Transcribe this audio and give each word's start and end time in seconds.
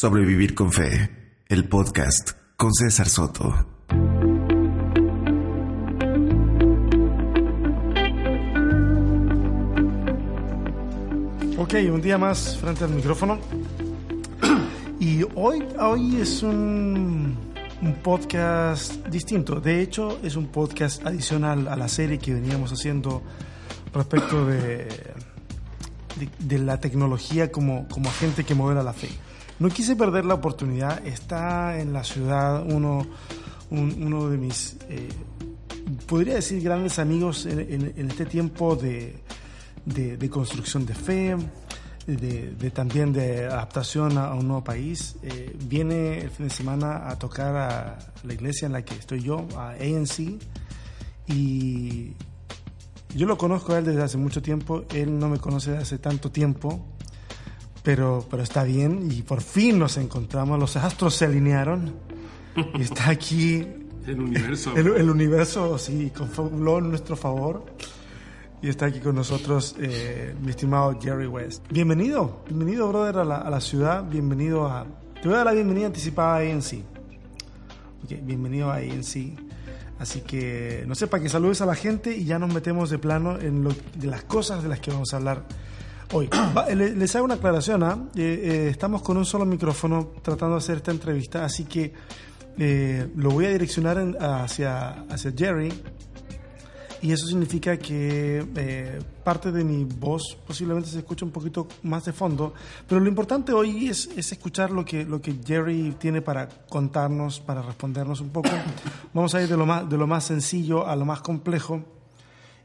Sobrevivir 0.00 0.54
con 0.54 0.70
Fe, 0.70 1.10
el 1.48 1.68
podcast 1.68 2.30
con 2.56 2.72
César 2.72 3.08
Soto. 3.08 3.48
Ok, 11.56 11.74
un 11.92 12.00
día 12.00 12.16
más 12.16 12.56
frente 12.58 12.84
al 12.84 12.90
micrófono. 12.90 13.40
Y 15.00 15.24
hoy, 15.34 15.64
hoy 15.80 16.20
es 16.20 16.44
un, 16.44 17.36
un 17.82 17.94
podcast 17.94 19.04
distinto. 19.08 19.60
De 19.60 19.82
hecho, 19.82 20.20
es 20.22 20.36
un 20.36 20.46
podcast 20.46 21.04
adicional 21.04 21.66
a 21.66 21.74
la 21.74 21.88
serie 21.88 22.20
que 22.20 22.34
veníamos 22.34 22.70
haciendo 22.70 23.24
respecto 23.92 24.46
de, 24.46 24.86
de, 26.38 26.58
la 26.60 26.78
tecnología 26.78 27.50
como, 27.50 27.88
como 27.88 28.08
agente 28.08 28.44
que 28.44 28.54
modela 28.54 28.84
la 28.84 28.92
fe. 28.92 29.08
No 29.58 29.68
quise 29.68 29.96
perder 29.96 30.24
la 30.24 30.34
oportunidad. 30.34 31.04
Está 31.06 31.80
en 31.80 31.92
la 31.92 32.04
ciudad 32.04 32.64
uno, 32.64 33.06
un- 33.70 34.02
uno 34.02 34.28
de 34.30 34.36
mis, 34.38 34.76
eh, 34.88 35.08
podría 36.06 36.34
decir, 36.36 36.62
grandes 36.62 36.98
amigos 36.98 37.44
en, 37.46 38.08
este 38.08 38.24
tiempo 38.26 38.76
de, 38.76 39.16
de- 39.84 40.30
construcción 40.30 40.86
de 40.86 40.94
fe, 40.94 41.36
de, 42.06 42.70
también 42.70 43.12
de 43.12 43.46
adaptación 43.46 44.16
a, 44.16 44.26
a 44.28 44.34
un 44.34 44.46
nuevo 44.46 44.62
país. 44.64 45.16
Eh, 45.22 45.56
viene 45.64 46.20
el 46.20 46.30
fin 46.30 46.46
de 46.48 46.54
semana 46.54 47.08
a 47.08 47.18
tocar 47.18 47.56
a 47.56 47.98
la 48.22 48.32
iglesia 48.34 48.66
en 48.66 48.72
la 48.72 48.82
que 48.84 48.94
estoy 48.94 49.20
yo, 49.22 49.46
a 49.56 49.70
ANC, 49.72 50.38
y 51.26 52.12
yo 53.14 53.26
lo 53.26 53.36
conozco 53.36 53.72
a 53.74 53.78
él 53.78 53.84
desde 53.84 54.02
hace 54.02 54.16
mucho 54.18 54.40
tiempo, 54.40 54.84
él 54.94 55.18
no 55.18 55.28
me 55.28 55.38
conoce 55.38 55.70
desde 55.72 55.82
hace 55.82 55.98
tanto 55.98 56.30
tiempo, 56.30 56.86
pero, 57.88 58.22
pero 58.30 58.42
está 58.42 58.64
bien 58.64 59.08
y 59.10 59.22
por 59.22 59.40
fin 59.40 59.78
nos 59.78 59.96
encontramos, 59.96 60.58
los 60.58 60.76
astros 60.76 61.14
se 61.14 61.24
alinearon 61.24 61.94
y 62.74 62.82
está 62.82 63.08
aquí 63.08 63.66
El 64.06 64.20
universo. 64.20 64.76
el, 64.76 64.88
el 64.88 65.08
universo, 65.08 65.78
sí, 65.78 66.12
confabuló 66.14 66.80
en 66.80 66.90
nuestro 66.90 67.16
favor. 67.16 67.64
Y 68.60 68.68
está 68.68 68.84
aquí 68.84 69.00
con 69.00 69.14
nosotros 69.14 69.74
eh, 69.80 70.34
mi 70.38 70.50
estimado 70.50 71.00
Jerry 71.00 71.28
West. 71.28 71.64
Bienvenido, 71.70 72.42
bienvenido, 72.46 72.88
brother, 72.88 73.20
a 73.20 73.24
la, 73.24 73.36
a 73.38 73.48
la 73.48 73.60
ciudad. 73.62 74.04
Bienvenido 74.04 74.66
a. 74.66 74.84
Te 75.22 75.26
voy 75.26 75.32
a 75.32 75.36
dar 75.38 75.46
la 75.46 75.52
bienvenida 75.52 75.86
anticipada 75.86 76.36
a 76.36 76.40
ANC. 76.40 76.84
Ok, 78.04 78.18
bienvenido 78.20 78.70
a 78.70 78.74
ANC. 78.74 79.32
Así 79.98 80.20
que, 80.20 80.84
no 80.86 80.94
sé, 80.94 81.06
para 81.06 81.22
que 81.22 81.30
saludes 81.30 81.62
a 81.62 81.66
la 81.66 81.74
gente 81.74 82.14
y 82.14 82.26
ya 82.26 82.38
nos 82.38 82.52
metemos 82.52 82.90
de 82.90 82.98
plano 82.98 83.38
en 83.38 83.64
lo, 83.64 83.70
de 83.94 84.08
las 84.08 84.24
cosas 84.24 84.62
de 84.62 84.68
las 84.68 84.78
que 84.78 84.90
vamos 84.90 85.14
a 85.14 85.16
hablar 85.16 85.46
hoy. 86.12 86.28
Les 86.74 87.14
hago 87.16 87.24
una 87.24 87.34
aclaración, 87.34 87.82
¿ah? 87.82 87.98
Eh, 88.16 88.40
eh, 88.42 88.68
estamos 88.70 89.02
con 89.02 89.16
un 89.16 89.24
solo 89.24 89.44
micrófono 89.44 90.10
tratando 90.22 90.54
de 90.56 90.58
hacer 90.58 90.76
esta 90.78 90.90
entrevista, 90.90 91.44
así 91.44 91.64
que 91.64 91.92
eh, 92.58 93.08
lo 93.16 93.30
voy 93.30 93.46
a 93.46 93.50
direccionar 93.50 93.98
en- 93.98 94.16
hacia, 94.20 95.02
hacia 95.08 95.32
Jerry 95.36 95.72
y 97.00 97.12
eso 97.12 97.28
significa 97.28 97.76
que 97.76 98.44
eh, 98.56 98.98
parte 99.22 99.52
de 99.52 99.62
mi 99.62 99.84
voz 99.84 100.36
posiblemente 100.44 100.88
se 100.90 100.98
escucha 100.98 101.24
un 101.24 101.30
poquito 101.30 101.68
más 101.84 102.04
de 102.06 102.12
fondo, 102.12 102.52
pero 102.88 103.00
lo 103.00 103.08
importante 103.08 103.52
hoy 103.52 103.86
es, 103.88 104.08
es 104.16 104.32
escuchar 104.32 104.72
lo 104.72 104.84
que, 104.84 105.04
lo 105.04 105.20
que 105.20 105.36
Jerry 105.46 105.94
tiene 106.00 106.22
para 106.22 106.48
contarnos, 106.68 107.38
para 107.38 107.62
respondernos 107.62 108.20
un 108.20 108.30
poco. 108.30 108.48
Vamos 109.14 109.32
a 109.36 109.42
ir 109.42 109.48
de 109.48 109.56
lo 109.56 109.64
más, 109.64 109.88
de 109.88 109.96
lo 109.96 110.08
más 110.08 110.24
sencillo 110.24 110.88
a 110.88 110.96
lo 110.96 111.04
más 111.04 111.20
complejo 111.20 111.84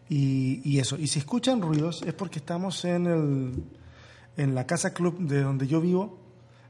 y, 0.10 0.62
y 0.64 0.80
eso. 0.80 0.98
Y 0.98 1.08
si 1.08 1.20
escuchan 1.20 1.62
ruidos 1.62 2.02
es 2.04 2.14
porque 2.14 2.40
estamos 2.40 2.84
en, 2.86 3.08
el, 3.08 3.64
en 4.38 4.56
la 4.56 4.66
casa 4.66 4.94
club 4.94 5.20
de 5.20 5.42
donde 5.42 5.68
yo 5.68 5.82
vivo. 5.82 6.20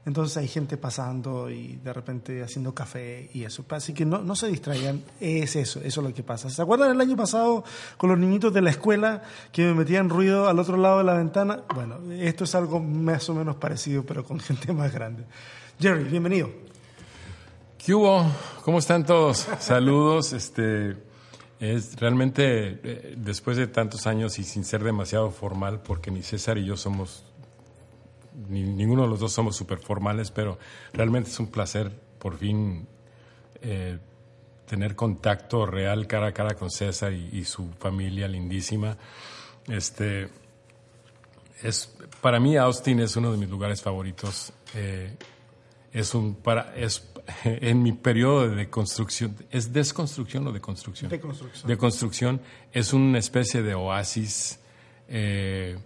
Entonces 0.06 0.36
hay 0.36 0.48
gente 0.48 0.76
pasando 0.76 1.48
y 1.48 1.76
de 1.76 1.90
repente 1.92 2.42
haciendo 2.42 2.74
café 2.74 3.30
y 3.32 3.44
eso. 3.44 3.64
Así 3.70 3.94
que 3.94 4.04
no, 4.04 4.18
no 4.18 4.36
se 4.36 4.48
distraigan, 4.48 5.02
es 5.18 5.56
eso, 5.56 5.80
eso 5.80 6.00
es 6.02 6.06
lo 6.06 6.12
que 6.12 6.22
pasa. 6.22 6.50
¿Se 6.50 6.60
acuerdan 6.60 6.90
el 6.90 7.00
año 7.00 7.16
pasado 7.16 7.64
con 7.96 8.10
los 8.10 8.18
niñitos 8.18 8.52
de 8.52 8.60
la 8.60 8.68
escuela 8.68 9.22
que 9.50 9.62
me 9.62 9.72
metían 9.72 10.10
ruido 10.10 10.46
al 10.46 10.58
otro 10.58 10.76
lado 10.76 10.98
de 10.98 11.04
la 11.04 11.14
ventana? 11.14 11.62
Bueno, 11.74 12.00
esto 12.12 12.44
es 12.44 12.54
algo 12.54 12.80
más 12.80 13.30
o 13.30 13.34
menos 13.34 13.56
parecido, 13.56 14.04
pero 14.04 14.24
con 14.24 14.40
gente 14.40 14.74
más 14.74 14.92
grande. 14.92 15.24
Jerry, 15.80 16.04
bienvenido. 16.04 16.50
¿Qué 17.78 17.94
hubo? 17.94 18.26
¿Cómo 18.62 18.80
están 18.80 19.06
todos? 19.06 19.46
Saludos. 19.58 20.34
Este 20.34 20.96
es 21.60 21.96
realmente 21.96 22.80
eh, 22.82 23.14
después 23.16 23.56
de 23.56 23.66
tantos 23.66 24.06
años 24.06 24.38
y 24.38 24.44
sin 24.44 24.64
ser 24.64 24.82
demasiado 24.82 25.30
formal, 25.30 25.80
porque 25.82 26.10
ni 26.10 26.22
César 26.22 26.58
y 26.58 26.64
yo 26.64 26.76
somos 26.76 27.24
ni, 28.48 28.62
ninguno 28.62 29.02
de 29.02 29.08
los 29.08 29.20
dos 29.20 29.32
somos 29.32 29.56
súper 29.56 29.78
formales, 29.78 30.30
pero 30.30 30.58
realmente 30.92 31.30
es 31.30 31.38
un 31.38 31.48
placer 31.48 31.90
por 32.18 32.36
fin 32.36 32.86
eh, 33.62 33.98
tener 34.66 34.96
contacto 34.96 35.66
real 35.66 36.06
cara 36.06 36.28
a 36.28 36.32
cara 36.32 36.54
con 36.54 36.70
César 36.70 37.12
y, 37.12 37.28
y 37.32 37.44
su 37.44 37.70
familia 37.78 38.28
lindísima. 38.28 38.96
Este 39.68 40.28
es 41.62 41.96
para 42.20 42.40
mí 42.40 42.56
Austin 42.56 43.00
es 43.00 43.16
uno 43.16 43.32
de 43.32 43.38
mis 43.38 43.48
lugares 43.48 43.80
favoritos. 43.80 44.52
Eh, 44.74 45.16
es 45.92 46.14
un 46.14 46.34
para 46.34 46.74
es 46.76 47.08
en 47.44 47.82
mi 47.82 47.92
periodo 47.92 48.48
de 48.48 48.68
construcción 48.68 49.36
es 49.50 49.72
desconstrucción 49.72 50.46
o 50.46 50.52
de 50.52 50.60
construcción 50.60 51.10
De 51.10 51.20
construcción. 51.20 51.68
de 51.68 51.76
construcción 51.76 52.40
es 52.72 52.92
una 52.92 53.18
especie 53.18 53.62
de 53.62 53.74
oasis 53.74 54.60
eh, 55.08 55.78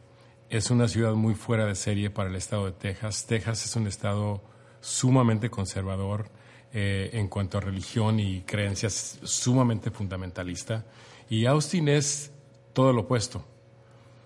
es 0.50 0.71
una 0.71 0.88
ciudad 0.88 1.12
muy 1.15 1.34
fuera 1.34 1.66
de 1.66 1.75
serie 1.75 2.10
para 2.10 2.31
el 2.31 2.37
estado 2.37 2.66
de 2.66 2.72
Texas. 2.72 3.26
Texas 3.26 3.66
es 3.66 3.76
un 3.76 3.87
estado 3.87 4.43
sumamente 4.81 5.50
conservador 5.50 6.31
eh, 6.72 7.10
en 7.12 7.28
cuanto 7.28 7.59
a 7.59 7.60
religión 7.60 8.19
y 8.20 8.43
creencias 8.43 9.19
sumamente 9.22 9.91
fundamentalista. 9.91 10.87
Y 11.28 11.44
Austin 11.47 11.88
es 11.88 12.32
todo 12.72 12.93
lo 12.93 13.03
opuesto. 13.03 13.44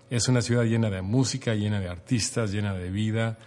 Es 0.09 0.27
una 0.27 0.41
ciudad 0.41 0.63
llena 0.63 0.89
de 0.89 1.01
música, 1.01 1.55
llena 1.55 1.79
de 1.79 1.89
artistas, 1.89 2.51
llena 2.51 2.73
de 2.73 2.89
vida, 2.89 3.37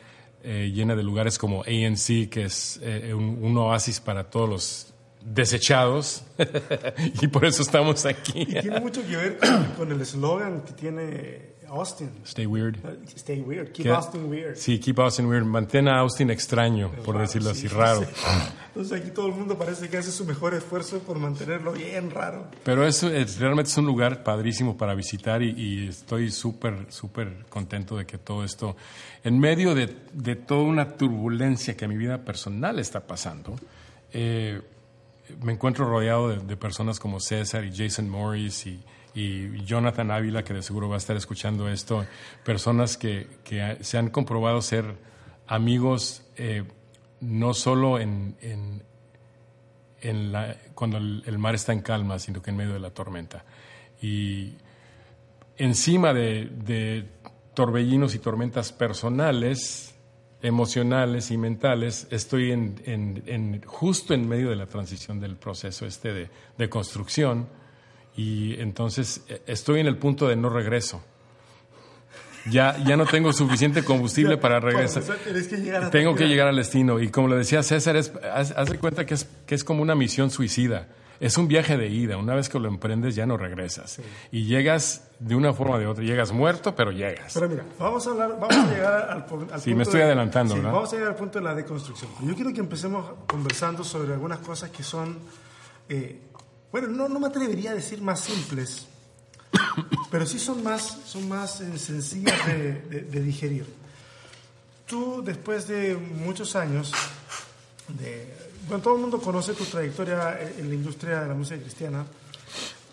eh, 0.49 0.71
llena 0.73 0.95
de 0.95 1.03
lugares 1.03 1.39
como 1.39 1.63
ANC, 1.63 2.29
que 2.31 2.45
es 2.45 2.79
eh, 2.81 3.13
un, 3.13 3.41
un 3.43 3.59
oasis 3.59 3.99
para 3.99 4.31
todos 4.31 4.49
los 4.49 4.95
desechados. 5.21 6.23
y 7.21 7.27
por 7.27 7.45
eso 7.45 7.63
estamos 7.63 8.07
aquí. 8.07 8.43
Y 8.43 8.61
tiene 8.61 8.81
mucho 8.81 9.05
que 9.07 9.17
ver 9.17 9.39
con, 9.77 9.91
el 9.91 10.01
eslogan 10.01 10.63
que 10.63 10.73
tiene 10.73 11.56
Austin. 11.69 12.11
Stay 12.25 12.47
weird. 12.47 12.77
Stay 13.17 13.41
weird, 13.41 13.73
keep 13.73 13.85
¿Qué? 13.87 13.91
Austin 13.91 14.31
weird. 14.31 14.57
Sí, 14.57 14.79
keep 14.79 14.99
Austin 15.01 15.27
weird. 15.27 15.45
Mantén 15.45 15.89
a 15.89 15.99
Austin 16.01 16.31
extraño, 16.31 16.91
por 17.05 17.19
decirlo 17.19 17.53
Sí, 17.55 17.61
así, 17.67 17.69
sí, 17.69 17.75
raro. 17.75 18.01
sí. 18.03 18.09
Entonces 18.69 19.01
aquí 19.01 19.11
todo 19.11 19.27
el 19.29 19.33
mundo 19.35 19.57
parece 19.59 19.89
que 19.89 19.97
hace 19.97 20.11
su 20.13 20.25
mejor 20.25 20.55
esfuerzo 20.55 20.99
por 21.01 21.19
mantenerlo 21.19 21.73
bien 21.73 22.11
raro. 22.11 22.47
Pero 22.65 22.87
es, 22.87 23.03
es- 23.03 23.39
realmente 23.39 23.71
es 23.71 23.77
un 23.79 23.87
lugar 23.87 24.23
padrísimo 24.23 24.77
para 24.77 24.95
visitar 24.95 25.43
y, 25.43 25.51
y 25.57 25.89
estoy 25.89 26.31
súper, 26.31 26.87
súper 26.91 27.45
contento 27.49 27.97
de 27.97 28.05
que 28.07 28.19
todo 28.19 28.45
esto, 28.45 28.77
en 29.25 29.39
medio 29.39 29.75
de, 29.75 29.97
de 30.13 30.37
toda 30.37 30.63
una 30.63 30.93
turbulencia 30.97 31.77
que 31.77 31.89
mi 31.89 31.97
vida 31.97 32.19
personal 32.25 32.79
está 32.79 33.01
pasando, 33.07 33.57
eh, 34.13 34.61
me 35.43 35.53
encuentro 35.53 35.89
rodeado 35.89 36.29
de, 36.29 36.39
de 36.39 36.57
personas 36.57 37.01
como 37.01 37.19
César 37.19 37.65
y 37.65 37.77
Jason 37.77 38.09
Morris 38.09 38.67
y, 38.67 38.81
y 39.17 39.65
Jonathan 39.65 40.11
Ávila, 40.11 40.45
que 40.45 40.53
de 40.53 40.63
seguro 40.63 40.91
va 40.91 40.97
a 40.97 40.99
estar 40.99 41.17
escuchando 41.17 41.71
esto, 41.71 42.05
personas 42.45 42.99
que, 42.99 43.27
que 43.45 43.79
se 43.81 43.97
han 43.97 44.11
comprobado 44.11 44.61
ser 44.61 44.95
amigos 45.47 46.23
eh, 46.37 46.65
no 47.21 47.55
solo 47.55 47.99
en, 47.99 48.37
en, 48.43 48.83
cuando 50.75 50.99
el, 50.99 51.39
mar 51.39 51.55
está 51.55 51.73
en 51.73 51.81
calma, 51.81 52.19
sino 52.19 52.43
que 52.43 52.51
en 52.51 52.57
medio 52.59 52.75
de 52.75 52.81
la 52.81 52.91
tormenta. 52.91 53.45
Y 54.03 54.53
encima 55.57 56.13
de, 56.13 57.09
torbellinos 57.55 58.15
y 58.15 58.19
tormentas 58.19 58.71
personales, 58.71 59.95
emocionales 60.43 61.31
y 61.31 61.39
mentales, 61.39 62.07
estoy 62.11 62.53
en, 62.53 63.63
justo 63.65 64.13
en 64.13 64.29
medio 64.29 64.51
de 64.51 64.57
la 64.57 64.67
transición 64.67 65.21
del 65.21 65.37
proceso 65.37 65.87
este 65.87 66.29
de 66.59 66.69
construcción 66.69 67.49
y 68.17 68.59
entonces 68.61 69.23
eh, 69.29 69.43
estoy 69.47 69.81
en 69.81 69.87
el 69.87 69.97
punto 69.99 70.27
de 70.29 70.37
no 70.37 70.49
regreso. 70.51 71.03
Ya, 72.49 72.77
ya 72.85 72.97
no 72.97 73.07
tengo 73.07 73.33
suficiente 73.33 73.83
combustible 73.83 74.37
para 74.37 74.61
regresar. 74.61 75.03
Que 75.03 75.57
llegar 75.57 75.91
Tengo 75.91 76.15
que 76.15 76.29
llegar 76.29 76.47
al 76.47 76.55
destino. 76.57 77.01
Y 77.01 77.09
como 77.11 77.27
le 77.27 77.37
decía 77.37 77.63
César, 77.65 77.97
es, 77.97 78.13
haz, 78.33 78.53
haz 78.53 78.69
de 78.71 78.79
cuenta 78.79 79.05
que 79.05 79.15
es, 79.15 79.27
que 79.47 79.57
es 79.57 79.65
como 79.65 79.83
una 79.83 79.97
misión 79.97 80.31
suicida. 80.31 80.87
Es 81.19 81.39
un 81.39 81.49
viaje 81.49 81.77
de 81.77 81.89
ida. 81.89 82.17
Una 82.19 82.37
vez 82.37 82.49
que 82.49 82.61
lo 82.61 82.69
emprendes, 82.69 83.17
ya 83.17 83.27
no 83.27 83.37
regresas. 83.37 83.99
Y 84.31 84.45
llegas 84.45 85.09
de 85.19 85.35
una 85.35 85.53
forma 85.55 85.75
o 85.75 85.79
de 85.81 85.87
otra. 85.89 86.05
Llegas 86.05 86.31
muerto, 86.31 86.77
pero 86.77 86.93
llegas. 86.93 87.33
Pero 87.35 87.49
mira, 87.49 87.65
vamos 87.81 88.07
a 88.07 88.11
hablar, 88.11 88.31
vamos 88.39 88.55
a 88.55 88.71
llegar 88.73 88.95
al, 89.11 89.11
al 89.23 89.25
Sí, 89.25 89.71
punto 89.71 89.77
me 89.79 89.83
estoy 89.83 89.99
de- 90.01 90.05
adelantando, 90.05 90.55
sí, 90.55 90.61
¿verdad? 90.61 90.73
Vamos 90.75 90.93
a 90.93 90.97
llegar 90.97 91.11
al 91.11 91.17
punto 91.17 91.39
de 91.41 91.45
la 91.47 91.55
deconstrucción. 91.55 92.11
Yo 92.23 92.35
quiero 92.37 92.53
que 92.53 92.61
empecemos 92.61 93.07
conversando 93.27 93.83
sobre 93.83 94.13
algunas 94.13 94.39
cosas 94.39 94.71
que 94.71 94.85
son, 94.85 95.19
eh, 95.89 96.21
bueno, 96.73 96.89
no, 96.89 97.09
no 97.09 97.21
me 97.21 97.27
atrevería 97.29 97.71
a 97.73 97.75
decir 97.75 98.01
más 98.03 98.21
simples, 98.21 98.87
pero 100.11 100.27
sí 100.27 100.39
son 100.39 100.63
más, 100.63 100.99
son 101.07 101.29
más 101.29 101.61
eh, 101.61 101.79
sencillas 101.79 102.47
de, 102.47 103.03
de- 103.03 103.21
digerir. 103.23 103.67
tú 104.87 105.23
después 105.25 105.67
de 105.69 105.97
muchos 105.97 106.57
años. 106.57 106.93
Bueno, 108.69 108.83
todo 108.83 108.97
el 108.97 109.01
mundo 109.01 109.21
conoce 109.21 109.55
tu 109.55 109.65
trayectoria 109.65 110.41
en 110.59 110.69
la 110.69 110.75
industria 110.75 111.21
de 111.21 111.29
la 111.29 111.35
música 111.35 111.61
cristiana. 111.61 112.05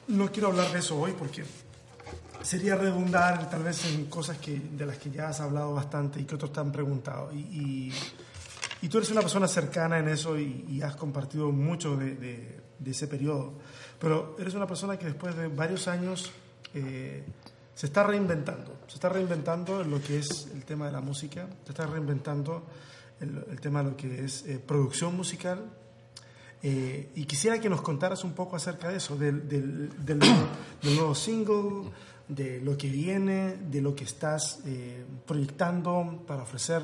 No 0.08 0.32
quiero 0.32 0.50
hablar 0.50 0.72
de 0.72 0.80
eso 0.80 1.00
hoy 1.00 1.14
porque 1.18 1.44
sería 2.44 2.76
redundar 2.76 3.50
tal 3.50 3.64
vez 3.64 3.84
en 3.86 4.06
cosas 4.06 4.38
que, 4.38 4.60
de 4.60 4.86
las 4.86 4.98
que 4.98 5.10
ya 5.10 5.30
has 5.30 5.40
hablado 5.40 5.74
bastante 5.74 6.20
y 6.22 6.26
que 6.26 6.36
otros 6.36 6.52
te 6.54 6.60
han 6.60 6.72
preguntado. 6.72 7.32
Y, 7.34 7.92
y, 8.82 8.90
tú 8.90 8.98
eres 8.98 9.10
una 9.12 9.22
persona 9.22 9.48
cercana 9.48 9.98
en 9.98 10.10
eso 10.10 10.38
y, 10.38 10.82
has 10.84 10.96
compartido 10.96 11.52
mucho 11.52 11.96
de, 11.96 12.60
ese 12.92 13.08
periodo. 13.08 13.54
Pero 14.00 14.36
eres 14.38 14.54
una 14.54 14.68
persona 14.68 14.98
que 14.98 15.06
después 15.06 15.36
de 15.36 15.48
varios 15.48 15.88
años 15.88 16.32
eh, 16.74 17.24
se 17.76 17.86
está 17.86 18.04
reinventando. 18.04 18.80
Se 18.88 18.96
está 18.96 19.10
reinventando 19.10 19.82
en 19.82 19.92
lo 19.92 20.02
que 20.02 20.20
es 20.20 20.48
el 20.54 20.66
tema 20.66 20.88
de 20.88 20.92
la 20.92 21.02
música, 21.02 21.48
se 21.64 21.72
está 21.72 21.86
reinventando 21.88 22.64
el, 23.20 23.46
el 23.50 23.60
tema 23.62 23.84
de 23.84 23.92
lo 23.92 23.98
que 23.98 24.26
es 24.26 24.46
eh, 24.46 24.60
producción 24.60 25.16
musical. 25.16 25.64
Eh, 26.62 27.12
y 27.16 27.26
quisiera 27.26 27.60
que 27.60 27.70
nos 27.70 27.82
contaras 27.82 28.24
un 28.24 28.34
poco 28.34 28.56
acerca 28.56 28.90
de 28.90 28.98
eso, 28.98 29.18
del, 29.18 29.90
nuevo 30.84 31.14
single, 31.14 31.92
de 32.28 32.62
lo 32.62 32.78
que 32.78 32.90
viene, 32.90 33.58
de 33.58 33.82
lo 33.82 33.94
que 33.94 34.06
estás 34.06 34.60
proyectando 35.26 36.24
para 36.26 36.44
ofrecer, 36.44 36.82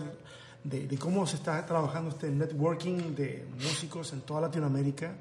de, 0.66 0.86
de, 0.86 0.98
cómo 0.98 1.26
se 1.26 1.38
está 1.38 1.66
trabajando 1.66 2.10
este 2.10 2.30
networking 2.30 3.16
de 3.16 3.48
músicos 3.64 4.12
en 4.12 4.22
toda 4.22 4.42
Latinoamérica. 4.42 5.16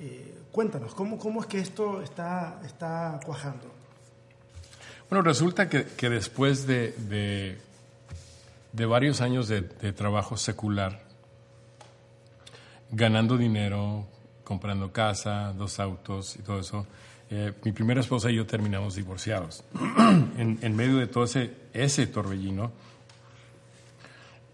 Eh, 0.00 0.34
cuéntanos, 0.50 0.94
¿cómo, 0.94 1.18
¿cómo, 1.18 1.40
es 1.40 1.46
que 1.46 1.58
esto 1.58 2.02
está, 2.02 2.60
está 2.64 3.20
cuajando? 3.24 3.72
Bueno, 5.08 5.22
resulta 5.22 5.68
que, 5.68 5.84
que 5.84 6.10
después 6.10 6.66
de, 6.66 7.58
de, 8.72 8.86
varios 8.86 9.20
años 9.20 9.46
de, 9.46 9.60
de 9.60 9.92
trabajo 9.92 10.36
secular, 10.36 11.00
ganando 12.90 13.36
dinero, 13.36 14.06
comprando 14.42 14.92
casa, 14.92 15.52
dos 15.52 15.78
autos 15.78 16.36
y 16.36 16.42
todo 16.42 16.58
eso, 16.58 16.86
eh, 17.30 17.52
mi 17.64 17.72
primera 17.72 18.00
esposa 18.00 18.30
y 18.30 18.36
yo 18.36 18.46
terminamos 18.46 18.96
divorciados. 18.96 19.64
en, 20.36 20.58
en, 20.60 20.76
medio 20.76 20.96
de 20.96 21.06
todo 21.06 21.24
ese, 21.24 21.52
ese 21.72 22.06
torbellino, 22.08 22.72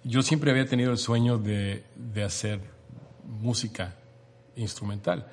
yo 0.04 0.22
siempre 0.22 0.50
había 0.50 0.66
tenido 0.66 0.90
el 0.90 0.98
sueño 0.98 1.38
de, 1.38 1.84
de 1.96 2.24
hacer 2.24 2.60
música 3.24 3.96
instrumental. 4.56 5.26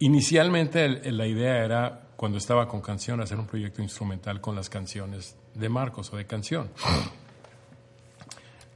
Inicialmente 0.00 0.88
la 1.12 1.26
idea 1.26 1.64
era, 1.64 2.08
cuando 2.16 2.38
estaba 2.38 2.68
con 2.68 2.80
canción, 2.80 3.20
hacer 3.20 3.38
un 3.38 3.46
proyecto 3.46 3.82
instrumental 3.82 4.40
con 4.40 4.54
las 4.54 4.68
canciones 4.68 5.36
de 5.54 5.68
Marcos 5.68 6.12
o 6.12 6.16
de 6.16 6.26
canción. 6.26 6.70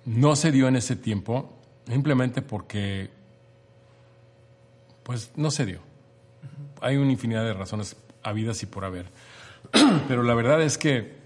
No 0.05 0.37
se 0.37 0.53
dio 0.53 0.69
en 0.69 0.76
ese 0.76 0.97
tiempo, 0.97 1.53
simplemente 1.87 2.41
porque, 2.41 3.11
pues 5.03 5.32
no 5.37 5.50
se 5.50 5.67
dio 5.67 5.88
hay 6.81 6.97
una 6.97 7.12
infinidad 7.12 7.44
de 7.44 7.55
razones 7.55 7.97
habidas 8.23 8.62
y 8.62 8.67
por 8.67 8.85
haber. 8.85 9.06
Pero 10.09 10.23
la 10.23 10.35
verdad 10.35 10.61
es 10.62 10.79
que 10.79 11.17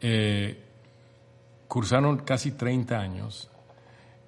eh, 0.00 0.62
cursaron 1.68 2.18
casi 2.18 2.52
30 2.52 2.98
años 2.98 3.50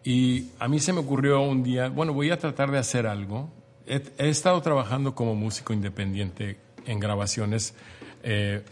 y 0.07 0.53
a 0.61 0.69
mí 0.69 0.79
se 0.79 0.93
me 0.93 1.01
ocurrió 1.01 1.41
un 1.41 1.65
día, 1.65 1.89
bueno, 1.89 2.13
voy 2.13 2.31
a 2.31 2.39
tratar 2.39 2.71
de 2.71 2.79
hacer 2.79 3.09
algo. 3.09 3.51
He, 3.89 4.01
he 4.19 4.29
estado 4.29 4.63
trabajando 4.63 5.17
como 5.17 5.35
músico 5.35 5.73
independiente 5.73 6.59
en 6.87 7.01
grabaciones 7.01 7.75
eh, 8.23 8.63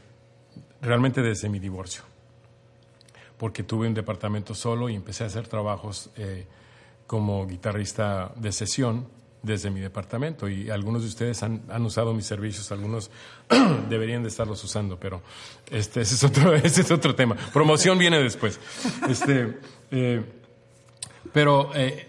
realmente 0.81 1.23
desde 1.23 1.49
mi 1.49 1.59
divorcio, 1.59 2.03
porque 3.37 3.65
tuve 3.65 3.89
un 3.89 3.95
departamento 3.95 4.55
solo 4.55 4.89
y 4.89 4.95
empecé 4.95 5.25
a 5.25 5.27
hacer 5.27 5.49
trabajos 5.49 6.09
eh, 6.17 6.47
como 7.09 7.45
guitarrista 7.49 8.31
de 8.37 8.53
sesión 8.53 9.09
desde 9.43 9.71
mi 9.71 9.81
departamento 9.81 10.49
y 10.49 10.71
algunos 10.71 11.03
de 11.03 11.09
ustedes 11.09 11.43
han, 11.43 11.63
han 11.69 11.85
usado 11.85 12.15
mis 12.15 12.27
servicios, 12.27 12.71
algunos 12.71 13.11
deberían 13.91 14.23
de 14.23 14.29
estarlos 14.29 14.63
usando, 14.63 15.01
pero 15.01 15.21
este, 15.69 16.03
ese, 16.03 16.15
es 16.15 16.23
otro, 16.23 16.55
ese 16.55 16.83
es 16.83 16.93
otro 16.93 17.17
tema. 17.17 17.35
Promoción 17.53 17.99
viene 17.99 18.23
después. 18.23 18.61
Este, 19.09 19.59
eh, 19.91 20.23
pero 21.35 21.75
eh, 21.75 22.07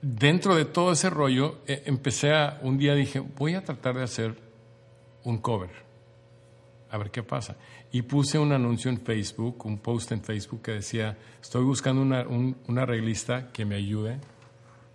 dentro 0.00 0.54
de 0.54 0.66
todo 0.66 0.92
ese 0.92 1.10
rollo, 1.10 1.58
eh, 1.66 1.82
empecé 1.86 2.32
a, 2.32 2.60
un 2.62 2.78
día 2.78 2.94
dije, 2.94 3.18
voy 3.18 3.56
a 3.56 3.64
tratar 3.64 3.96
de 3.96 4.04
hacer 4.04 4.36
un 5.24 5.38
cover, 5.38 5.70
a 6.88 6.96
ver 6.96 7.10
qué 7.10 7.24
pasa. 7.24 7.56
Y 7.90 8.02
puse 8.02 8.38
un 8.38 8.52
anuncio 8.52 8.88
en 8.88 9.00
Facebook, 9.00 9.66
un 9.66 9.78
post 9.78 10.12
en 10.12 10.22
Facebook 10.22 10.62
que 10.62 10.70
decía, 10.70 11.18
estoy 11.42 11.64
buscando 11.64 12.02
una, 12.02 12.22
un, 12.22 12.78
arreglista 12.78 13.50
que 13.52 13.64
me 13.64 13.74
ayude 13.74 14.20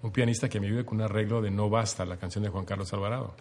un 0.01 0.12
pianista 0.12 0.50
que 0.50 0.59
me 0.59 0.68
ayude 0.68 0.83
con 0.83 1.00
un 1.00 1.04
arreglo 1.04 1.42
de 1.42 1.51
No 1.51 1.69
Basta, 1.69 2.06
la 2.06 2.18
canción 2.18 2.44
de 2.44 2.50
Juan 2.50 2.65
Carlos 2.65 2.92
Alvarado. 2.92 3.36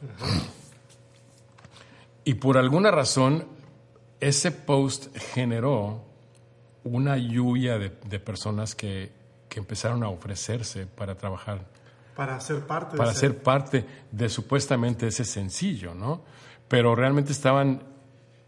Y 2.24 2.34
por 2.34 2.58
alguna 2.58 2.90
razón, 2.90 3.46
ese 4.18 4.52
post 4.52 5.16
generó 5.16 6.04
una 6.84 7.16
lluvia 7.16 7.78
de 7.78 8.20
personas 8.20 8.74
que, 8.74 9.19
que, 9.50 9.58
empezaron 9.58 10.02
a 10.02 10.08
ofrecerse 10.08 10.86
para 10.86 11.14
trabajar. 11.16 11.66
Para 12.16 12.40
ser 12.40 12.60
parte. 12.66 12.96
Para 12.96 13.10
de 13.10 13.16
ser 13.16 13.42
parte 13.42 13.84
de 14.10 14.28
supuestamente 14.28 15.08
ese 15.08 15.24
sencillo, 15.24 15.94
¿no? 15.94 16.22
Pero 16.68 16.94
realmente 16.94 17.32
estaban, 17.32 17.82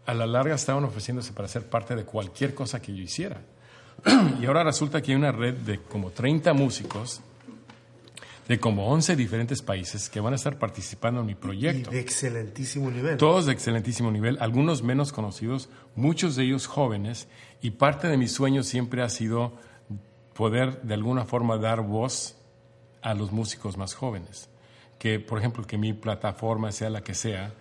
a 0.05 0.13
la 0.13 0.25
larga 0.25 0.55
estaban 0.55 0.83
ofreciéndose 0.85 1.33
para 1.33 1.47
ser 1.47 1.69
parte 1.69 1.95
de 1.95 2.05
cualquier 2.05 2.55
cosa 2.55 2.81
que 2.81 2.95
yo 2.95 3.03
hiciera. 3.03 3.41
y 4.41 4.45
ahora 4.45 4.63
resulta 4.63 5.01
que 5.01 5.11
hay 5.11 5.17
una 5.17 5.31
red 5.31 5.53
de 5.53 5.79
como 5.79 6.11
30 6.11 6.53
músicos 6.53 7.21
de 8.47 8.59
como 8.59 8.87
11 8.87 9.15
diferentes 9.15 9.61
países 9.61 10.09
que 10.09 10.19
van 10.19 10.33
a 10.33 10.35
estar 10.35 10.57
participando 10.59 11.21
en 11.21 11.27
mi 11.27 11.35
proyecto. 11.35 11.91
Y 11.91 11.95
de 11.95 11.99
excelentísimo 12.01 12.91
nivel. 12.91 13.17
Todos 13.17 13.45
de 13.45 13.53
excelentísimo 13.53 14.11
nivel, 14.11 14.37
algunos 14.41 14.83
menos 14.83 15.13
conocidos, 15.13 15.69
muchos 15.95 16.35
de 16.35 16.43
ellos 16.43 16.67
jóvenes, 16.67 17.27
y 17.61 17.71
parte 17.71 18.07
de 18.07 18.17
mi 18.17 18.27
sueño 18.27 18.63
siempre 18.63 19.01
ha 19.01 19.09
sido 19.09 19.53
poder 20.33 20.81
de 20.81 20.93
alguna 20.93 21.25
forma 21.25 21.57
dar 21.57 21.81
voz 21.81 22.35
a 23.01 23.13
los 23.13 23.31
músicos 23.31 23.77
más 23.77 23.93
jóvenes. 23.93 24.49
Que, 24.97 25.19
por 25.19 25.39
ejemplo, 25.39 25.65
que 25.65 25.77
mi 25.77 25.93
plataforma, 25.93 26.71
sea 26.71 26.89
la 26.89 27.01
que 27.01 27.13
sea, 27.13 27.53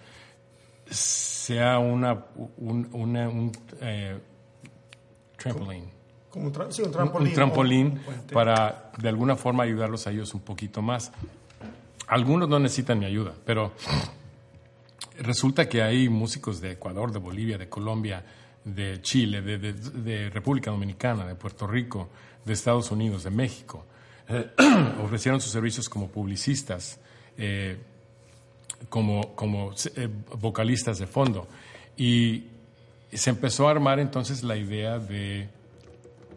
sea 0.87 1.79
una, 1.79 2.27
un, 2.59 2.89
una, 2.93 3.29
un 3.29 3.53
eh, 3.81 4.19
trampoline 5.37 6.03
como 6.33 6.47
un, 6.47 6.53
tra 6.53 6.73
sí, 6.73 6.83
un 6.83 6.91
trampolín. 6.91 7.29
Un, 7.29 7.35
trampolín 7.35 8.01
para 8.33 8.91
de 8.97 9.09
alguna 9.09 9.37
forma 9.37 9.65
ayudarlos 9.65 10.07
a 10.07 10.11
ellos 10.11 10.33
un 10.33 10.41
poquito 10.41 10.81
más. 10.81 11.13
Algunos 12.09 12.49
no 12.49 12.59
necesitan 12.59 12.99
mi 12.99 13.05
ayuda, 13.05 13.35
pero 13.45 13.73
resulta 15.19 15.69
que 15.69 15.83
hay 15.83 16.09
músicos 16.09 16.61
de 16.61 16.73
Ecuador, 16.73 17.13
de 17.13 17.19
Bolivia, 17.19 17.59
de 17.59 17.69
Colombia, 17.69 18.25
de 18.65 19.03
Chile, 19.03 19.43
de, 19.43 19.59
de, 19.59 19.73
de 19.75 20.31
República 20.31 20.71
Dominicana, 20.71 21.27
de 21.27 21.35
Puerto 21.35 21.67
Rico, 21.67 22.09
de 22.45 22.53
Estados 22.53 22.91
Unidos, 22.91 23.25
de 23.25 23.31
México. 23.31 23.85
Eh, 24.29 24.51
ofrecieron 25.03 25.41
sus 25.41 25.53
servicios 25.53 25.89
como 25.89 26.09
publicistas, 26.09 26.99
eh, 27.37 27.79
como, 28.89 29.35
como 29.35 29.73
eh, 29.97 30.09
vocalistas 30.39 30.99
de 30.99 31.07
fondo. 31.07 31.47
Y 31.97 32.47
se 33.13 33.31
empezó 33.31 33.69
a 33.69 33.73
armar 33.73 33.99
entonces 33.99 34.43
la 34.43 34.57
idea 34.57 34.99
de 34.99 35.49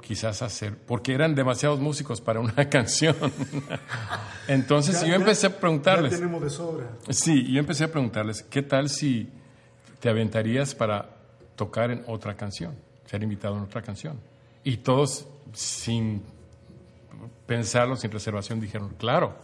quizás 0.06 0.44
hacer, 0.44 0.78
porque 0.78 1.14
eran 1.14 1.34
demasiados 1.34 1.80
músicos 1.80 2.22
para 2.22 2.40
una 2.40 2.70
canción. 2.70 3.16
Entonces 4.48 5.02
ya, 5.02 5.08
yo 5.08 5.16
empecé 5.16 5.48
a 5.48 5.58
preguntarles. 5.58 6.12
Ya 6.12 6.18
tenemos 6.18 6.44
de 6.44 6.50
sobra. 6.50 6.86
Sí, 7.10 7.52
yo 7.52 7.60
empecé 7.60 7.86
a 7.86 7.92
preguntarles, 7.92 8.44
¿qué 8.44 8.62
tal 8.62 8.90
si 8.90 9.30
te 10.00 10.10
aventarías 10.10 10.76
para 10.76 11.10
tocar 11.56 11.90
en 11.90 12.04
otra 12.08 12.36
canción, 12.36 12.76
ser 13.06 13.24
invitado 13.24 13.58
en 13.58 13.64
otra 13.64 13.82
canción? 13.82 14.20
Y 14.64 14.78
todos, 14.78 15.28
sin 15.56 16.24
pensarlo, 17.48 17.96
sin 17.96 18.12
reservación, 18.12 18.60
dijeron, 18.60 18.96
claro, 18.98 19.36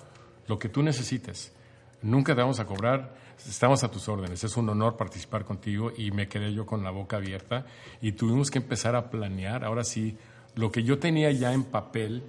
lo 0.47 0.59
que 0.59 0.69
tú 0.69 0.83
necesites. 0.83 1.53
Nunca 2.01 2.35
te 2.35 2.41
vamos 2.41 2.59
a 2.59 2.65
cobrar, 2.65 3.15
estamos 3.47 3.83
a 3.83 3.91
tus 3.91 4.07
órdenes, 4.09 4.43
es 4.43 4.57
un 4.57 4.69
honor 4.69 4.97
participar 4.97 5.45
contigo 5.45 5.91
y 5.95 6.11
me 6.11 6.27
quedé 6.27 6.53
yo 6.53 6.65
con 6.65 6.83
la 6.83 6.91
boca 6.91 7.17
abierta 7.17 7.65
y 8.01 8.13
tuvimos 8.13 8.51
que 8.51 8.59
empezar 8.59 8.95
a 8.95 9.09
planear, 9.09 9.63
ahora 9.63 9.83
sí, 9.83 10.17
lo 10.55 10.71
que 10.71 10.83
yo 10.83 10.99
tenía 10.99 11.31
ya 11.31 11.53
en 11.53 11.63
papel 11.63 12.23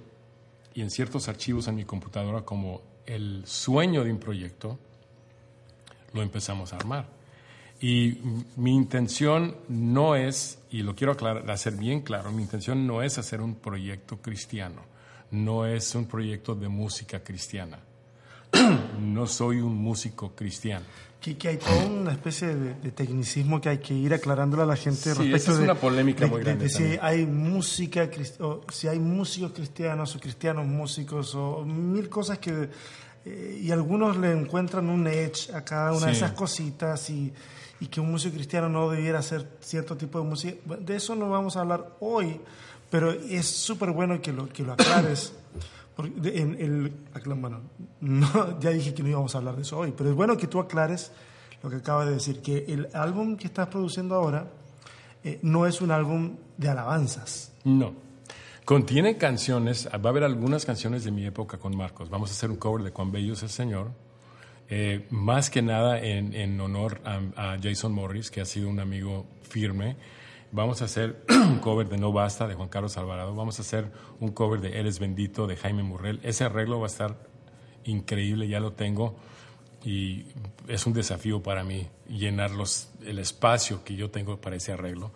y 0.73 0.81
en 0.81 0.89
ciertos 0.89 1.27
archivos 1.27 1.67
en 1.67 1.75
mi 1.75 1.85
computadora 1.85 2.43
como 2.43 2.81
el 3.05 3.45
sueño 3.45 4.03
de 4.03 4.11
un 4.11 4.19
proyecto, 4.19 4.79
lo 6.13 6.21
empezamos 6.21 6.71
a 6.71 6.77
armar. 6.77 7.22
Y 7.85 8.17
mi 8.55 8.73
intención 8.73 9.57
no 9.67 10.15
es, 10.15 10.57
y 10.71 10.83
lo 10.83 10.95
quiero 10.95 11.11
aclarar, 11.11 11.51
hacer 11.51 11.73
bien 11.75 11.99
claro, 11.99 12.31
mi 12.31 12.41
intención 12.41 12.87
no 12.87 13.01
es 13.03 13.17
hacer 13.17 13.41
un 13.41 13.55
proyecto 13.55 14.21
cristiano, 14.21 14.81
no 15.31 15.65
es 15.65 15.93
un 15.93 16.05
proyecto 16.05 16.55
de 16.55 16.69
música 16.69 17.21
cristiana. 17.21 17.79
no 19.01 19.27
soy 19.27 19.57
un 19.59 19.75
músico 19.75 20.31
cristiano. 20.33 20.85
Que, 21.19 21.35
que 21.37 21.47
hay 21.49 21.57
toda 21.57 21.85
una 21.85 22.11
especie 22.13 22.55
de, 22.55 22.73
de 22.75 22.91
tecnicismo 22.91 23.59
que 23.59 23.67
hay 23.69 23.77
que 23.79 23.93
ir 23.93 24.13
aclarándole 24.13 24.63
a 24.63 24.65
la 24.65 24.75
gente 24.77 25.01
Sí, 25.01 25.09
respecto 25.09 25.35
esa 25.35 25.51
es 25.51 25.57
de, 25.57 25.63
una 25.65 25.75
polémica 25.75 26.25
de- 26.25 26.31
muy 26.31 26.39
de- 26.39 26.43
grande 26.45 26.63
de 26.65 26.69
si 26.69 26.83
hay 27.01 27.25
música, 27.25 28.09
o 28.39 28.61
si 28.71 28.87
hay 28.87 28.99
músicos 28.99 29.51
cristianos 29.53 30.15
o 30.15 30.19
cristianos 30.21 30.65
músicos 30.67 31.33
o 31.35 31.65
mil 31.65 32.07
cosas 32.09 32.39
que 32.39 32.69
eh, 33.25 33.59
y 33.61 33.71
algunos 33.71 34.15
le 34.17 34.31
encuentran 34.31 34.89
un 34.89 35.05
edge 35.07 35.49
a 35.53 35.63
cada 35.65 35.91
una 35.93 36.07
de 36.07 36.13
Sí. 36.13 36.17
esas 36.17 36.31
cositas 36.33 37.09
y, 37.09 37.31
y 37.83 37.87
que 37.87 37.99
un 37.99 38.09
músico 38.09 38.35
cristiano 38.35 38.69
no 38.69 38.89
debiera 38.89 39.19
hacer 39.19 39.57
cierto 39.59 39.97
tipo 39.97 40.17
de 40.19 40.25
música. 40.25 40.57
De 40.79 40.95
eso 40.95 41.15
no 41.15 41.29
vamos 41.29 41.57
a 41.57 41.59
hablar 41.59 41.97
hoy, 41.99 42.39
pero 42.89 43.11
es 43.11 43.45
súper 43.45 43.91
bueno 43.91 44.21
que 44.21 44.31
lo, 44.31 44.47
que 44.47 44.63
lo 44.63 44.71
aclares. 44.73 45.33
Porque 45.97 46.13
en 46.39 46.93
acla- 47.13 47.35
bueno, 47.35 47.59
no, 47.99 48.57
ya 48.61 48.69
dije 48.69 48.93
que 48.93 49.03
no 49.03 49.09
íbamos 49.09 49.35
a 49.35 49.39
hablar 49.39 49.57
de 49.57 49.63
eso 49.63 49.77
hoy, 49.77 49.93
pero 49.95 50.09
es 50.09 50.15
bueno 50.15 50.37
que 50.37 50.47
tú 50.47 50.59
aclares 50.61 51.11
lo 51.61 51.69
que 51.69 51.75
acabas 51.75 52.07
de 52.07 52.13
decir, 52.13 52.41
que 52.41 52.65
el 52.69 52.87
álbum 52.93 53.35
que 53.35 53.47
estás 53.47 53.67
produciendo 53.67 54.15
ahora 54.15 54.47
eh, 55.25 55.39
no 55.43 55.65
es 55.67 55.81
un 55.81 55.91
álbum 55.91 56.37
de 56.57 56.69
alabanzas. 56.69 57.51
No. 57.65 57.93
Contiene 58.65 59.17
canciones, 59.17 59.87
va 59.87 59.99
a 60.05 60.09
haber 60.09 60.23
algunas 60.23 60.65
canciones 60.65 61.03
de 61.03 61.11
mi 61.11 61.25
época 61.25 61.57
con 61.57 61.75
Marcos. 61.75 62.09
Vamos 62.09 62.29
a 62.29 62.33
hacer 62.33 62.49
un 62.49 62.55
cover 62.57 62.81
de 62.83 62.91
Cuán 62.91 63.11
Bello 63.11 63.33
es 63.33 63.43
el 63.43 63.49
Señor. 63.49 63.91
Eh, 64.75 65.05
más 65.11 65.51
que 65.51 65.61
nada 65.61 65.99
en, 65.99 66.59
honor 66.59 66.99
a, 67.05 67.53
a 67.53 67.57
Jason 67.61 67.93
Morris, 67.93 68.31
que 68.31 68.41
ha 68.41 68.45
sido 68.45 68.69
un 68.69 68.79
amigo 68.79 69.27
firme. 69.43 69.97
Vamos 70.51 70.81
a 70.81 70.85
hacer 70.85 71.23
un 71.29 71.59
cover 71.61 71.87
de 71.87 71.99
No 71.99 72.11
Basta 72.11 72.47
de 72.47 72.55
Juan 72.55 72.69
Carlos 72.69 72.97
Alvarado. 72.97 73.35
Vamos 73.35 73.59
a 73.59 73.61
hacer 73.61 73.91
un 74.19 74.31
cover 74.31 74.61
de 74.61 74.79
Eres 74.79 74.97
Bendito 74.97 75.45
de 75.45 75.57
Jaime 75.57 75.83
Murrell. 75.83 76.19
Ese 76.23 76.45
arreglo 76.45 76.79
va 76.79 76.87
a 76.87 76.89
estar 76.89 77.15
increíble, 77.83 78.47
ya 78.47 78.59
lo 78.59 78.73
tengo. 78.73 79.15
Y 79.85 80.25
es 80.67 80.87
un 80.87 80.93
desafío 80.93 81.43
para 81.43 81.63
mí 81.63 81.87
llenar 82.09 82.49
los, 82.49 82.89
el 83.05 83.19
espacio 83.19 83.83
que 83.83 83.95
yo 83.95 84.09
tengo 84.09 84.41
para 84.41 84.55
ese 84.55 84.71
arreglo. 84.71 85.11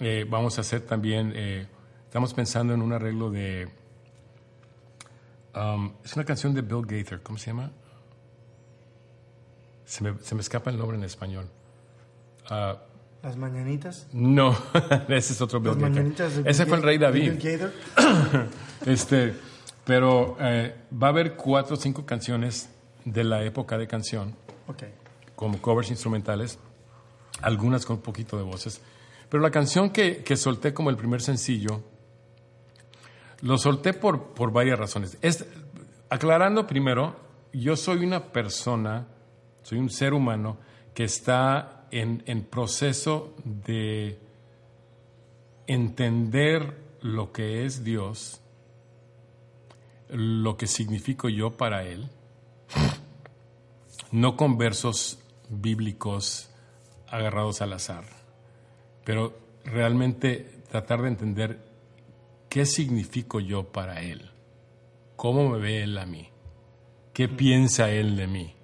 Eh, 0.00 0.24
vamos 0.26 0.56
a 0.56 0.62
hacer 0.62 0.80
también, 0.80 1.34
eh, 1.36 1.66
estamos 2.06 2.32
pensando 2.32 2.72
en 2.72 2.80
un 2.80 2.94
arreglo 2.94 3.30
de... 3.30 3.68
um, 5.54 5.92
es 6.02 6.16
una 6.16 6.24
canción 6.24 6.54
de 6.54 6.62
Bill 6.62 6.86
Gaither, 6.86 7.20
¿cómo 7.20 7.36
se 7.36 7.50
llama? 7.50 7.72
Se 9.86 10.04
me, 10.04 10.18
se 10.20 10.34
me 10.34 10.42
escapa 10.42 10.68
el 10.70 10.76
nombre 10.76 10.98
en 10.98 11.04
español. 11.04 11.48
Ah, 12.50 12.76
Las 13.22 13.36
mañanitas. 13.38 14.06
no, 14.12 14.50
ese 15.08 15.32
es 15.32 15.40
otro 15.40 15.58
Bill 15.60 15.70
Las 15.72 15.78
Gaither. 15.78 15.92
mañanitas 15.94 16.36
de 16.44 16.50
Ese 16.50 16.66
fue 16.66 16.76
el 16.76 16.82
rey 16.82 16.98
David. 16.98 17.32
Bill. 17.42 17.70
Este, 18.86 19.34
pero 19.84 20.36
eh, 20.38 20.74
va 21.02 21.06
a 21.06 21.10
haber 21.10 21.34
cuatro 21.34 21.74
o 21.74 21.78
cinco 21.78 22.04
canciones 22.04 22.68
de 23.06 23.24
la 23.24 23.42
época 23.42 23.78
de 23.78 23.86
canción, 23.86 24.36
Ok. 24.68 24.82
como 25.34 25.60
covers 25.62 25.90
instrumentales, 25.90 26.58
algunas 27.40 27.86
con 27.86 27.96
un 27.96 28.02
poquito 28.02 28.36
de 28.36 28.42
voces. 28.42 28.80
Pero 29.30 29.42
la 29.42 29.50
canción 29.50 29.90
que, 29.90 30.22
que 30.22 30.36
solté 30.36 30.74
como 30.74 30.90
el 30.90 30.96
primer 30.96 31.22
sencillo, 31.22 31.82
lo 33.40 33.58
solté 33.58 33.92
por, 33.94 34.34
por 34.34 34.52
varias 34.52 34.78
razones. 34.78 35.16
Es, 35.22 35.44
aclarando 36.10 36.66
primero, 36.66 37.16
yo 37.52 37.76
soy 37.76 38.04
una 38.04 38.24
persona, 38.32 39.06
soy 39.66 39.78
un 39.78 39.90
ser 39.90 40.14
humano 40.14 40.58
que 40.94 41.02
está 41.02 41.88
en, 41.90 42.22
en 42.26 42.44
proceso 42.44 43.34
de 43.44 44.16
entender 45.66 46.98
lo 47.00 47.32
que 47.32 47.64
es 47.64 47.82
Dios, 47.82 48.40
lo 50.08 50.56
que 50.56 50.68
significo 50.68 51.28
yo 51.28 51.56
para 51.56 51.82
Él, 51.82 52.08
no 54.12 54.36
con 54.36 54.56
versos 54.56 55.18
bíblicos 55.48 56.48
agarrados 57.08 57.60
al 57.60 57.72
azar, 57.72 58.04
pero 59.04 59.36
realmente 59.64 60.62
tratar 60.70 61.02
de 61.02 61.08
entender 61.08 61.58
qué 62.48 62.66
significo 62.66 63.40
yo 63.40 63.64
para 63.64 64.00
Él, 64.02 64.30
cómo 65.16 65.48
me 65.48 65.58
ve 65.58 65.82
Él 65.82 65.98
a 65.98 66.06
mí, 66.06 66.28
qué 67.12 67.28
piensa 67.28 67.90
Él 67.90 68.14
de 68.14 68.28
mí, 68.28 68.55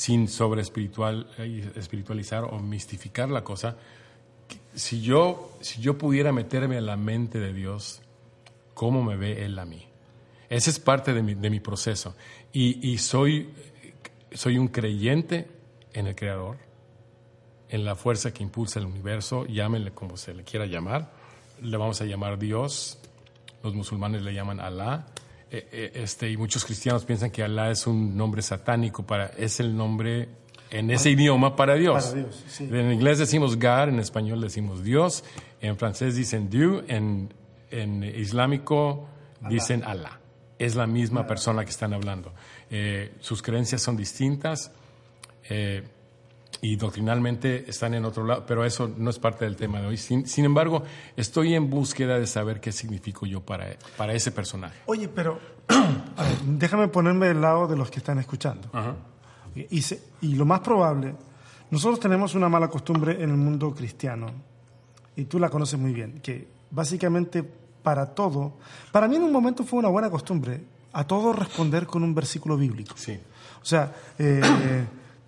sin 0.00 0.28
sobre 0.28 0.62
espiritual, 0.62 1.26
eh, 1.36 1.72
espiritualizar 1.76 2.44
o 2.44 2.58
mistificar 2.58 3.28
la 3.28 3.44
cosa. 3.44 3.76
Si 4.74 5.02
yo, 5.02 5.58
si 5.60 5.82
yo 5.82 5.98
pudiera 5.98 6.32
meterme 6.32 6.78
en 6.78 6.86
la 6.86 6.96
mente 6.96 7.38
de 7.38 7.52
Dios, 7.52 8.00
¿cómo 8.72 9.02
me 9.02 9.18
ve 9.18 9.44
Él 9.44 9.58
a 9.58 9.66
mí? 9.66 9.86
Ese 10.48 10.70
es 10.70 10.78
parte 10.78 11.12
de 11.12 11.22
mi, 11.22 11.34
de 11.34 11.50
mi 11.50 11.60
proceso. 11.60 12.16
Y, 12.50 12.90
y 12.90 12.96
soy, 12.96 13.50
soy 14.32 14.56
un 14.56 14.68
creyente 14.68 15.50
en 15.92 16.06
el 16.06 16.14
Creador, 16.14 16.56
en 17.68 17.84
la 17.84 17.94
fuerza 17.94 18.32
que 18.32 18.42
impulsa 18.42 18.78
el 18.78 18.86
universo, 18.86 19.44
llámenle 19.44 19.90
como 19.90 20.16
se 20.16 20.32
le 20.32 20.44
quiera 20.44 20.64
llamar. 20.64 21.12
Le 21.60 21.76
vamos 21.76 22.00
a 22.00 22.06
llamar 22.06 22.38
Dios, 22.38 22.98
los 23.62 23.74
musulmanes 23.74 24.22
le 24.22 24.32
llaman 24.32 24.60
Alá. 24.60 25.08
Eh, 25.52 25.68
eh, 25.72 25.90
este, 25.94 26.30
y 26.30 26.36
muchos 26.36 26.64
cristianos 26.64 27.04
piensan 27.04 27.30
que 27.30 27.42
Alá 27.42 27.70
es 27.70 27.86
un 27.86 28.16
nombre 28.16 28.40
satánico, 28.40 29.04
para, 29.04 29.26
es 29.36 29.58
el 29.58 29.76
nombre 29.76 30.28
en 30.70 30.90
ese 30.90 31.10
idioma 31.10 31.56
para 31.56 31.74
Dios. 31.74 32.06
Para 32.06 32.20
Dios, 32.20 32.44
sí. 32.46 32.68
En 32.70 32.92
inglés 32.92 33.18
decimos 33.18 33.56
God, 33.56 33.88
en 33.88 33.98
español 33.98 34.40
decimos 34.40 34.84
Dios, 34.84 35.24
en 35.60 35.76
francés 35.76 36.14
dicen 36.14 36.48
Dieu, 36.48 36.84
en, 36.86 37.34
en 37.70 38.04
islámico 38.04 39.08
dicen 39.48 39.82
Allah. 39.84 40.20
Es 40.58 40.76
la 40.76 40.86
misma 40.86 41.26
persona 41.26 41.64
que 41.64 41.70
están 41.70 41.94
hablando. 41.94 42.32
Eh, 42.70 43.14
sus 43.20 43.42
creencias 43.42 43.82
son 43.82 43.96
distintas 43.96 44.70
eh, 45.48 45.82
y 46.62 46.76
doctrinalmente 46.76 47.68
están 47.70 47.94
en 47.94 48.04
otro 48.04 48.24
lado, 48.24 48.44
pero 48.46 48.64
eso 48.64 48.90
no 48.98 49.08
es 49.10 49.18
parte 49.18 49.44
del 49.46 49.56
tema 49.56 49.80
de 49.80 49.86
hoy. 49.86 49.96
Sin, 49.96 50.26
sin 50.26 50.44
embargo, 50.44 50.82
estoy 51.16 51.54
en 51.54 51.70
búsqueda 51.70 52.18
de 52.18 52.26
saber 52.26 52.60
qué 52.60 52.70
significo 52.72 53.24
yo 53.26 53.40
para, 53.40 53.66
para 53.96 54.12
ese 54.12 54.30
personaje. 54.30 54.78
Oye, 54.86 55.08
pero 55.08 55.38
a 55.68 56.22
ver, 56.22 56.38
déjame 56.44 56.88
ponerme 56.88 57.28
del 57.28 57.40
lado 57.40 57.66
de 57.66 57.76
los 57.76 57.90
que 57.90 57.98
están 57.98 58.18
escuchando. 58.18 58.68
Y, 59.70 59.82
se- 59.82 60.02
y 60.20 60.34
lo 60.34 60.44
más 60.44 60.60
probable, 60.60 61.14
nosotros 61.70 61.98
tenemos 61.98 62.34
una 62.34 62.48
mala 62.48 62.68
costumbre 62.68 63.12
en 63.22 63.30
el 63.30 63.36
mundo 63.36 63.74
cristiano, 63.74 64.26
y 65.16 65.24
tú 65.24 65.38
la 65.38 65.48
conoces 65.50 65.78
muy 65.78 65.92
bien, 65.92 66.20
que 66.22 66.46
básicamente 66.70 67.42
para 67.82 68.06
todo, 68.14 68.58
para 68.92 69.08
mí 69.08 69.16
en 69.16 69.22
un 69.22 69.32
momento 69.32 69.64
fue 69.64 69.78
una 69.78 69.88
buena 69.88 70.08
costumbre, 70.10 70.60
a 70.92 71.04
todo 71.04 71.32
responder 71.32 71.86
con 71.86 72.02
un 72.02 72.14
versículo 72.14 72.56
bíblico. 72.56 72.94
Sí. 72.96 73.18
O 73.60 73.64
sea, 73.64 73.92
eh, 74.18 74.40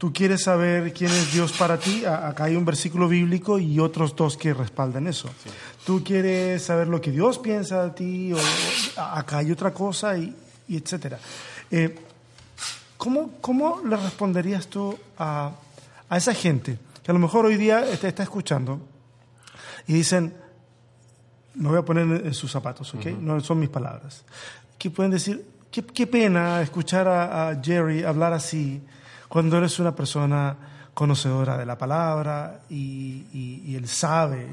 tú 0.03 0.13
quieres 0.13 0.43
saber 0.43 0.93
quién 0.93 1.13
es 1.13 1.33
Dios 1.33 1.53
para 1.53 1.79
ti, 1.79 2.05
acá 2.05 2.43
hay 2.47 2.57
un 2.57 2.65
versículo 2.65 3.07
bíblico 3.07 3.61
y 3.61 3.79
otros 3.79 4.17
dos 4.17 4.37
que 4.37 4.53
respaldan 4.53 5.07
eso. 5.07 5.31
Tú 5.87 6.03
quieres 6.03 6.65
saber 6.65 6.89
lo 6.89 7.01
que 7.01 7.13
Dios 7.13 7.39
piensa 7.39 7.85
de 7.85 7.91
ti, 7.93 8.33
o, 8.33 8.39
acá 9.01 9.39
hay 9.39 9.53
otra 9.53 9.73
cosa, 9.73 10.19
y, 10.19 10.35
y 10.67 10.77
etcétera. 10.77 11.21
Eh, 11.71 12.01
¿cómo, 12.97 13.35
¿Cómo 13.41 13.81
le 13.87 13.97
responderías 13.97 14.67
tú 14.67 14.99
a, 15.19 15.53
a 16.09 16.17
esa 16.17 16.35
gente 16.35 16.81
que 17.01 17.13
a 17.13 17.15
lo 17.15 17.21
mejor 17.21 17.47
hoy 17.47 17.57
día 17.57 17.85
te 18.01 18.09
está 18.09 18.25
escuchando 18.25 18.81
y 19.87 19.93
dicen, 19.93 20.35
me 21.55 21.69
voy 21.69 21.79
a 21.79 21.83
poner 21.83 22.27
en, 22.27 22.35
sus 22.35 22.51
zapatos, 22.51 22.93
¿ok? 22.93 23.07
No 23.21 23.39
son 23.39 23.61
mis 23.61 23.69
palabras. 23.69 24.25
Que 24.79 24.91
pueden 24.91 25.13
decir, 25.13 25.47
qué, 25.71 25.85
qué 25.85 26.09
pena 26.09 26.61
escuchar 26.61 27.07
a, 27.07 27.51
a 27.51 27.63
Jerry 27.63 28.03
hablar 28.03 28.33
así 28.33 28.83
cuando 29.33 29.57
eres 29.57 29.79
una 29.79 29.95
persona 29.97 30.55
conocedora 30.93 31.57
de 31.57 31.65
la 31.65 31.79
palabra 31.79 32.61
y, 32.69 33.25
y- 33.33 33.63
y 33.65 33.77
él 33.77 33.89
sabe 33.89 34.47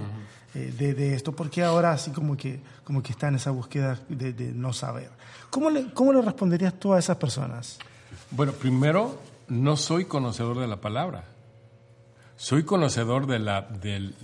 eh, 0.56 0.74
de, 0.78 0.94
de 0.94 1.14
esto, 1.16 1.34
porque 1.36 1.62
ahora 1.66 1.92
así 1.92 2.12
como 2.12 2.38
que, 2.38 2.62
como 2.86 3.04
que 3.04 3.12
está 3.12 3.28
en 3.28 3.36
esa 3.36 3.52
búsqueda 3.52 4.00
de, 4.08 4.32
de 4.32 4.54
no 4.54 4.72
saber. 4.72 5.10
¿Cómo 5.50 5.70
le, 5.70 5.92
¿Cómo 5.94 6.14
le 6.14 6.22
responderías 6.22 6.74
tú 6.80 6.94
a 6.94 7.00
esas 7.00 7.18
personas? 7.18 7.78
Bueno, 8.32 8.54
primero, 8.54 9.20
no 9.50 9.76
soy 9.76 10.06
conocedor 10.06 10.58
de 10.60 10.68
la 10.68 10.78
palabra. 10.78 11.26
Soy 12.42 12.64
conocedor 12.64 13.28
de 13.28 13.38
la, 13.38 13.64
del- 13.64 14.16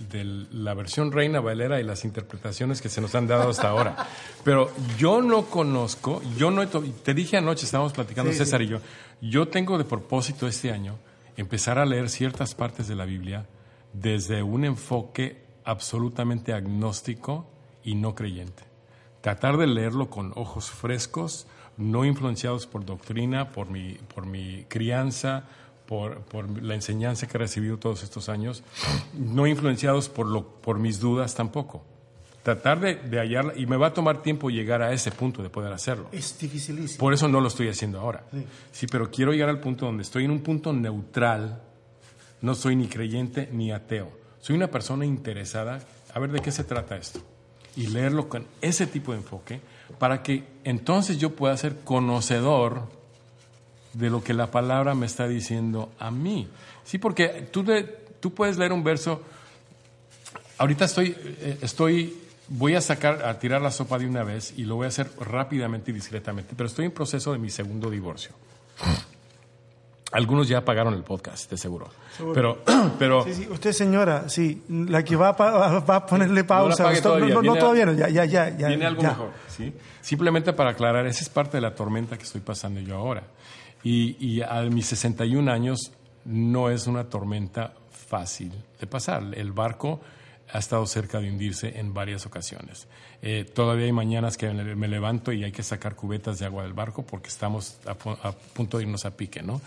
la 0.50 0.72
versión 0.72 1.12
Reina 1.12 1.40
Valera 1.40 1.80
y 1.80 1.84
las 1.84 2.06
interpretaciones 2.06 2.80
que 2.80 2.88
se 2.88 3.02
nos 3.02 3.14
han 3.14 3.26
dado 3.26 3.50
hasta 3.50 3.68
ahora. 3.68 4.06
Pero 4.42 4.70
yo 4.96 5.20
no 5.20 5.44
conozco, 5.44 6.22
yo 6.38 6.50
no 6.50 6.62
he 6.62 6.66
te 6.66 7.12
dije 7.12 7.36
anoche, 7.36 7.66
estábamos 7.66 7.92
platicando 7.92 8.32
Sí, 8.32 8.38
César 8.38 8.60
sí. 8.60 8.64
y 8.66 8.68
yo, 8.70 8.78
yo 9.20 9.48
tengo 9.48 9.76
de 9.76 9.84
propósito 9.84 10.48
este 10.48 10.72
año 10.72 10.98
empezar 11.36 11.78
a 11.78 11.84
leer 11.84 12.08
ciertas 12.08 12.54
partes 12.54 12.88
de 12.88 12.94
la 12.94 13.04
Biblia 13.04 13.44
desde 13.92 14.42
un 14.42 14.64
enfoque 14.64 15.44
absolutamente 15.64 16.54
agnóstico 16.54 17.46
y 17.84 17.96
no 17.96 18.14
creyente. 18.14 18.62
Tratar 19.20 19.58
de 19.58 19.66
leerlo 19.66 20.08
con 20.08 20.32
ojos 20.36 20.70
frescos, 20.70 21.46
no 21.76 22.06
influenciados 22.06 22.66
por 22.66 22.86
doctrina, 22.86 23.50
por 23.50 23.68
mi, 23.68 23.98
por 24.14 24.24
mi 24.24 24.64
crianza, 24.68 25.44
por, 25.86 26.20
por 26.22 26.62
la 26.62 26.74
enseñanza 26.74 27.26
que 27.26 27.36
he 27.36 27.40
recibido 27.40 27.78
todos 27.78 28.02
estos 28.02 28.28
años, 28.28 28.62
no 29.14 29.46
influenciados 29.46 30.08
por, 30.08 30.26
lo, 30.26 30.46
por 30.46 30.78
mis 30.78 30.98
dudas 31.00 31.34
tampoco. 31.34 31.84
tratar 32.42 32.78
de, 32.78 32.94
de 32.94 33.18
hallarla 33.18 33.54
y 33.56 33.66
me 33.66 33.76
va 33.76 33.88
a 33.88 33.92
tomar 33.92 34.22
tiempo 34.22 34.50
llegar 34.50 34.80
a 34.80 34.92
ese 34.92 35.10
punto 35.10 35.42
de 35.42 35.50
poder 35.50 35.72
hacerlo. 35.72 36.08
Es 36.12 36.38
dificilísimo. 36.38 36.98
Por 37.00 37.12
eso 37.12 37.26
no 37.26 37.40
lo 37.40 37.48
estoy 37.48 37.68
haciendo 37.68 37.98
ahora. 37.98 38.24
Sí. 38.30 38.46
Sí, 38.70 38.86
pero 38.86 39.10
quiero 39.10 39.32
llegar 39.32 39.48
al 39.48 39.58
punto 39.58 39.86
donde 39.86 40.02
estoy 40.04 40.24
en 40.24 40.30
un 40.30 40.40
punto 40.40 40.72
neutral. 40.72 41.60
No 42.42 42.54
soy 42.54 42.76
ni 42.76 42.86
creyente 42.86 43.48
ni 43.50 43.72
ateo. 43.72 44.10
Soy 44.40 44.54
una 44.54 44.68
persona 44.70 45.04
interesada 45.04 45.80
a 46.14 46.18
ver 46.20 46.30
de 46.30 46.40
qué 46.40 46.52
se 46.52 46.62
trata 46.62 46.96
esto. 46.96 47.20
Y 47.74 47.88
leerlo 47.88 48.28
con 48.28 48.46
ese 48.60 48.86
tipo 48.86 49.10
de 49.12 49.18
enfoque 49.18 49.60
para 49.98 50.22
que 50.22 50.44
entonces 50.62 51.18
yo 51.18 51.34
pueda 51.34 51.56
ser 51.56 51.80
conocedor 51.80 52.88
de 53.96 54.10
lo 54.10 54.22
que 54.22 54.34
la 54.34 54.50
palabra 54.50 54.94
me 54.94 55.06
está 55.06 55.26
diciendo 55.26 55.90
a 55.98 56.10
mí. 56.10 56.48
Sí, 56.84 56.98
porque 56.98 57.48
tú, 57.50 57.64
de- 57.64 57.82
tú 58.20 58.34
puedes 58.34 58.58
leer 58.58 58.72
un 58.72 58.84
verso. 58.84 59.22
Ahorita 60.58 60.84
estoy, 60.86 61.14
eh, 61.18 61.58
estoy, 61.62 62.16
voy 62.48 62.74
a 62.74 62.80
sacar, 62.80 63.24
a 63.24 63.38
tirar 63.38 63.60
la 63.62 63.70
sopa 63.70 63.98
de 63.98 64.06
una 64.06 64.22
vez 64.24 64.54
y 64.56 64.64
lo 64.64 64.76
voy 64.76 64.84
a 64.86 64.88
hacer 64.88 65.10
rápidamente 65.20 65.90
y 65.90 65.94
discretamente, 65.94 66.54
pero 66.56 66.66
estoy 66.68 66.84
en 66.86 66.92
proceso 66.92 67.32
de 67.32 67.38
mi 67.38 67.50
segundo 67.50 67.90
divorcio. 67.90 68.32
Algunos 70.12 70.46
ya 70.48 70.64
pagaron 70.64 70.94
el 70.94 71.02
podcast, 71.02 71.50
de 71.50 71.56
seguro. 71.58 71.88
Pero, 72.32 72.62
pero 72.98 73.24
Sí, 73.24 73.34
sí, 73.34 73.48
usted 73.50 73.72
señora, 73.72 74.28
sí, 74.28 74.62
la 74.68 75.02
que 75.02 75.16
va 75.16 75.30
a, 75.30 75.36
pa- 75.36 75.80
va 75.80 75.96
a 75.96 76.06
ponerle 76.06 76.44
pausa. 76.44 76.84
todavía, 77.02 77.34
no, 77.34 77.54
todavía 77.56 77.86
no, 77.86 77.92
ya, 77.92 78.08
ya, 78.08 78.24
ya. 78.24 78.56
ya 78.56 78.68
viene 78.68 78.86
algo 78.86 79.02
ya. 79.02 79.08
mejor. 79.08 79.30
¿sí? 79.48 79.74
Simplemente 80.00 80.52
para 80.52 80.70
aclarar, 80.70 81.06
esa 81.06 81.22
es 81.22 81.28
parte 81.28 81.56
de 81.56 81.60
la 81.60 81.74
tormenta 81.74 82.16
que 82.16 82.22
estoy 82.22 82.40
pasando 82.40 82.80
yo 82.80 82.96
ahora. 82.96 83.24
Y, 83.88 84.16
y 84.18 84.42
a 84.42 84.62
mis 84.62 84.86
61 84.86 85.48
años 85.48 85.92
no 86.24 86.70
es 86.70 86.88
una 86.88 87.04
tormenta 87.04 87.72
fácil 87.88 88.50
de 88.80 88.86
pasar. 88.88 89.22
El 89.36 89.52
barco 89.52 90.00
ha 90.52 90.58
estado 90.58 90.84
cerca 90.86 91.20
de 91.20 91.30
hundirse 91.30 91.78
en 91.78 91.94
varias 91.94 92.26
ocasiones. 92.26 92.88
Eh, 93.22 93.44
todavía 93.44 93.86
hay 93.86 93.92
mañanas 93.92 94.36
que 94.36 94.50
me 94.50 94.88
levanto 94.88 95.30
y 95.30 95.44
hay 95.44 95.52
que 95.52 95.62
sacar 95.62 95.94
cubetas 95.94 96.40
de 96.40 96.46
agua 96.46 96.64
del 96.64 96.72
barco 96.72 97.06
porque 97.06 97.28
estamos 97.28 97.78
a, 97.86 97.92
a 97.92 98.32
punto 98.32 98.78
de 98.78 98.82
irnos 98.82 99.04
a 99.04 99.16
pique, 99.16 99.40
¿no? 99.40 99.60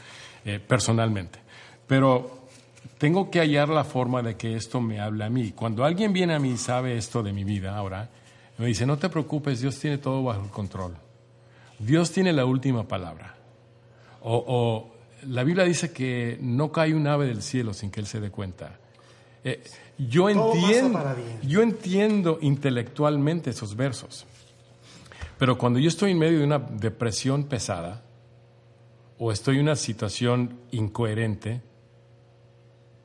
Eh, 0.43 0.59
personalmente. 0.59 1.39
Pero 1.87 2.49
tengo 2.97 3.31
que 3.31 3.39
hallar 3.39 3.69
la 3.69 3.85
forma 3.85 4.21
de 4.21 4.35
que 4.35 4.57
esto 4.57 4.81
me 4.81 4.99
hable 4.99 5.23
a 5.23 5.29
mí. 5.29 5.53
Cuando 5.53 5.85
alguien 5.85 6.11
viene 6.11 6.33
a 6.33 6.39
mí 6.39 6.51
y 6.51 6.57
sabe 6.57 6.97
esto 6.97 7.23
de 7.23 7.31
mi 7.31 7.45
vida 7.45 7.77
ahora, 7.77 8.09
me 8.57 8.65
dice, 8.65 8.85
no 8.85 8.97
te 8.97 9.07
preocupes, 9.07 9.61
Dios 9.61 9.79
tiene 9.79 9.97
todo 9.97 10.21
bajo 10.23 10.43
el 10.43 10.49
control. 10.49 10.97
Dios 11.79 12.11
tiene 12.11 12.33
la 12.33 12.43
última 12.43 12.85
palabra. 12.85 13.38
O, 14.21 14.43
o 14.47 14.95
la 15.27 15.43
Biblia 15.43 15.65
dice 15.65 15.91
que 15.91 16.37
no 16.41 16.71
cae 16.71 16.93
un 16.93 17.07
ave 17.07 17.25
del 17.27 17.41
cielo 17.41 17.73
sin 17.73 17.91
que 17.91 17.99
Él 17.99 18.05
se 18.07 18.19
dé 18.19 18.29
cuenta. 18.31 18.79
Eh, 19.43 19.63
yo, 19.97 20.29
entiendo, 20.29 20.99
yo 21.43 21.61
entiendo 21.61 22.37
intelectualmente 22.41 23.49
esos 23.51 23.75
versos. 23.75 24.25
Pero 25.37 25.57
cuando 25.57 25.79
yo 25.79 25.87
estoy 25.87 26.11
en 26.11 26.19
medio 26.19 26.39
de 26.39 26.45
una 26.45 26.59
depresión 26.59 27.45
pesada 27.45 28.01
o 29.17 29.31
estoy 29.31 29.55
en 29.57 29.63
una 29.63 29.75
situación 29.75 30.59
incoherente, 30.71 31.61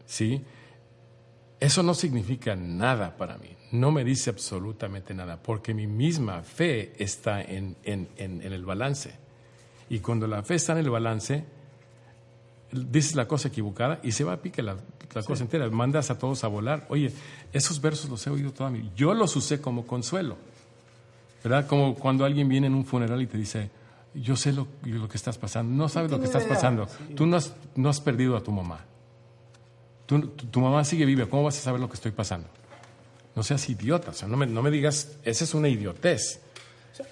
¿sí? 0.07 0.43
Eso 1.61 1.83
no 1.83 1.95
significa 1.95 2.57
nada 2.57 3.17
para 3.17 3.39
mí, 3.39 3.49
no 3.73 3.91
me 3.91 4.05
dice 4.05 4.31
absolutamente 4.31 5.15
nada, 5.15 5.41
porque 5.43 5.73
mi 5.75 5.87
misma 5.87 6.43
fe 6.43 6.93
está 7.03 7.41
en, 7.43 7.77
en- 7.85 8.09
en- 8.17 8.43
en 8.43 8.53
el 8.53 8.65
balance. 8.65 9.15
Y 9.91 9.99
cuando 10.01 10.27
la 10.27 10.43
fe 10.43 10.55
está 10.57 10.73
en 10.73 10.79
el 10.79 10.91
balance, 10.91 11.45
dices 12.73 13.15
la 13.15 13.27
cosa 13.29 13.49
equivocada 13.49 14.01
y 14.03 14.13
se 14.13 14.25
va 14.25 14.33
a 14.35 14.37
pique 14.39 14.63
la, 14.63 14.77
la 15.15 15.23
cosa 15.23 15.45
entera, 15.45 15.69
mandas 15.71 16.11
a 16.11 16.19
todos 16.19 16.43
a 16.45 16.49
volar. 16.49 16.87
Oye, 16.89 17.13
esos 17.53 17.81
versos 17.81 18.11
los 18.11 18.27
he 18.27 18.31
oído 18.31 18.53
toda 18.53 18.71
mi 18.71 18.81
vida. 18.81 18.93
Yo 18.97 19.15
los 19.15 19.37
usé 19.37 19.61
como 19.61 19.87
consuelo, 19.87 20.37
¿verdad? 21.43 21.67
Como 21.67 21.95
cuando 21.95 22.25
alguien 22.25 22.49
viene 22.49 22.67
en 22.67 22.75
un 22.75 22.85
funeral 22.85 23.21
y 23.23 23.27
te 23.27 23.39
dice, 23.39 23.71
yo 24.15 24.37
sé 24.37 24.53
lo, 24.53 24.67
lo 24.85 25.09
que 25.09 25.17
estás 25.17 25.39
pasando, 25.39 25.73
no 25.75 25.89
sabes 25.89 26.11
lo 26.11 26.19
que 26.19 26.27
estás 26.27 26.43
idea, 26.45 26.55
pasando, 26.55 26.89
tú 27.15 27.27
no 27.27 27.37
has, 27.37 27.55
no 27.77 27.89
has 27.89 28.01
perdido 28.01 28.37
a 28.37 28.43
tu 28.43 28.51
mamá. 28.53 28.85
Tú- 30.07 30.21
tu, 30.29 30.47
tu 30.47 30.61
mamá 30.61 30.85
sigue 30.85 31.05
viva, 31.05 31.27
¿cómo 31.27 31.45
vas 31.45 31.59
a 31.59 31.61
saber 31.61 31.81
lo 31.81 31.89
que 31.89 31.95
estoy 31.95 32.11
pasando? 32.13 32.49
No 33.37 33.43
seas 33.43 33.69
idiota, 33.69 34.11
o 34.11 34.15
sea, 34.15 34.29
no 34.29 34.37
me, 34.37 34.47
no 34.47 34.63
me 34.63 34.71
digas, 34.71 35.17
esa 35.25 35.45
es 35.45 35.55
una 35.55 35.69
idiotez. 35.69 36.41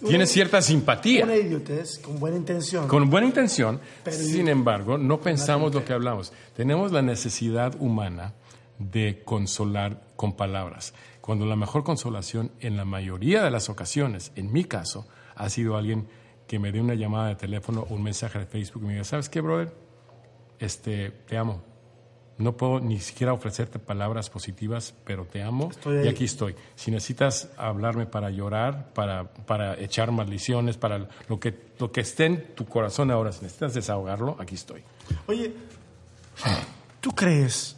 Tienes 0.06 0.30
cierta 0.30 0.62
simpatía. 0.62 1.24
Una 1.24 1.36
idiotez 1.36 1.98
con 1.98 2.18
buena 2.20 2.36
intención. 2.36 2.86
Con 2.88 3.10
buena 3.10 3.26
intención, 3.26 3.80
Pero- 4.04 4.16
sin 4.16 4.48
embargo, 4.48 4.98
no 4.98 5.20
pensamos 5.20 5.74
lo 5.74 5.85
que 5.85 5.92
hablamos. 5.92 6.33
Tenemos 6.54 6.92
la 6.92 7.02
necesidad 7.02 7.74
humana 7.80 8.35
de 8.78 9.22
consolar 9.24 10.00
con 10.16 10.35
palabras, 10.37 10.94
cuando 11.20 11.46
la 11.46 11.57
mejor 11.57 11.85
consolación 11.85 12.50
en 12.61 12.76
la 12.76 12.85
mayoría 12.85 13.42
de 13.42 13.50
las 13.50 13.68
ocasiones, 13.68 14.33
en 14.35 14.52
mi 14.52 14.64
caso, 14.64 15.07
ha 15.37 15.48
sido 15.50 15.76
alguien 15.76 16.07
que 16.46 16.59
me 16.59 16.72
dé 16.72 16.80
una 16.80 16.94
llamada 16.94 17.28
de 17.28 17.37
teléfono 17.37 17.87
o 17.88 17.94
un 17.94 18.02
mensaje 18.02 18.38
de 18.38 18.46
Facebook 18.46 18.83
y 18.83 18.87
me 18.87 18.92
diga, 18.94 19.04
¿sabes 19.04 19.28
qué, 19.28 19.40
brother? 19.40 19.72
Este, 20.59 21.11
te 21.11 21.37
amo. 21.37 21.62
No 22.42 22.57
puedo 22.57 22.81
ni 22.81 22.98
siquiera 22.98 23.33
ofrecerte 23.33 23.78
palabras 23.78 24.28
positivas, 24.28 24.92
pero 25.05 25.24
te 25.24 25.42
amo 25.42 25.70
y 25.87 26.09
aquí 26.09 26.24
estoy. 26.24 26.57
Si 26.74 26.90
necesitas 26.90 27.50
hablarme 27.57 28.07
para 28.07 28.31
llorar, 28.31 28.92
para, 28.92 29.33
para 29.33 29.78
echar 29.78 30.11
maldiciones, 30.11 30.76
para 30.76 31.09
lo 31.28 31.38
que, 31.38 31.55
lo 31.78 31.92
que 31.92 32.00
esté 32.00 32.26
en 32.26 32.55
tu 32.55 32.66
corazón 32.66 33.12
ahora, 33.12 33.31
si 33.31 33.42
necesitas 33.42 33.74
desahogarlo, 33.74 34.37
aquí 34.40 34.57
estoy. 34.57 34.83
Oye, 35.26 35.55
¿tú 37.00 37.12
crees? 37.12 37.76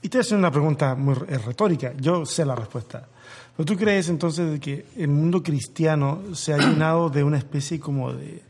Y 0.00 0.08
te 0.08 0.16
voy 0.16 0.20
a 0.20 0.22
hacer 0.22 0.38
una 0.38 0.50
pregunta 0.50 0.94
muy 0.94 1.14
eh, 1.28 1.38
retórica, 1.38 1.92
yo 1.98 2.24
sé 2.24 2.46
la 2.46 2.54
respuesta. 2.54 3.06
Pero 3.56 3.66
tú 3.66 3.76
crees 3.76 4.08
entonces 4.08 4.52
de 4.52 4.60
que 4.60 4.86
el 4.96 5.08
mundo 5.08 5.42
cristiano 5.42 6.34
se 6.34 6.54
ha 6.54 6.56
llenado 6.56 7.10
de 7.10 7.24
una 7.24 7.36
especie 7.36 7.78
como 7.78 8.12
de. 8.12 8.42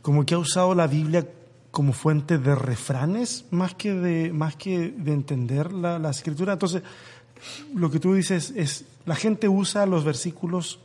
como 0.00 0.24
que 0.24 0.34
ha 0.34 0.38
usado 0.38 0.74
la 0.74 0.86
Biblia 0.86 1.24
como 1.72 1.92
fuente 1.92 2.38
de 2.38 2.54
refranes 2.54 3.46
más 3.50 3.74
que 3.74 3.92
de, 3.92 4.32
más 4.32 4.54
que 4.54 4.90
de 4.96 5.12
entender 5.12 5.72
la, 5.72 5.98
la 5.98 6.10
escritura? 6.10 6.52
Entonces, 6.52 6.82
lo 7.74 7.90
que 7.90 7.98
tú 7.98 8.14
dices 8.14 8.52
es: 8.54 8.84
la 9.06 9.16
gente 9.16 9.48
usa 9.48 9.84
los 9.86 10.04
versículos 10.04 10.78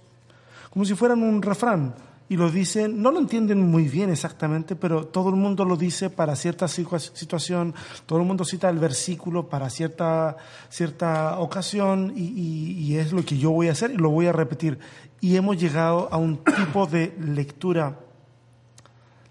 como 0.72 0.86
si 0.86 0.96
fueran 0.96 1.22
un 1.22 1.42
refrán. 1.44 1.94
Y 2.30 2.36
lo 2.36 2.52
dicen, 2.52 3.02
no 3.02 3.10
lo 3.12 3.20
entienden 3.20 3.62
muy 3.72 3.88
bien 3.88 4.10
exactamente, 4.10 4.76
pero 4.76 5.06
todo 5.08 5.30
el 5.30 5.36
mundo 5.36 5.64
lo 5.64 5.78
dice 5.78 6.10
para 6.10 6.36
cierta 6.36 6.66
situa- 6.66 7.00
situación, 7.00 7.74
todo 8.06 8.20
el 8.20 8.26
mundo 8.26 8.44
cita 8.44 8.70
el 8.70 8.80
versículo 8.80 9.48
para 9.48 9.70
cierta, 9.70 10.36
cierta 10.70 11.40
ocasión 11.40 12.12
y, 12.18 12.24
y- 12.24 12.72
y 12.80 12.98
es 12.98 13.14
lo 13.14 13.24
que 13.24 13.38
yo 13.38 13.52
voy 13.52 13.70
a 13.70 13.72
hacer 13.72 13.92
y 13.92 13.96
lo 13.96 14.10
voy 14.10 14.26
a 14.28 14.34
repetir. 14.34 14.78
Y 15.22 15.38
hemos 15.38 15.58
llegado 15.58 16.10
a 16.12 16.18
un 16.18 16.40
tipo 16.44 16.86
de 16.86 17.16
lectura 17.18 17.98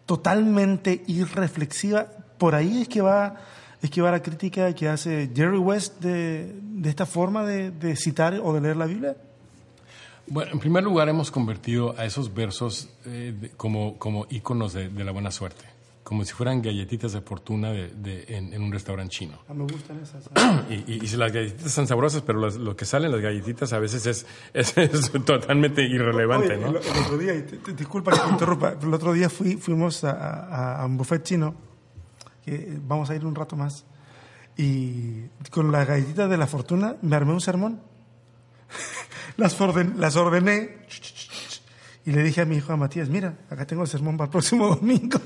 totalmente 0.07 1.03
irreflexiva. 1.07 2.07
Por 2.39 2.55
ahí 2.55 2.83
es 2.83 2.89
que 2.89 3.03
va, 3.03 3.37
es 3.83 3.91
que 3.91 4.01
va 4.01 4.11
la 4.11 4.23
crítica 4.23 4.73
que 4.75 4.89
hace 4.89 5.31
Jerry 5.35 5.59
West 5.59 6.01
de, 6.01 6.55
de 6.61 6.89
esta 6.89 7.05
forma 7.07 7.45
de, 7.45 7.71
de 7.71 7.97
citar 7.97 8.41
o 8.43 8.53
de 8.53 8.61
leer 8.61 8.77
la 8.77 8.87
Biblia. 8.87 9.17
Bueno, 10.29 10.53
en 10.53 10.59
primer 10.59 10.83
lugar, 10.83 11.09
hemos 11.09 11.31
convertido 11.31 11.95
a 11.97 12.05
esos 12.05 12.35
versos 12.35 12.89
eh, 13.05 13.53
como, 13.57 13.97
como 13.97 14.27
de 14.27 15.05
la 15.05 15.13
buena 15.13 15.31
suerte, 15.31 15.65
como 16.07 16.25
si 16.25 16.33
fueran 16.35 16.63
galletitas 16.63 17.15
de 17.15 17.21
fortuna 17.21 17.73
de- 17.73 17.89
de- 17.89 18.25
en, 18.29 18.53
en 18.55 18.63
un 18.63 18.71
restaurante 18.71 19.11
chino. 19.13 19.41
Ah, 19.49 19.55
me 19.55 19.65
gustan 19.65 19.99
esas. 20.01 20.31
Y, 20.71 21.05
y- 21.05 21.17
las 21.17 21.33
galletitas 21.33 21.73
son 21.73 21.89
sabrosas, 21.89 22.23
pero 22.23 22.39
las- 22.39 22.55
lo 22.55 22.77
que 22.77 22.85
sale 22.85 23.07
en 23.07 23.13
las 23.13 23.21
galletitas 23.21 23.73
a 23.73 23.81
veces 23.81 24.07
es, 24.07 24.25
es- 24.55 24.79
es 24.79 25.11
totalmente 25.25 25.83
irrelevante, 25.83 26.55
Oye, 26.55 26.59
¿no? 26.63 26.69
el, 26.69 26.77
el 26.77 27.03
otro 27.05 27.19
día, 27.19 27.35
y 27.35 27.43
te- 27.43 27.57
te- 27.57 27.73
disculpa 27.73 28.13
que 28.13 28.21
te 28.21 28.29
interrumpa, 28.31 28.75
pero 28.77 28.87
el 28.87 28.95
otro 28.95 29.13
día 29.15 29.29
fui, 29.29 29.57
fuimos 29.57 30.05
a, 30.05 30.13
a- 30.13 30.83
a 30.83 30.87
un 30.87 30.97
buffet 30.97 31.25
chino, 31.25 31.57
que 32.45 32.79
vamos 32.87 33.11
a 33.11 33.17
ir 33.17 33.27
un 33.27 33.35
rato 33.35 33.57
más, 33.57 33.85
y 34.57 35.23
con 35.51 35.73
las 35.73 35.89
galletitas 35.89 36.31
de 36.31 36.37
la 36.37 36.47
fortuna 36.47 36.95
me 37.03 37.17
armé 37.17 37.33
un 37.33 37.41
sermón. 37.41 37.81
las, 39.37 39.61
orden- 39.61 39.95
las 39.99 40.15
ordené 40.15 40.87
y 42.07 42.13
le 42.13 42.23
dije 42.23 42.41
a 42.41 42.45
mi 42.47 42.57
hijo, 42.57 42.73
a 42.73 42.77
Matías, 42.77 43.09
mira, 43.11 43.35
acá 43.51 43.67
tengo 43.67 43.83
el 43.83 43.89
sermón 43.89 44.17
para 44.17 44.27
el 44.27 44.31
próximo 44.31 44.69
domingo. 44.77 45.19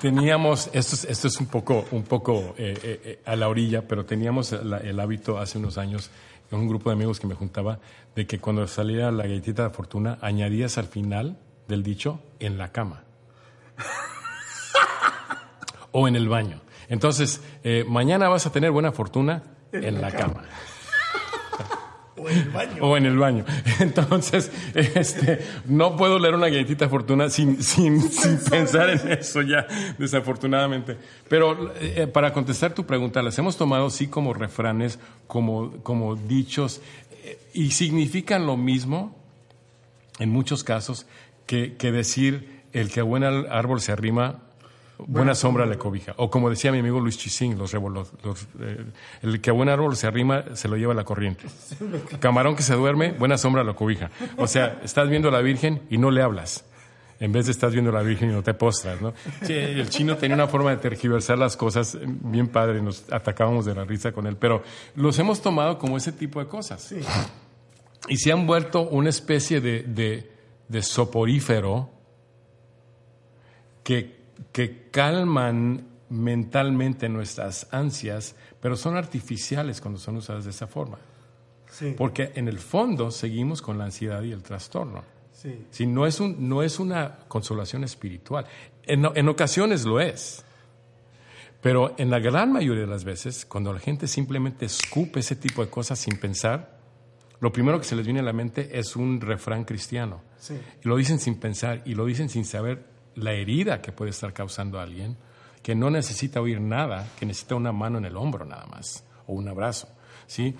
Teníamos, 0.00 0.68
esto 0.72 0.94
es, 0.96 1.04
esto 1.04 1.28
es 1.28 1.40
un 1.40 1.46
poco, 1.46 1.84
un 1.92 2.02
poco 2.02 2.54
eh, 2.58 2.74
eh, 2.82 3.00
eh, 3.04 3.22
a 3.24 3.36
la 3.36 3.48
orilla, 3.48 3.86
pero 3.86 4.04
teníamos 4.04 4.52
la- 4.52 4.78
el 4.78 4.98
hábito 5.00 5.38
hace 5.38 5.58
unos 5.58 5.78
años 5.78 6.10
con 6.50 6.60
un 6.60 6.68
grupo 6.68 6.90
de 6.90 6.94
amigos 6.94 7.20
que 7.20 7.26
me 7.26 7.34
juntaba 7.34 7.78
de 8.16 8.26
que 8.26 8.38
cuando 8.40 8.66
salía 8.66 9.10
la 9.10 9.22
galletita 9.24 9.64
de 9.64 9.70
fortuna 9.70 10.18
añadías 10.20 10.78
al 10.78 10.86
final 10.86 11.38
del 11.68 11.82
dicho 11.82 12.20
en 12.40 12.58
la 12.58 12.72
cama 12.72 13.04
o 15.92 16.08
en 16.08 16.16
el 16.16 16.28
baño. 16.28 16.60
Entonces, 16.88 17.40
eh, 17.62 17.84
mañana 17.86 18.28
vas 18.28 18.46
a 18.46 18.52
tener 18.52 18.70
buena 18.72 18.90
fortuna 18.92 19.42
en, 19.72 20.00
la, 20.00 20.10
cama. 20.10 20.42
O 22.16 22.28
en 22.28 22.38
el 22.38 22.50
baño. 22.50 22.84
O 22.84 22.96
en 22.96 23.06
el 23.06 23.18
baño. 23.18 23.44
Entonces, 23.80 24.50
este, 24.74 25.40
no 25.66 25.96
puedo 25.96 26.18
leer 26.18 26.34
una 26.34 26.48
galletita 26.48 26.88
fortuna 26.88 27.28
sin, 27.30 27.62
sin, 27.62 28.00
sin 28.00 28.38
pensar 28.38 28.90
en 28.90 29.12
eso 29.12 29.42
ya, 29.42 29.66
desafortunadamente. 29.98 30.96
Pero 31.28 31.72
eh, 31.80 32.06
para 32.06 32.32
contestar 32.32 32.74
tu 32.74 32.84
pregunta, 32.84 33.22
las 33.22 33.38
hemos 33.38 33.56
tomado 33.56 33.90
sí 33.90 34.08
como 34.08 34.34
refranes, 34.34 34.98
como, 35.26 35.72
como 35.82 36.16
dichos. 36.16 36.80
y 37.54 37.70
significan 37.70 38.46
lo 38.46 38.56
mismo 38.56 39.16
en 40.18 40.30
muchos 40.30 40.64
casos 40.64 41.06
que, 41.46 41.76
que 41.76 41.92
decir 41.92 42.60
el 42.72 42.90
que 42.90 43.00
a 43.00 43.02
buen 43.02 43.24
árbol 43.24 43.80
se 43.80 43.92
arrima, 43.92 44.49
buena 45.06 45.34
sombra 45.34 45.66
le 45.66 45.78
cobija. 45.78 46.14
O 46.16 46.30
como 46.30 46.50
decía 46.50 46.72
mi 46.72 46.78
amigo 46.78 47.00
Luis 47.00 47.18
Chisín, 47.18 47.58
los, 47.58 47.72
los, 47.72 48.48
eh, 48.60 48.84
el 49.22 49.40
que 49.40 49.50
a 49.50 49.52
buen 49.52 49.68
árbol 49.68 49.96
se 49.96 50.06
arrima 50.06 50.44
se 50.54 50.68
lo 50.68 50.76
lleva 50.76 50.94
la 50.94 51.04
corriente. 51.04 51.44
Camarón 52.20 52.56
que 52.56 52.62
se 52.62 52.74
duerme, 52.74 53.12
buena 53.12 53.38
sombra 53.38 53.64
lo 53.64 53.74
cobija. 53.74 54.10
O 54.36 54.46
sea, 54.46 54.80
estás 54.84 55.08
viendo 55.08 55.28
a 55.28 55.32
la 55.32 55.40
Virgen 55.40 55.82
y 55.90 55.98
no 55.98 56.10
le 56.10 56.22
hablas. 56.22 56.64
En 57.20 57.32
vez 57.32 57.46
de 57.46 57.52
estás 57.52 57.72
viendo 57.72 57.90
a 57.90 57.94
la 57.94 58.02
Virgen 58.02 58.30
y 58.30 58.32
no 58.32 58.42
te 58.42 58.54
postras, 58.54 59.00
¿no? 59.02 59.12
Sí, 59.42 59.52
el 59.52 59.90
chino 59.90 60.16
tenía 60.16 60.34
una 60.34 60.46
forma 60.46 60.70
de 60.70 60.78
tergiversar 60.78 61.38
las 61.38 61.54
cosas 61.54 61.98
bien 62.02 62.48
padre, 62.48 62.80
nos 62.80 63.12
atacábamos 63.12 63.66
de 63.66 63.74
la 63.74 63.84
risa 63.84 64.12
con 64.12 64.26
él, 64.26 64.36
pero 64.36 64.62
los 64.96 65.18
hemos 65.18 65.42
tomado 65.42 65.78
como 65.78 65.98
ese 65.98 66.12
tipo 66.12 66.40
de 66.40 66.46
cosas. 66.46 66.94
Y 68.08 68.16
se 68.16 68.32
han 68.32 68.46
vuelto 68.46 68.88
una 68.88 69.10
especie 69.10 69.60
de, 69.60 69.82
de, 69.82 70.32
de 70.68 70.82
soporífero 70.82 71.90
que 73.82 74.19
que 74.52 74.88
calman 74.90 75.86
mentalmente 76.10 77.08
nuestras 77.08 77.68
ansias, 77.72 78.34
pero 78.60 78.76
son 78.76 78.96
artificiales 78.96 79.80
cuando 79.80 79.98
son 79.98 80.16
usadas 80.16 80.44
de 80.44 80.50
esa 80.50 80.66
forma. 80.66 80.98
Porque 81.96 82.32
en 82.34 82.48
el 82.48 82.58
fondo 82.58 83.10
seguimos 83.10 83.62
con 83.62 83.78
la 83.78 83.84
ansiedad 83.84 84.22
y 84.22 84.32
el 84.32 84.42
trastorno. 84.42 85.04
Sí. 85.32 85.86
no, 85.86 86.06
es 86.06 86.20
un, 86.20 86.48
no 86.48 86.62
es 86.62 86.78
una 86.78 87.20
consolación 87.28 87.84
espiritual. 87.84 88.44
En, 88.82 89.06
en 89.14 89.28
ocasiones 89.28 89.86
lo 89.86 90.00
es. 90.00 90.44
Pero 91.62 91.94
en 91.96 92.10
la 92.10 92.18
gran 92.18 92.52
mayoría 92.52 92.82
de 92.82 92.90
las 92.90 93.04
veces, 93.04 93.46
cuando 93.46 93.72
la 93.72 93.80
gente 93.80 94.06
simplemente 94.06 94.66
escupe 94.66 95.20
ese 95.20 95.36
tipo 95.36 95.64
de 95.64 95.70
cosas 95.70 95.98
sin 95.98 96.18
pensar, 96.18 96.78
lo 97.38 97.52
primero 97.52 97.78
que 97.78 97.86
se 97.86 97.96
les 97.96 98.04
viene 98.04 98.20
a 98.20 98.24
la 98.24 98.32
mente 98.32 98.78
es 98.78 98.96
un 98.96 99.20
refrán 99.20 99.64
cristiano. 99.64 100.22
Sí. 100.38 100.58
Y 100.84 100.88
lo 100.88 100.96
dicen 100.96 101.18
sin 101.18 101.36
pensar 101.36 101.82
y 101.86 101.94
lo 101.94 102.04
dicen 102.04 102.28
sin 102.28 102.44
saber 102.44 102.89
la 103.14 103.32
herida 103.32 103.80
que 103.82 103.92
puede 103.92 104.10
estar 104.10 104.32
causando 104.32 104.78
a 104.78 104.82
alguien, 104.82 105.16
que 105.62 105.74
no 105.74 105.90
necesita 105.90 106.40
oír 106.40 106.60
nada, 106.60 107.06
que 107.18 107.26
necesita 107.26 107.54
una 107.54 107.72
mano 107.72 107.98
en 107.98 108.04
el 108.04 108.16
hombro 108.16 108.44
nada 108.44 108.66
más, 108.66 109.04
o 109.26 109.34
un 109.34 109.48
abrazo, 109.48 109.88
¿sí? 110.26 110.54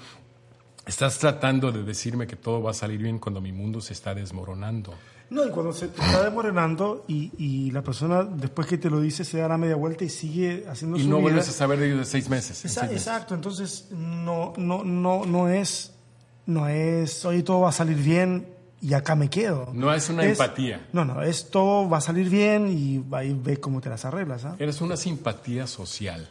Estás 0.86 1.18
tratando 1.18 1.72
de 1.72 1.82
decirme 1.82 2.26
que 2.26 2.36
todo 2.36 2.62
va 2.62 2.72
a 2.72 2.74
salir 2.74 3.00
bien 3.00 3.18
cuando 3.18 3.40
mi 3.40 3.52
mundo 3.52 3.80
se 3.80 3.92
está 3.92 4.14
desmoronando. 4.14 4.94
No, 5.28 5.46
y 5.46 5.50
cuando 5.50 5.72
se 5.72 5.86
está 5.86 6.24
desmoronando 6.24 7.04
y, 7.06 7.30
y, 7.38 7.70
la 7.70 7.82
persona 7.82 8.24
después 8.24 8.66
que 8.66 8.78
te 8.78 8.90
lo 8.90 9.00
dice 9.00 9.24
se 9.24 9.38
da 9.38 9.46
la 9.46 9.56
media 9.56 9.76
vuelta 9.76 10.04
y 10.04 10.08
sigue 10.08 10.64
haciendo 10.68 10.96
y 10.96 11.02
su 11.02 11.08
no 11.08 11.16
vida. 11.18 11.22
vuelves 11.22 11.48
a 11.48 11.52
saber 11.52 11.78
de 11.78 11.86
ellos 11.86 11.98
de 12.00 12.04
seis 12.04 12.28
meses. 12.28 12.64
exacto, 12.64 13.34
entonces 13.36 13.86
no, 13.92 14.52
no, 14.56 14.82
no, 14.82 15.24
no 15.24 15.48
es, 15.48 15.92
no 16.46 16.66
es, 16.66 17.24
oye, 17.24 17.44
todo 17.44 17.60
va 17.60 17.68
a 17.68 17.72
salir 17.72 17.96
bien 17.96 18.48
y 18.80 18.94
acá 18.94 19.14
me 19.14 19.28
quedo. 19.28 19.70
No 19.72 19.92
es 19.92 20.08
una 20.08 20.24
empatía. 20.24 20.88
No, 20.92 21.04
no, 21.04 21.22
esto 21.22 21.88
va 21.88 21.98
a 21.98 22.00
salir 22.00 22.28
bien 22.28 22.68
y 22.68 23.04
ahí 23.14 23.38
ve 23.38 23.58
cómo 23.58 23.80
te 23.80 23.88
las 23.88 24.04
arreglas. 24.04 24.44
¿ah? 24.44 24.56
Eres 24.58 24.80
una 24.80 24.96
simpatía 24.96 25.66
social. 25.66 26.28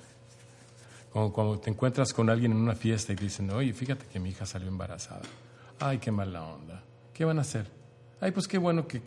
Como 1.12 1.34
cuando 1.34 1.60
te 1.60 1.70
encuentras 1.70 2.14
con 2.14 2.30
alguien 2.30 2.52
en 2.52 2.58
una 2.58 2.76
fiesta 2.76 3.14
y 3.14 3.16
te 3.16 3.24
dicen, 3.24 3.50
oye, 3.52 3.74
fíjate 3.74 4.06
que 4.06 4.20
mi 4.20 4.30
hija 4.30 4.46
salió 4.46 4.68
embarazada. 4.68 5.22
Ay, 5.80 5.98
qué 5.98 6.12
mala 6.12 6.44
onda. 6.44 6.84
¿Qué 7.14 7.26
van 7.26 7.40
a 7.40 7.42
hacer? 7.42 7.79
Ay, 8.22 8.32
pues 8.32 8.50
qué 8.50 8.58
bueno 8.58 8.86
que, 8.86 9.02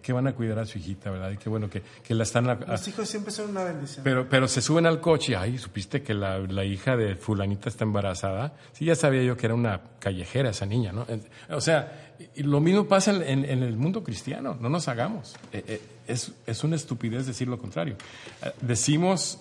que, 0.00 0.12
van 0.14 0.26
a 0.26 0.34
cuidar 0.34 0.58
a 0.58 0.64
su 0.64 0.78
hijita, 0.78 1.10
¿verdad? 1.10 1.30
Y 1.32 1.36
qué 1.36 1.50
bueno 1.50 1.68
que, 1.68 1.82
que 2.02 2.14
la 2.14 2.22
están... 2.22 2.46
Los 2.66 2.88
hijos 2.88 3.06
siempre 3.06 3.30
son 3.30 3.50
una 3.50 3.62
bendición. 3.62 4.02
Pero, 4.02 4.26
pero 4.26 4.48
se 4.48 4.62
suben 4.62 4.86
al 4.86 5.02
coche 5.02 5.32
y, 5.32 5.34
ay, 5.34 5.58
¿supiste 5.58 6.02
que 6.02 6.14
la, 6.14 6.38
la, 6.38 6.64
hija 6.64 6.96
de 6.96 7.14
fulanita 7.14 7.68
está 7.68 7.84
embarazada? 7.84 8.54
Sí, 8.72 8.86
ya 8.86 8.94
sabía 8.94 9.22
yo 9.22 9.36
que 9.36 9.46
era 9.46 9.54
una 9.54 9.82
callejera 9.98 10.48
esa 10.50 10.64
niña, 10.64 10.92
¿no? 10.92 11.06
O 11.50 11.60
sea, 11.60 12.14
lo 12.36 12.60
mismo 12.60 12.86
pasa 12.86 13.10
en, 13.10 13.44
en, 13.44 13.62
el 13.62 13.76
mundo 13.76 14.02
cristiano, 14.02 14.56
no 14.58 14.70
nos 14.70 14.88
hagamos. 14.88 15.34
Eh, 15.52 15.64
eh, 15.66 15.82
es, 16.06 16.32
es 16.46 16.64
una 16.64 16.76
estupidez 16.76 17.26
decir 17.26 17.48
lo 17.48 17.58
contrario. 17.58 17.96
Eh, 18.42 18.50
decimos, 18.62 19.40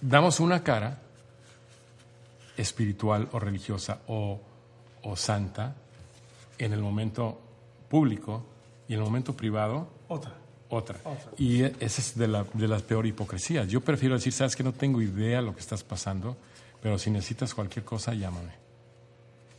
damos 0.00 0.40
una 0.40 0.64
cara 0.64 1.00
espiritual 2.56 3.28
o 3.30 3.38
religiosa 3.38 4.00
o, 4.08 4.40
o 5.02 5.16
santa 5.16 5.76
en 6.58 6.72
el 6.72 6.80
momento 6.80 7.40
público 7.92 8.42
y 8.88 8.94
en 8.94 9.00
el 9.00 9.04
momento 9.04 9.36
privado, 9.36 9.86
otra. 10.08 10.32
Otra. 10.70 10.98
Y 11.36 11.62
esa 11.62 12.00
es 12.00 12.16
de 12.16 12.26
la, 12.26 12.46
de 12.54 12.66
las 12.66 12.80
peor 12.80 13.04
hipocresías. 13.04 13.68
Yo 13.68 13.82
prefiero 13.82 14.14
decir, 14.14 14.32
sabes 14.32 14.56
que 14.56 14.62
no 14.62 14.72
tengo 14.72 15.02
idea 15.02 15.42
lo 15.42 15.54
que 15.54 15.60
estás 15.60 15.84
pasando, 15.84 16.34
pero 16.80 16.96
si 16.98 17.10
necesitas 17.10 17.52
cualquier 17.54 17.84
cosa, 17.84 18.14
llámame. 18.14 18.54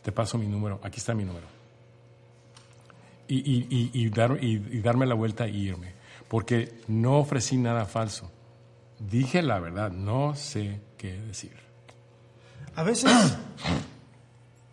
Te 0.01 0.11
paso 0.11 0.39
mi 0.39 0.47
número, 0.47 0.79
aquí 0.81 0.97
está 0.97 1.13
mi 1.13 1.23
número. 1.23 1.45
Y, 3.27 3.37
y, 3.37 3.91
y, 3.93 4.09
dar, 4.09 4.43
y, 4.43 4.57
darme 4.81 5.05
la 5.05 5.13
vuelta 5.13 5.45
e 5.45 5.51
irme. 5.51 5.93
Porque 6.27 6.73
no 6.87 7.19
ofrecí 7.19 7.57
nada 7.57 7.85
falso. 7.85 8.31
Dije 8.97 9.43
la 9.43 9.59
verdad, 9.59 9.91
no 9.91 10.35
sé 10.35 10.81
qué 10.97 11.13
decir. 11.19 11.53
A 12.75 12.81
veces, 12.81 13.11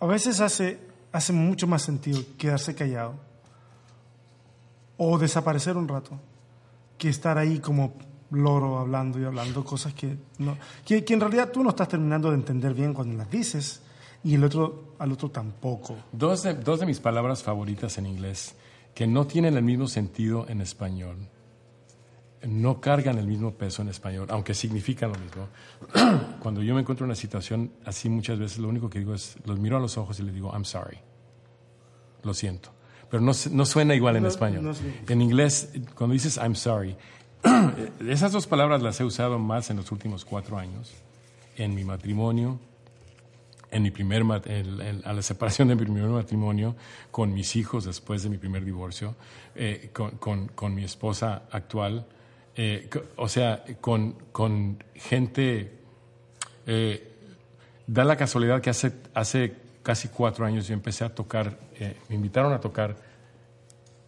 a 0.00 0.06
veces 0.06 0.40
hace, 0.40 0.78
hace 1.12 1.34
mucho 1.34 1.66
más 1.66 1.82
sentido 1.82 2.22
quedarse 2.38 2.74
callado 2.74 3.28
o 5.02 5.18
desaparecer 5.18 5.78
un 5.78 5.88
rato 5.88 6.20
que 6.98 7.08
estar 7.08 7.38
ahí 7.38 7.58
como 7.58 7.94
loro 8.32 8.78
hablando 8.78 9.18
y 9.18 9.24
hablando 9.24 9.64
cosas 9.64 9.94
que, 9.94 10.14
no, 10.38 10.58
que, 10.84 11.02
en 11.08 11.20
realidad 11.20 11.50
tú 11.50 11.62
no 11.62 11.70
estás 11.70 11.88
terminando 11.88 12.28
de 12.28 12.36
entender 12.36 12.74
bien 12.74 12.92
cuando 12.92 13.16
las 13.16 13.30
dices 13.30 13.80
y 14.22 14.34
el 14.34 14.44
otro 14.44 14.94
al 14.98 15.10
otro 15.10 15.30
tampoco. 15.30 15.96
Dos 16.12 16.42
de, 16.42 16.52
dos 16.52 16.80
de 16.80 16.86
mis 16.86 17.00
palabras 17.00 17.42
favoritas 17.42 17.96
en 17.96 18.04
inglés 18.04 18.54
que 18.94 19.06
no 19.06 19.26
tienen 19.26 19.56
el 19.56 19.62
mismo 19.62 19.88
sentido 19.88 20.44
en 20.50 20.60
español, 20.60 21.16
no 22.46 22.82
cargan 22.82 23.16
el 23.16 23.26
mismo 23.26 23.52
peso 23.54 23.80
en 23.80 23.88
español, 23.88 24.26
aunque 24.30 24.52
significan 24.52 25.12
lo 25.12 25.18
mismo. 25.18 25.48
Cuando 26.40 26.62
yo 26.62 26.74
me 26.74 26.82
encuentro 26.82 27.06
en 27.06 27.10
una 27.10 27.16
situación 27.16 27.72
así 27.86 28.10
muchas 28.10 28.38
veces, 28.38 28.58
lo 28.58 28.68
único 28.68 28.90
que 28.90 28.98
digo 28.98 29.14
es, 29.14 29.38
los 29.46 29.58
miro 29.58 29.78
a 29.78 29.80
los 29.80 29.96
ojos 29.96 30.20
y 30.20 30.24
les 30.24 30.34
digo, 30.34 30.50
I'm 30.52 30.66
sorry, 30.66 30.98
lo 32.22 32.34
siento 32.34 32.79
pero 33.10 33.22
no, 33.22 33.32
no 33.50 33.66
suena 33.66 33.94
igual 33.94 34.16
en 34.16 34.26
español. 34.26 34.74
en 35.08 35.22
inglés, 35.22 35.70
cuando 35.94 36.14
dices 36.14 36.36
I'm 36.36 36.54
sorry, 36.54 36.96
esas 38.08 38.32
dos 38.32 38.46
palabras 38.46 38.82
las 38.82 39.00
he 39.00 39.04
usado 39.04 39.38
más 39.38 39.70
en 39.70 39.78
los 39.78 39.90
últimos 39.90 40.24
cuatro 40.24 40.58
años, 40.58 40.92
en 41.56 41.74
mi 41.74 41.84
matrimonio, 41.84 42.58
en 43.70 43.82
mi 43.82 43.90
primer 43.90 44.22
a 44.22 45.12
la 45.12 45.22
separación 45.22 45.68
de 45.68 45.74
mi 45.74 45.82
primer 45.82 46.04
matrimonio, 46.04 46.76
con 47.10 47.32
mis 47.32 47.56
hijos 47.56 47.84
después 47.84 48.22
de 48.22 48.28
mi 48.28 48.38
primer 48.38 48.64
divorcio, 48.64 49.14
eh, 49.54 49.90
con, 49.92 50.48
con, 50.48 50.74
mi 50.74 50.84
esposa 50.84 51.42
actual, 51.50 52.06
eh, 52.56 52.88
o 53.16 53.28
sea, 53.28 53.64
con, 53.80 54.12
con 54.32 54.82
gente. 54.94 55.78
Eh, 56.66 57.06
da 57.86 58.04
la 58.04 58.16
casualidad 58.16 58.60
que 58.60 58.70
hace, 58.70 58.92
hace 59.14 59.56
casi 59.82 60.08
cuatro 60.08 60.44
años 60.44 60.68
yo 60.68 60.74
empecé 60.74 61.04
a 61.04 61.14
tocar, 61.14 61.58
eh, 61.78 61.96
me 62.08 62.16
invitaron 62.16 62.52
a 62.52 62.60
tocar 62.60 62.96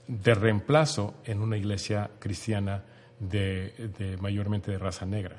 de 0.07 0.35
reemplazo 0.35 1.15
en 1.25 1.41
una 1.41 1.57
iglesia 1.57 2.11
cristiana 2.19 2.83
de, 3.19 4.19
mayormente 4.21 4.71
de 4.71 4.79
raza 4.79 5.07
negra. 5.07 5.37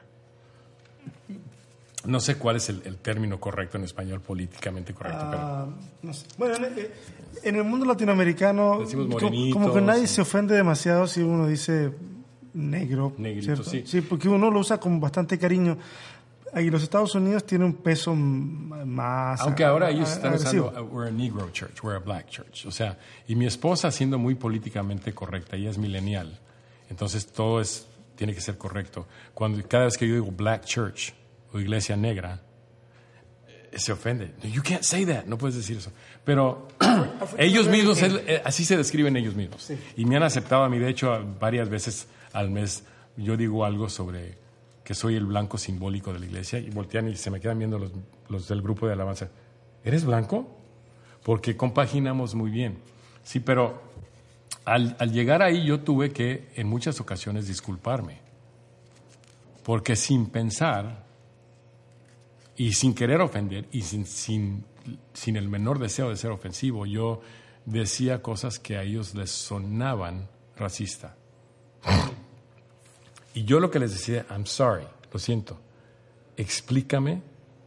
No 2.06 2.19
sé 2.19 2.36
cuál 2.36 2.58
es 2.58 2.69
el, 2.69 2.98
término 2.98 3.39
correcto 3.39 3.78
en 3.78 3.86
español, 3.86 4.19
políticamente 4.19 4.93
correcto. 4.93 5.19
Ah, 5.22 5.67
bueno, 6.38 6.67
en 7.43 7.56
el 7.56 7.63
mundo 7.63 7.86
latinoamericano, 7.86 8.82
como, 9.54 9.74
que 9.74 9.82
nadie 9.82 10.08
se 10.08 10.22
ofende 10.22 10.56
demasiado 10.56 11.08
si 11.08 11.22
uno 11.22 11.48
dice 11.48 11.91
negro. 12.54 13.13
Negrito, 13.17 13.63
sí. 13.63 13.84
Sí, 13.86 14.02
porque 14.02 14.28
uno 14.28 14.52
lo 14.52 14.60
usa 14.60 14.80
con 14.80 15.00
bastante 15.00 15.38
cariño. 15.38 15.78
Y 16.56 16.70
los 16.70 16.84
Estados 16.84 17.16
Unidos 17.16 17.46
tienen 17.46 17.68
un 17.68 17.74
peso 17.76 18.13
más. 18.16 19.42
Aunque 19.42 19.63
ahora 19.63 19.89
ellos 19.89 20.12
están 20.12 20.36
usando, 20.36 20.68
uh, 20.70 20.96
we're 20.96 21.10
a 21.10 21.12
Negro 21.12 21.50
church, 21.52 21.84
we're 21.84 21.98
a 21.98 22.00
black 22.00 22.28
church. 22.30 22.66
O 22.66 22.72
sea, 22.72 22.98
y 23.28 23.36
mi 23.36 23.46
esposa 23.46 23.89
siendo 23.92 24.20
muy 24.20 24.36
políticamente 24.36 25.13
correcta, 25.13 25.56
ella 25.56 25.72
es 25.72 25.78
milenial. 25.78 26.39
Entonces 26.89 27.26
todo 27.26 27.60
es, 27.60 27.88
tiene 28.16 28.36
que 28.36 28.42
ser 28.42 28.58
correcto. 28.58 29.08
Cuando, 29.34 29.66
cada 29.68 29.86
vez 29.86 29.98
que 29.98 30.08
yo 30.08 30.13
digo 30.13 30.32
black 30.32 30.66
church 30.66 31.13
o 31.52 31.60
iglesia 31.60 31.96
negra, 31.96 32.39
eh, 33.48 33.80
se 33.80 33.92
ofende. 33.92 34.34
You 34.44 34.62
can't 34.62 34.84
say 34.84 35.06
that, 35.06 35.26
no 35.26 35.38
puedes 35.39 35.56
decir 35.56 35.78
eso. 35.78 35.92
Pero 36.24 36.68
ellos 37.39 37.68
mismos, 37.68 38.02
eh, 38.04 38.42
así 38.46 38.63
se 38.63 38.78
describen 38.78 39.18
ellos 39.18 39.34
mismos. 39.34 39.72
Y 39.98 40.06
me 40.06 40.18
han 40.18 40.24
aceptado 40.24 40.63
a 40.63 40.70
mí, 40.70 40.78
de 40.78 40.89
hecho, 40.89 41.26
varias 41.39 41.68
veces 41.68 42.08
al 42.32 42.52
mes 42.52 42.84
yo 43.18 43.38
digo 43.38 43.66
algo 43.66 43.89
sobre 43.89 44.42
que 44.84 44.93
soy 44.93 45.15
el 45.15 45.26
blanco 45.26 45.58
simbólico 45.58 46.13
de 46.13 46.19
la 46.19 46.26
iglesia 46.26 46.60
y 46.60 46.69
voltean 46.69 47.08
y 47.08 47.15
se 47.15 47.32
me 47.32 47.39
quedan 47.39 47.58
viendo 47.58 47.80
los, 47.80 47.91
los 48.30 48.48
del 48.48 48.62
grupo 48.62 48.86
de 48.86 48.93
alabanza. 48.93 49.30
¿Eres 49.84 50.06
blanco? 50.06 50.48
Porque 51.24 51.56
compaginamos 51.56 52.36
muy 52.36 52.52
bien. 52.52 52.80
Sí, 53.24 53.39
pero 53.39 53.82
al, 54.65 54.96
al, 55.00 55.12
llegar 55.12 55.41
ahí 55.41 55.65
yo 55.65 55.80
tuve 55.82 56.12
que 56.12 56.50
en 56.56 56.67
muchas 56.67 57.00
ocasiones 57.00 57.48
disculparme. 57.48 58.19
Porque 59.63 59.96
sin 59.96 60.28
pensar 60.28 61.06
y 62.58 62.74
sin 62.74 62.93
querer 62.93 63.22
ofender 63.22 63.67
y 63.72 63.82
sin, 63.82 64.06
sin, 64.06 64.65
sin 65.13 65.38
el 65.38 65.48
menor 65.48 65.80
deseo 65.80 66.10
de 66.10 66.17
ser 66.17 66.32
ofensivo, 66.32 66.86
yo 66.86 67.22
decía 67.65 68.22
cosas 68.22 68.60
que 68.60 68.78
a 68.78 68.84
ellos 68.84 69.15
les 69.15 69.32
sonaban 69.32 70.28
racista. 70.58 71.15
Y 73.34 73.46
yo 73.46 73.60
lo 73.60 73.72
que 73.72 73.80
les 73.80 73.91
decía, 73.91 74.26
I'm 74.30 74.46
sorry, 74.46 74.86
lo 75.12 75.19
siento, 75.19 75.60
explícame 76.38 77.22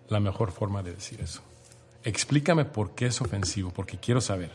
la 0.09 0.20
mejor 0.20 0.52
forma 0.52 0.83
de 0.83 0.94
decir 0.94 1.20
eso. 1.20 1.42
Explícame 2.05 2.64
por 2.64 2.94
qué 2.94 3.07
es 3.07 3.20
ofensivo, 3.20 3.70
porque 3.70 3.98
quiero 3.98 4.20
saber. 4.20 4.52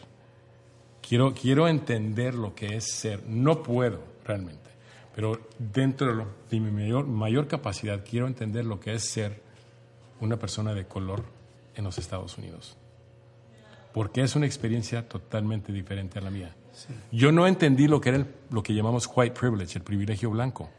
Quiero, 1.01 1.33
quiero 1.33 1.67
entender 1.67 2.33
lo 2.33 2.55
que 2.55 2.77
es 2.77 2.93
ser. 2.93 3.23
No 3.27 3.61
puedo 3.63 3.99
realmente, 4.23 4.69
pero 5.13 5.49
dentro 5.59 6.27
de, 6.49 6.59
mi 6.59 6.71
mayor, 6.71 7.05
mayor 7.07 7.47
capacidad 7.47 8.05
quiero 8.09 8.27
entender 8.27 8.65
lo 8.65 8.79
que 8.79 8.93
es 8.93 9.03
ser 9.03 9.41
una 10.21 10.37
persona 10.37 10.73
de 10.73 10.85
color 10.85 11.25
en 11.75 11.83
los 11.83 11.97
Estados 11.97 12.37
Unidos. 12.37 12.77
Porque 13.93 14.21
es 14.21 14.35
una 14.37 14.45
experiencia 14.45 15.09
totalmente 15.09 15.73
diferente 15.73 16.19
a 16.19 16.21
la 16.21 16.29
mía. 16.29 16.55
Yo 17.11 17.33
no 17.33 17.47
entendí 17.47 17.87
lo 17.87 17.99
que 17.99 18.09
era 18.09 18.25
lo 18.49 18.63
que 18.63 18.73
llamamos 18.73 19.09
white 19.13 19.37
privilege, 19.37 19.77
el 19.77 19.83
privilegio 19.83 20.29
blanco, 20.29 20.69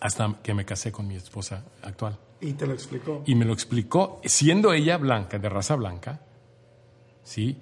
hasta 0.00 0.36
que 0.42 0.54
me 0.54 0.64
casé 0.64 0.92
con 0.92 1.06
mi 1.06 1.16
esposa 1.16 1.64
actual. 1.82 2.18
Y 2.40 2.52
te 2.52 2.66
lo 2.66 2.74
explicó. 2.74 3.22
Y 3.26 3.34
me 3.34 3.44
lo 3.44 3.52
explicó, 3.52 4.20
siendo 4.24 4.72
ella 4.72 4.98
blanca, 4.98 5.38
de 5.38 5.48
raza 5.48 5.76
blanca, 5.76 6.20
¿sí? 7.22 7.58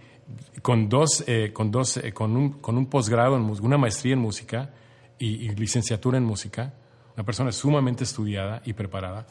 con 0.61 0.89
dos, 0.89 1.25
eh, 1.27 1.53
con, 1.53 1.71
dos 1.71 1.97
eh, 1.97 2.13
con 2.13 2.37
un, 2.37 2.53
con 2.61 2.77
un 2.77 2.87
posgrado, 2.87 3.37
en, 3.37 3.43
una 3.43 3.79
maestría 3.79 4.15
en 4.15 4.21
música 4.21 4.71
y, 5.19 5.51
licenciatura 5.51 6.19
en 6.19 6.25
música, 6.25 6.75
una 7.15 7.25
persona 7.25 7.53
sumamente 7.53 8.05
estudiada 8.05 8.63
y 8.65 8.73
preparada, 8.73 9.27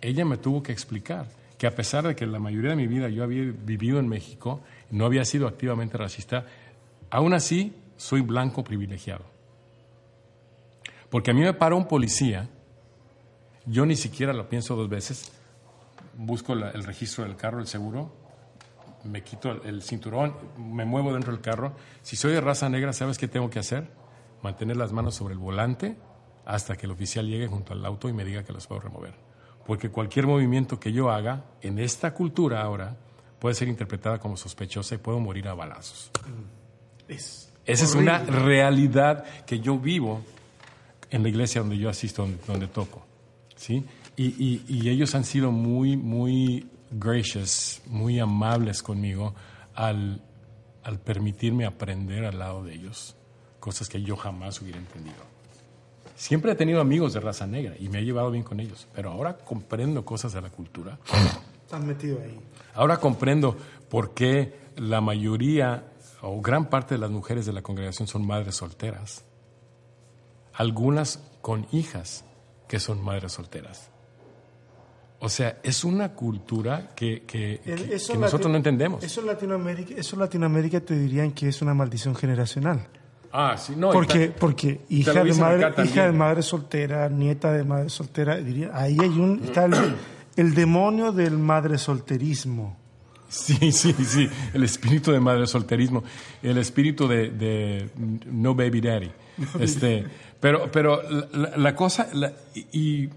ella 0.00 0.24
me 0.24 0.36
tuvo 0.36 0.62
que 0.62 0.72
explicar 0.72 1.28
que 1.58 1.66
a 1.66 1.74
pesar 1.74 2.06
de 2.06 2.14
que 2.14 2.26
la 2.26 2.38
mayoría 2.38 2.70
de 2.70 2.76
mi 2.76 2.86
vida 2.86 3.08
yo 3.08 3.22
había 3.24 3.42
vivido 3.42 3.98
en 3.98 4.08
México, 4.08 4.60
no 4.90 5.06
había 5.06 5.24
sido 5.24 5.46
activamente 5.46 5.96
racista, 5.96 6.46
aún 7.10 7.34
así 7.34 7.72
soy 7.96 8.20
blanco 8.20 8.64
privilegiado. 8.64 9.31
Porque 11.12 11.30
a 11.30 11.34
mí 11.34 11.42
me 11.42 11.52
para 11.52 11.74
un 11.74 11.86
policía, 11.86 12.48
yo 13.66 13.84
ni 13.84 13.96
siquiera 13.96 14.32
lo 14.32 14.48
pienso 14.48 14.74
dos 14.74 14.88
veces, 14.88 15.30
busco 16.16 16.54
el 16.54 16.84
registro 16.84 17.24
del 17.24 17.36
carro, 17.36 17.60
el 17.60 17.66
seguro, 17.66 18.10
me 19.04 19.22
quito 19.22 19.50
el, 19.50 19.82
cinturón, 19.82 20.34
me 20.56 20.86
muevo 20.86 21.12
dentro 21.12 21.30
del 21.30 21.42
carro. 21.42 21.74
Si 22.00 22.16
soy 22.16 22.32
de 22.32 22.40
raza 22.40 22.70
negra, 22.70 22.94
¿sabes 22.94 23.18
qué 23.18 23.28
tengo 23.28 23.50
que 23.50 23.58
hacer? 23.58 23.90
Mantener 24.42 24.78
las 24.78 24.92
manos 24.92 25.14
sobre 25.14 25.34
el 25.34 25.38
volante 25.38 25.98
hasta 26.46 26.76
que 26.76 26.86
el 26.86 26.92
oficial 26.92 27.26
llegue 27.26 27.46
junto 27.46 27.74
al 27.74 27.84
auto 27.84 28.08
y 28.08 28.14
me 28.14 28.24
diga 28.24 28.42
que 28.42 28.54
los 28.54 28.66
puedo 28.66 28.80
remover. 28.80 29.12
Porque 29.66 29.90
cualquier 29.90 30.26
movimiento 30.26 30.80
que 30.80 30.94
yo 30.94 31.10
haga 31.10 31.44
en 31.60 31.78
esta 31.78 32.14
cultura 32.14 32.62
ahora 32.62 32.96
puede 33.38 33.54
ser 33.54 33.68
interpretada 33.68 34.18
como 34.18 34.38
sospechosa 34.38 34.94
y 34.94 34.98
puedo 34.98 35.20
morir 35.20 35.46
a 35.46 35.52
balazos. 35.52 36.10
Esa 37.06 37.84
es 37.84 37.94
una 37.94 38.20
realidad 38.20 39.26
que 39.44 39.60
yo 39.60 39.78
vivo 39.78 40.22
en 41.12 41.22
la 41.22 41.28
iglesia 41.28 41.60
donde 41.60 41.78
yo 41.78 41.88
asisto, 41.88 42.26
donde, 42.46 42.66
toco. 42.66 43.04
¿sí? 43.54 43.84
Y, 44.16 44.62
y, 44.66 44.88
ellos 44.88 45.14
han 45.14 45.24
sido 45.24 45.52
muy, 45.52 45.96
muy 45.96 46.66
gracious, 46.90 47.82
muy 47.86 48.18
amables 48.18 48.82
conmigo 48.82 49.34
al, 49.74 50.22
al 50.82 50.98
permitirme 50.98 51.66
aprender 51.66 52.24
al 52.24 52.38
lado 52.38 52.64
de 52.64 52.74
ellos 52.74 53.14
cosas 53.60 53.88
que 53.88 54.02
yo 54.02 54.16
jamás 54.16 54.60
hubiera 54.60 54.78
entendido. 54.78 55.32
Siempre 56.16 56.52
he 56.52 56.54
tenido 56.54 56.80
amigos 56.80 57.12
de 57.12 57.20
raza 57.20 57.46
negra 57.46 57.74
y 57.78 57.88
me 57.88 58.00
he 58.00 58.04
llevado 58.04 58.30
bien 58.30 58.42
con 58.42 58.58
ellos, 58.58 58.88
pero 58.94 59.10
ahora 59.10 59.36
comprendo 59.36 60.04
cosas 60.04 60.32
de 60.32 60.40
la 60.40 60.50
cultura. 60.50 60.98
Estás 61.62 61.82
metido 61.84 62.20
ahí. 62.20 62.38
Ahora 62.74 62.98
comprendo 62.98 63.56
por 63.88 64.14
qué 64.14 64.54
la 64.76 65.00
mayoría 65.00 65.84
o 66.22 66.40
gran 66.40 66.70
parte 66.70 66.94
de 66.94 67.00
las 67.00 67.10
mujeres 67.10 67.46
de 67.46 67.52
la 67.52 67.62
congregación 67.62 68.08
son 68.08 68.26
madres 68.26 68.56
solteras. 68.56 69.24
Algunas 70.54 71.20
con 71.40 71.66
hijas 71.72 72.24
que 72.68 72.80
son 72.80 73.02
madres 73.02 73.32
solteras. 73.32 73.90
O 75.24 75.28
sea, 75.28 75.60
es 75.62 75.84
una 75.84 76.14
cultura 76.14 76.90
que, 76.96 77.22
que, 77.22 77.60
nosotros 78.18 78.50
no 78.50 78.56
entendemos. 78.56 79.04
Eso 79.04 79.20
en, 79.20 79.28
Latinoamérica, 79.28 79.94
eso 79.96 80.16
en 80.16 80.20
Latinoamérica 80.20 80.80
te 80.80 80.98
dirían 80.98 81.30
que 81.30 81.46
es 81.48 81.62
una 81.62 81.74
maldición 81.74 82.16
generacional. 82.16 82.88
Ah, 83.32 83.56
sí, 83.56 83.74
no. 83.76 83.92
Porque, 83.92 84.28
porque 84.28 84.80
hija, 84.88 85.24
de 85.24 85.32
madre, 85.34 85.84
hija 85.84 86.06
de 86.06 86.12
madre 86.12 86.42
soltera, 86.42 87.08
nieta 87.08 87.52
de 87.52 87.62
madre 87.62 87.88
soltera, 87.88 88.36
diría, 88.36 88.70
ahí 88.74 88.96
hay 89.00 89.08
un, 89.08 89.40
está 89.44 89.68
el, 90.36 90.54
demonio 90.54 91.12
del 91.12 91.38
madre 91.38 91.78
solterismo. 91.78 92.76
Sí, 93.28 93.72
sí, 93.72 93.94
sí, 93.94 94.28
el 94.52 94.64
espíritu 94.64 95.12
de 95.12 95.20
madre 95.20 95.46
solterismo, 95.46 96.02
el 96.42 96.58
espíritu 96.58 97.08
de, 97.08 97.88
no 98.26 98.54
baby 98.54 98.80
daddy. 98.80 99.10
este, 99.60 100.04
pero, 100.42 100.72
pero 100.72 101.00
la, 101.32 101.76
cosa, 101.76 102.08
y 102.72 103.08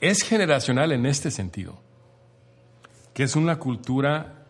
es 0.00 0.24
generacional 0.24 0.90
en 0.90 1.06
este 1.06 1.30
sentido, 1.30 1.78
que 3.14 3.22
es 3.22 3.36
una 3.36 3.60
cultura 3.60 4.44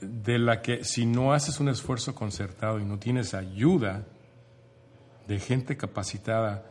de 0.00 0.40
la 0.40 0.62
que 0.62 0.82
si 0.82 1.06
no 1.06 1.32
haces 1.32 1.60
un 1.60 1.68
esfuerzo 1.68 2.16
concertado 2.16 2.80
y 2.80 2.84
no 2.84 2.98
tienes 2.98 3.32
ayuda 3.32 4.06
de 5.28 5.38
gente 5.38 5.76
capacitada 5.76 6.66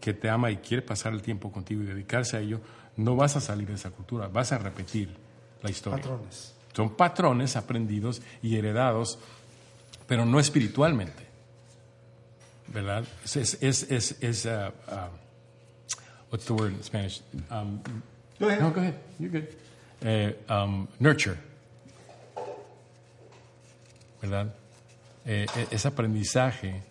que 0.00 0.14
te 0.14 0.30
ama 0.30 0.50
y 0.50 0.56
quiere 0.56 0.80
pasar 0.80 1.12
el 1.12 1.20
tiempo 1.20 1.52
contigo 1.52 1.82
y 1.82 1.84
dedicarse 1.86 2.38
a 2.38 2.40
ello, 2.40 2.62
no 2.96 3.14
vas 3.14 3.36
a 3.36 3.42
salir 3.42 3.68
de 3.68 3.74
esa 3.74 3.90
cultura, 3.90 4.26
vas 4.26 4.52
a 4.52 4.58
repetir 4.58 5.14
la 5.60 5.68
historia. 5.68 5.98
Patrones. 5.98 6.54
Son 6.72 6.96
patrones 6.96 7.56
aprendidos 7.56 8.22
y 8.40 8.56
heredados, 8.56 9.18
pero 10.06 10.24
no 10.24 10.40
espiritualmente. 10.40 11.33
¿Verdad? 12.68 13.04
Es, 13.24 13.36
es, 13.36 13.82
es, 13.90 14.16
es 14.20 14.46
uh, 14.46 14.70
uh, 14.88 15.08
what's 16.30 16.46
the 16.46 16.54
word 16.54 16.72
in 16.72 16.82
Spanish? 16.82 17.22
Um, 17.50 17.80
go 18.38 18.48
ahead. 18.48 18.60
No, 18.60 18.70
go 18.70 18.80
ahead. 18.80 18.94
You're 19.18 19.30
good. 19.30 19.48
Eh, 20.02 20.32
um, 20.48 20.88
nurture. 20.98 21.38
¿Verdad? 24.20 24.54
Eh, 25.26 25.46
e, 25.56 25.66
ese 25.70 25.88
aprendizaje. 25.88 26.82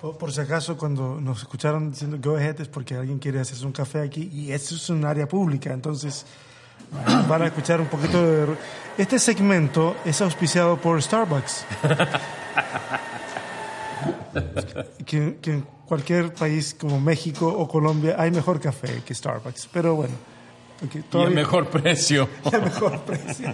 Por, 0.00 0.32
si 0.32 0.40
acaso, 0.40 0.76
cuando 0.78 1.20
nos 1.20 1.40
escucharon 1.42 1.90
diciendo 1.90 2.18
go 2.20 2.36
ahead 2.36 2.60
es 2.60 2.68
porque 2.68 2.94
alguien 2.94 3.18
quiere 3.18 3.38
hacerse 3.38 3.66
un 3.66 3.72
café 3.72 4.00
aquí 4.00 4.30
y 4.32 4.50
esto 4.50 4.74
es 4.74 4.88
un 4.88 5.04
área 5.04 5.28
pública, 5.28 5.74
entonces 5.74 6.24
van 7.28 7.42
a 7.42 7.46
escuchar 7.46 7.80
un 7.80 7.86
poquito 7.86 8.24
de... 8.24 8.56
Este 8.96 9.18
segmento 9.18 9.96
es 10.04 10.20
auspiciado 10.20 10.78
por 10.78 11.02
Starbucks. 11.02 11.66
que, 15.06 15.38
en 15.44 15.66
cualquier 15.86 16.32
país 16.34 16.74
como 16.78 17.00
México 17.00 17.46
o 17.48 17.68
Colombia 17.68 18.16
hay 18.18 18.30
mejor 18.30 18.60
café 18.60 19.02
que 19.04 19.14
Starbucks. 19.14 19.68
Pero 19.72 19.94
bueno. 19.94 20.14
y 21.12 21.16
a 21.16 21.30
mejor 21.30 21.68
precio. 21.68 22.28
Y 22.52 22.56
mejor 22.56 23.00
precio. 23.00 23.52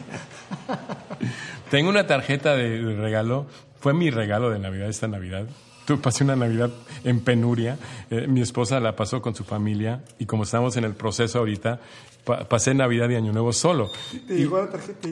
Tengo 1.70 1.90
una 1.90 2.06
tarjeta 2.06 2.54
de 2.54 2.94
regalo. 2.94 3.46
Fue 3.80 3.94
mi 3.94 4.10
regalo 4.10 4.50
de 4.50 4.58
Navidad 4.58 4.88
esta 4.88 5.08
Navidad. 5.08 5.46
Tuve, 5.84 5.98
pasé 5.98 6.24
una 6.24 6.36
Navidad 6.36 6.70
en 7.04 7.20
penuria. 7.20 7.78
Eh, 8.10 8.26
mi 8.26 8.40
esposa 8.40 8.80
la 8.80 8.96
pasó 8.96 9.22
con 9.22 9.34
su 9.34 9.44
familia 9.44 10.02
y 10.18 10.26
como 10.26 10.42
estamos 10.42 10.76
en 10.76 10.84
el 10.84 10.94
proceso 10.94 11.38
ahorita, 11.38 11.80
pasé 12.26 12.74
Navidad 12.74 13.08
y 13.08 13.14
Año 13.14 13.32
Nuevo 13.32 13.52
solo. 13.52 13.90
¿Te 14.26 14.36
llegó, 14.36 14.58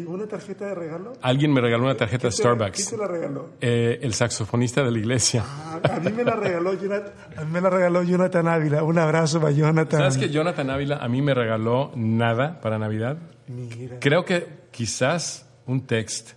una 0.07 0.27
tarjeta 0.27 0.66
de 0.66 0.74
regalo? 0.74 1.12
Alguien 1.22 1.53
me 1.53 1.61
regaló 1.61 1.85
una 1.85 1.96
tarjeta 1.96 2.27
de 2.27 2.33
Starbucks. 2.33 2.77
¿Quién 2.77 2.90
te 2.90 2.96
la 2.96 3.07
regaló? 3.07 3.50
Eh, 3.61 4.00
el 4.03 4.14
saxofonista 4.14 4.83
de 4.83 4.90
la 4.90 4.98
iglesia. 4.98 5.44
Ah, 5.46 5.81
a 5.85 6.00
mí 6.00 6.11
me 6.11 6.24
la 6.24 6.35
regaló 6.35 6.74
Jonathan, 6.81 7.12
a 7.37 7.44
mí 7.44 7.53
me 7.53 7.61
la 7.61 7.70
regaló 7.70 8.03
Jonathan 8.03 8.48
Ávila. 8.48 8.83
Un 8.83 8.98
abrazo 8.98 9.40
para 9.40 9.53
Jonathan. 9.53 10.00
¿Sabes 10.00 10.18
que 10.18 10.31
Jonathan 10.31 10.70
Ávila 10.70 10.96
a 10.96 11.09
mí 11.09 11.22
me 11.22 11.35
regaló 11.35 11.92
nada 11.94 12.61
para 12.61 12.79
Navidad? 12.79 13.16
Mira. 13.46 13.98
Creo 14.00 14.24
que 14.24 14.64
quizás 14.72 15.46
un 15.66 15.87
text, 15.87 16.33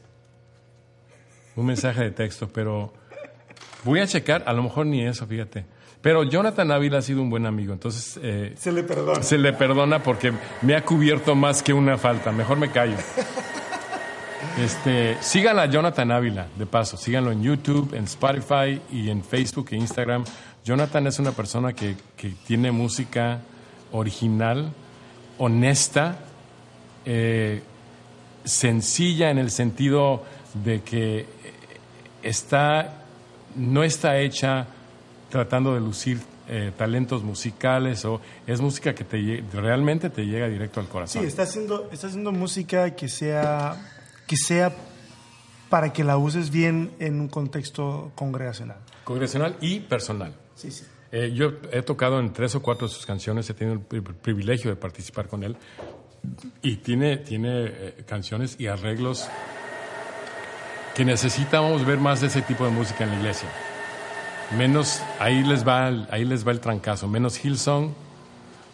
un 1.56 1.66
mensaje 1.66 2.04
de 2.04 2.12
texto, 2.12 2.48
pero 2.54 2.94
voy 3.84 4.00
a 4.00 4.08
checar, 4.08 4.44
a 4.46 4.54
lo 4.54 4.62
mejor 4.62 4.86
ni 4.86 5.04
eso, 5.04 5.26
fíjate. 5.26 5.66
Pero 6.02 6.24
Jonathan 6.24 6.72
Ávila 6.72 7.00
ha 7.00 7.02
sido 7.02 7.22
un 7.22 7.30
buen 7.30 7.46
amigo, 7.46 7.74
entonces... 7.74 8.20
Eh, 8.22 8.54
se 8.58 8.72
le 8.72 8.84
perdona. 8.84 9.24
Se 9.24 9.38
le 9.38 9.54
perdona 9.54 10.04
porque 10.04 10.32
me 10.62 10.76
ha 10.76 10.86
cubierto 10.86 11.36
más 11.36 11.64
que 11.64 11.74
una 11.74 11.98
falta. 11.98 12.32
Mejor 12.32 12.58
me 12.58 12.70
callo. 12.70 12.98
Este, 14.60 15.18
síganla 15.22 15.64
a 15.64 15.66
Jonathan 15.68 16.12
Ávila, 16.12 16.48
de 16.58 16.66
paso. 16.66 16.98
Síganlo 16.98 17.32
en 17.32 17.44
YouTube, 17.44 17.94
en 17.94 18.06
Spotify 18.06 18.82
y 18.92 19.10
en 19.10 19.24
Facebook 19.24 19.68
e 19.72 19.76
Instagram. 19.76 20.24
Jonathan 20.66 21.06
es 21.08 21.20
una 21.20 21.32
persona 21.32 21.74
que, 21.74 21.96
que 22.16 22.34
tiene 22.46 22.72
música 22.72 23.40
original, 23.92 24.72
honesta, 25.38 26.20
eh, 27.06 27.62
sencilla 28.44 29.30
en 29.30 29.38
el 29.38 29.52
sentido 29.52 30.24
de 30.54 30.82
que 30.82 31.26
está, 32.24 33.04
no 33.56 33.84
está 33.84 34.20
hecha 34.20 34.68
tratando 35.30 35.74
de 35.74 35.80
lucir 35.82 36.20
eh, 36.50 36.72
talentos 36.78 37.24
musicales 37.24 38.06
o 38.06 38.22
es 38.46 38.62
música 38.62 38.96
que 38.96 39.04
te 39.04 39.44
realmente 39.54 40.10
te 40.10 40.26
llega 40.26 40.48
directo 40.48 40.80
al 40.80 40.88
corazón. 40.88 41.22
Sí, 41.22 41.28
está 41.28 41.44
haciendo, 41.44 41.90
está 41.92 42.08
haciendo 42.08 42.32
música 42.32 42.96
que 42.96 43.10
sea, 43.10 43.76
que 44.26 44.38
sea 44.38 44.74
para 45.70 45.92
que 45.92 46.04
la 46.06 46.18
uses 46.18 46.50
bien 46.50 46.92
en 47.00 47.20
un 47.20 47.28
contexto 47.28 48.12
congregacional. 48.16 48.78
Congregacional 49.04 49.58
y 49.60 49.82
personal. 49.82 50.34
Sí, 50.56 50.72
sí. 50.72 50.86
Eh, 51.12 51.32
yo 51.34 51.54
he 51.72 51.82
tocado 51.82 52.20
en 52.20 52.32
tres 52.34 52.56
o 52.56 52.62
cuatro 52.62 52.88
de 52.88 52.94
sus 52.94 53.06
canciones, 53.06 53.50
he 53.50 53.54
tenido 53.54 53.76
el 53.76 53.82
pri- 53.82 54.02
privilegio 54.02 54.70
de 54.70 54.76
participar 54.78 55.28
con 55.28 55.44
él 55.44 55.56
y 56.62 56.78
tiene, 56.78 57.18
tiene 57.18 57.66
eh, 57.66 58.04
canciones 58.06 58.56
y 58.60 58.68
arreglos 58.68 59.28
que 60.96 61.06
necesitamos 61.06 61.86
ver 61.86 61.98
más 62.00 62.22
de 62.22 62.28
ese 62.28 62.42
tipo 62.42 62.66
de 62.66 62.72
música 62.72 63.04
en 63.04 63.12
la 63.12 63.16
iglesia. 63.18 63.48
Menos, 64.56 65.02
ahí 65.20 65.44
les 65.44 65.68
va, 65.68 65.88
ahí 66.10 66.24
les 66.24 66.48
va 66.48 66.52
el 66.52 66.62
trancazo, 66.62 67.08
menos 67.08 67.44
Hillsong, 67.44 67.94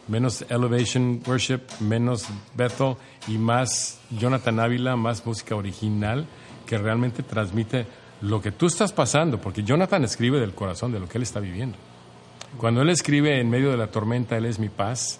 menos 0.07 0.45
Elevation 0.49 1.21
Worship, 1.25 1.61
menos 1.79 2.27
Bethel 2.55 2.95
y 3.27 3.37
más 3.39 3.99
Jonathan 4.11 4.59
Ávila, 4.59 4.95
más 4.95 5.25
música 5.25 5.55
original 5.55 6.27
que 6.67 6.77
realmente 6.77 7.23
transmite 7.23 7.87
lo 8.21 8.41
que 8.41 8.51
tú 8.51 8.67
estás 8.67 8.93
pasando, 8.93 9.41
porque 9.41 9.63
Jonathan 9.63 10.03
escribe 10.03 10.39
del 10.39 10.53
corazón 10.53 10.91
de 10.91 10.99
lo 10.99 11.09
que 11.09 11.17
él 11.17 11.23
está 11.23 11.39
viviendo. 11.39 11.77
Cuando 12.59 12.81
él 12.83 12.89
escribe 12.89 13.39
en 13.39 13.49
medio 13.49 13.71
de 13.71 13.77
la 13.77 13.87
tormenta, 13.87 14.37
él 14.37 14.45
es 14.45 14.59
mi 14.59 14.69
paz, 14.69 15.19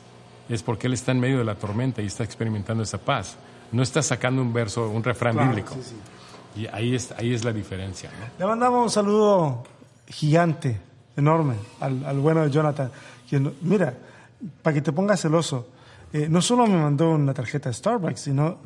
es 0.50 0.62
porque 0.62 0.86
él 0.88 0.94
está 0.94 1.12
en 1.14 1.20
medio 1.20 1.40
de 1.40 1.46
la 1.46 1.56
tormenta 1.56 2.02
y 2.02 2.06
está 2.06 2.24
experimentando 2.24 2.84
esa 2.84 3.00
paz. 3.00 3.38
No 3.72 3.82
está 3.82 4.04
sacando 4.04 4.42
un 4.42 4.54
verso, 4.54 4.88
un 4.88 5.04
refrán 5.04 5.34
Claro, 5.34 5.50
bíblico. 5.50 5.74
sí, 5.74 5.82
sí. 6.56 6.62
Y 6.62 6.68
ahí 6.68 6.94
es, 6.94 7.12
ahí 7.14 7.34
es 7.34 7.44
la 7.44 7.52
diferencia. 7.52 8.12
¿no? 8.20 8.26
Le 8.38 8.46
mandamos 8.46 8.84
un 8.84 8.90
saludo 8.92 9.64
gigante, 10.08 10.80
enorme, 11.18 11.56
al, 11.80 12.06
al 12.06 12.20
bueno 12.20 12.44
de 12.44 12.52
Jonathan. 12.52 12.92
quien- 13.30 13.54
mira, 13.62 13.94
para 14.62 14.74
que 14.74 14.82
te 14.82 14.92
pongas 14.92 15.22
celoso, 15.22 15.68
eh, 16.12 16.28
no 16.30 16.42
solo 16.42 16.68
me 16.68 16.78
mandó 16.78 17.12
una 17.12 17.34
tarjeta 17.34 17.70
de 17.70 17.74
Starbucks, 17.74 18.20
sino 18.22 18.58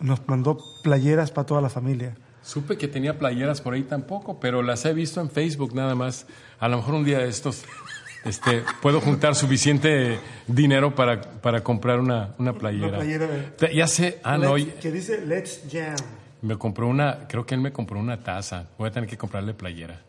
nos 0.00 0.26
mandó 0.28 0.58
playeras 0.82 1.30
para 1.30 1.46
toda 1.46 1.60
la 1.60 1.68
familia. 1.68 2.14
Supe 2.42 2.76
que 2.76 2.88
tenía 2.88 3.18
playeras 3.18 3.60
por 3.60 3.74
ahí 3.74 3.82
tampoco, 3.84 4.38
pero 4.38 4.62
las 4.62 4.84
he 4.84 4.92
visto 4.92 5.20
en 5.20 5.30
Facebook 5.30 5.74
nada 5.74 5.94
más. 5.94 6.26
A 6.60 6.68
lo 6.68 6.76
mejor 6.76 6.94
un 6.94 7.04
día 7.04 7.18
de 7.18 7.28
estos 7.28 7.64
este, 8.24 8.62
puedo 8.82 9.00
juntar 9.00 9.34
suficiente 9.34 10.18
dinero 10.46 10.94
para, 10.94 11.20
para 11.20 11.62
comprar 11.62 12.00
una, 12.00 12.34
una 12.38 12.52
playera. 12.52 12.98
playera 12.98 13.26
de- 13.26 13.74
Ya 13.74 13.86
sé, 13.86 14.20
ah, 14.22 14.36
no, 14.38 14.54
que 14.54 14.90
dice 14.92 15.24
Let's 15.26 15.62
Jam. 15.70 15.96
me 16.42 16.56
compró 16.58 16.86
una, 16.88 17.26
creo 17.28 17.44
que 17.46 17.54
él 17.54 17.60
me 17.62 17.72
compró 17.72 17.98
una 17.98 18.22
taza. 18.22 18.66
Voy 18.78 18.88
a 18.88 18.92
tener 18.92 19.08
que 19.08 19.16
comprarle 19.18 19.52
playera. 19.54 20.00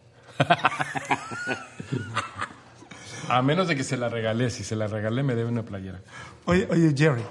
A 3.30 3.42
menos 3.42 3.68
de 3.68 3.76
que 3.76 3.84
se 3.84 3.98
la 3.98 4.10
regalé. 4.10 4.50
Si 4.50 4.64
se 4.64 4.76
la 4.76 4.88
regalé, 4.88 5.24
me 5.24 5.36
debe 5.36 5.50
una 5.50 5.64
playera. 5.64 6.02
Oye, 6.46 6.68
oye 6.70 6.94
Jerry, 6.96 7.24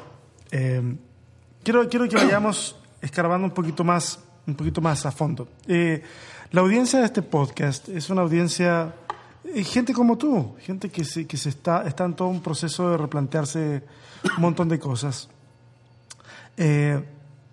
eh, 0.51 0.97
quiero, 1.63 1.89
quiero 1.89 2.09
que 2.09 2.17
vayamos 2.17 2.77
escarbando 3.01 3.47
un 3.47 3.53
poquito 3.55 3.85
más, 3.85 4.19
un 4.47 4.55
poquito 4.55 4.81
más 4.81 5.07
a 5.07 5.13
fondo. 5.13 5.49
Eh, 5.67 6.03
la 6.51 6.61
audiencia 6.61 6.99
de 7.01 7.07
este 7.07 7.23
podcast 7.23 7.89
es 7.89 8.11
una 8.11 8.23
audiencia, 8.23 8.95
eh, 9.45 9.63
gente 9.65 9.93
como 9.93 10.17
tú, 10.19 10.57
gente 10.61 10.89
que, 10.91 11.05
se, 11.05 11.27
que 11.27 11.37
se 11.37 11.49
está, 11.51 11.85
está 11.87 12.05
en 12.05 12.15
todo 12.15 12.29
un 12.29 12.43
proceso 12.43 12.91
de 12.91 12.97
replantearse 12.97 13.83
un 14.37 14.43
montón 14.43 14.69
de 14.69 14.79
cosas. 14.79 15.29
Eh, 16.57 17.03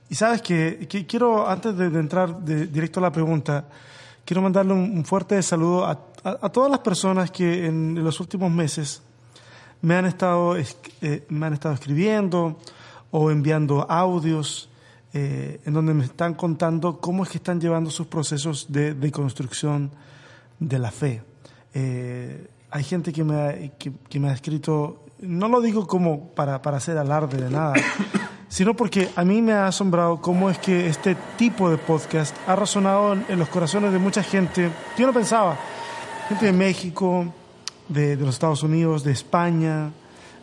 y 0.09 0.15
sabes 0.15 0.41
que, 0.41 0.87
quiero, 1.07 1.47
antes 1.49 1.75
de, 1.77 1.89
de 1.89 1.99
entrar 1.99 2.37
de- 2.39 2.67
directo 2.67 2.99
a 2.99 3.03
la 3.03 3.11
pregunta, 3.11 3.65
quiero 4.25 4.41
mandarle 4.41 4.73
un, 4.73 5.03
fuerte 5.05 5.41
saludo 5.43 5.85
a, 5.85 5.99
a- 6.23 6.49
todas 6.49 6.69
las 6.71 6.79
personas 6.79 7.31
que 7.31 7.65
en 7.65 8.03
los 8.03 8.19
últimos 8.19 8.51
meses 8.51 9.01
me 9.81 9.95
han 9.95 10.05
estado, 10.05 10.55
es- 10.55 10.77
eh, 11.01 11.25
me 11.29 11.45
han 11.47 11.53
estado 11.53 11.73
escribiendo 11.75 12.57
o 13.11 13.31
enviando 13.31 13.85
audios 13.89 14.69
eh, 15.13 15.59
en 15.65 15.73
donde 15.73 15.93
me 15.93 16.05
están 16.05 16.35
contando 16.35 16.99
cómo 16.99 17.23
es 17.23 17.29
que 17.29 17.37
están 17.37 17.59
llevando 17.59 17.89
sus 17.89 18.07
procesos 18.07 18.67
de, 18.69 18.93
de 18.93 19.11
construcción 19.11 19.91
de 20.59 20.79
la 20.79 20.91
fe. 20.91 21.21
Eh, 21.73 22.47
hay 22.69 22.83
gente 22.83 23.11
que 23.11 23.23
me, 23.23 23.35
ha, 23.41 23.53
que, 23.77 23.91
que 24.07 24.19
me 24.19 24.29
ha 24.29 24.33
escrito, 24.33 25.03
no 25.19 25.49
lo 25.49 25.59
digo 25.59 25.85
como 25.87 26.29
para, 26.29 26.61
para 26.61 26.77
hacer 26.77 26.97
alarde 26.97 27.37
de 27.41 27.49
nada, 27.49 27.73
sino 28.51 28.75
porque 28.75 29.09
a 29.15 29.23
mí 29.23 29.41
me 29.41 29.53
ha 29.53 29.67
asombrado 29.67 30.19
cómo 30.19 30.49
es 30.49 30.59
que 30.59 30.87
este 30.87 31.15
tipo 31.37 31.69
de 31.69 31.77
podcast 31.77 32.35
ha 32.45 32.53
resonado 32.53 33.13
en, 33.13 33.39
los 33.39 33.47
corazones 33.47 33.93
de 33.93 33.97
mucha 33.97 34.21
gente. 34.23 34.69
Yo 34.97 35.07
no 35.07 35.13
pensaba, 35.13 35.57
gente 36.27 36.47
de 36.47 36.51
México, 36.51 37.33
de, 37.87 38.17
los 38.17 38.31
Estados 38.31 38.61
Unidos, 38.61 39.05
de 39.05 39.13
España, 39.13 39.91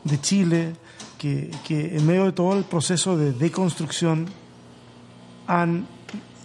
de 0.05 0.21
Chile, 0.23 0.73
que, 1.19 1.51
en 1.69 2.07
medio 2.07 2.25
de 2.25 2.33
todo 2.33 2.57
el 2.57 2.65
proceso 2.65 3.15
de 3.19 3.35
deconstrucción 3.35 4.27
han 5.47 5.87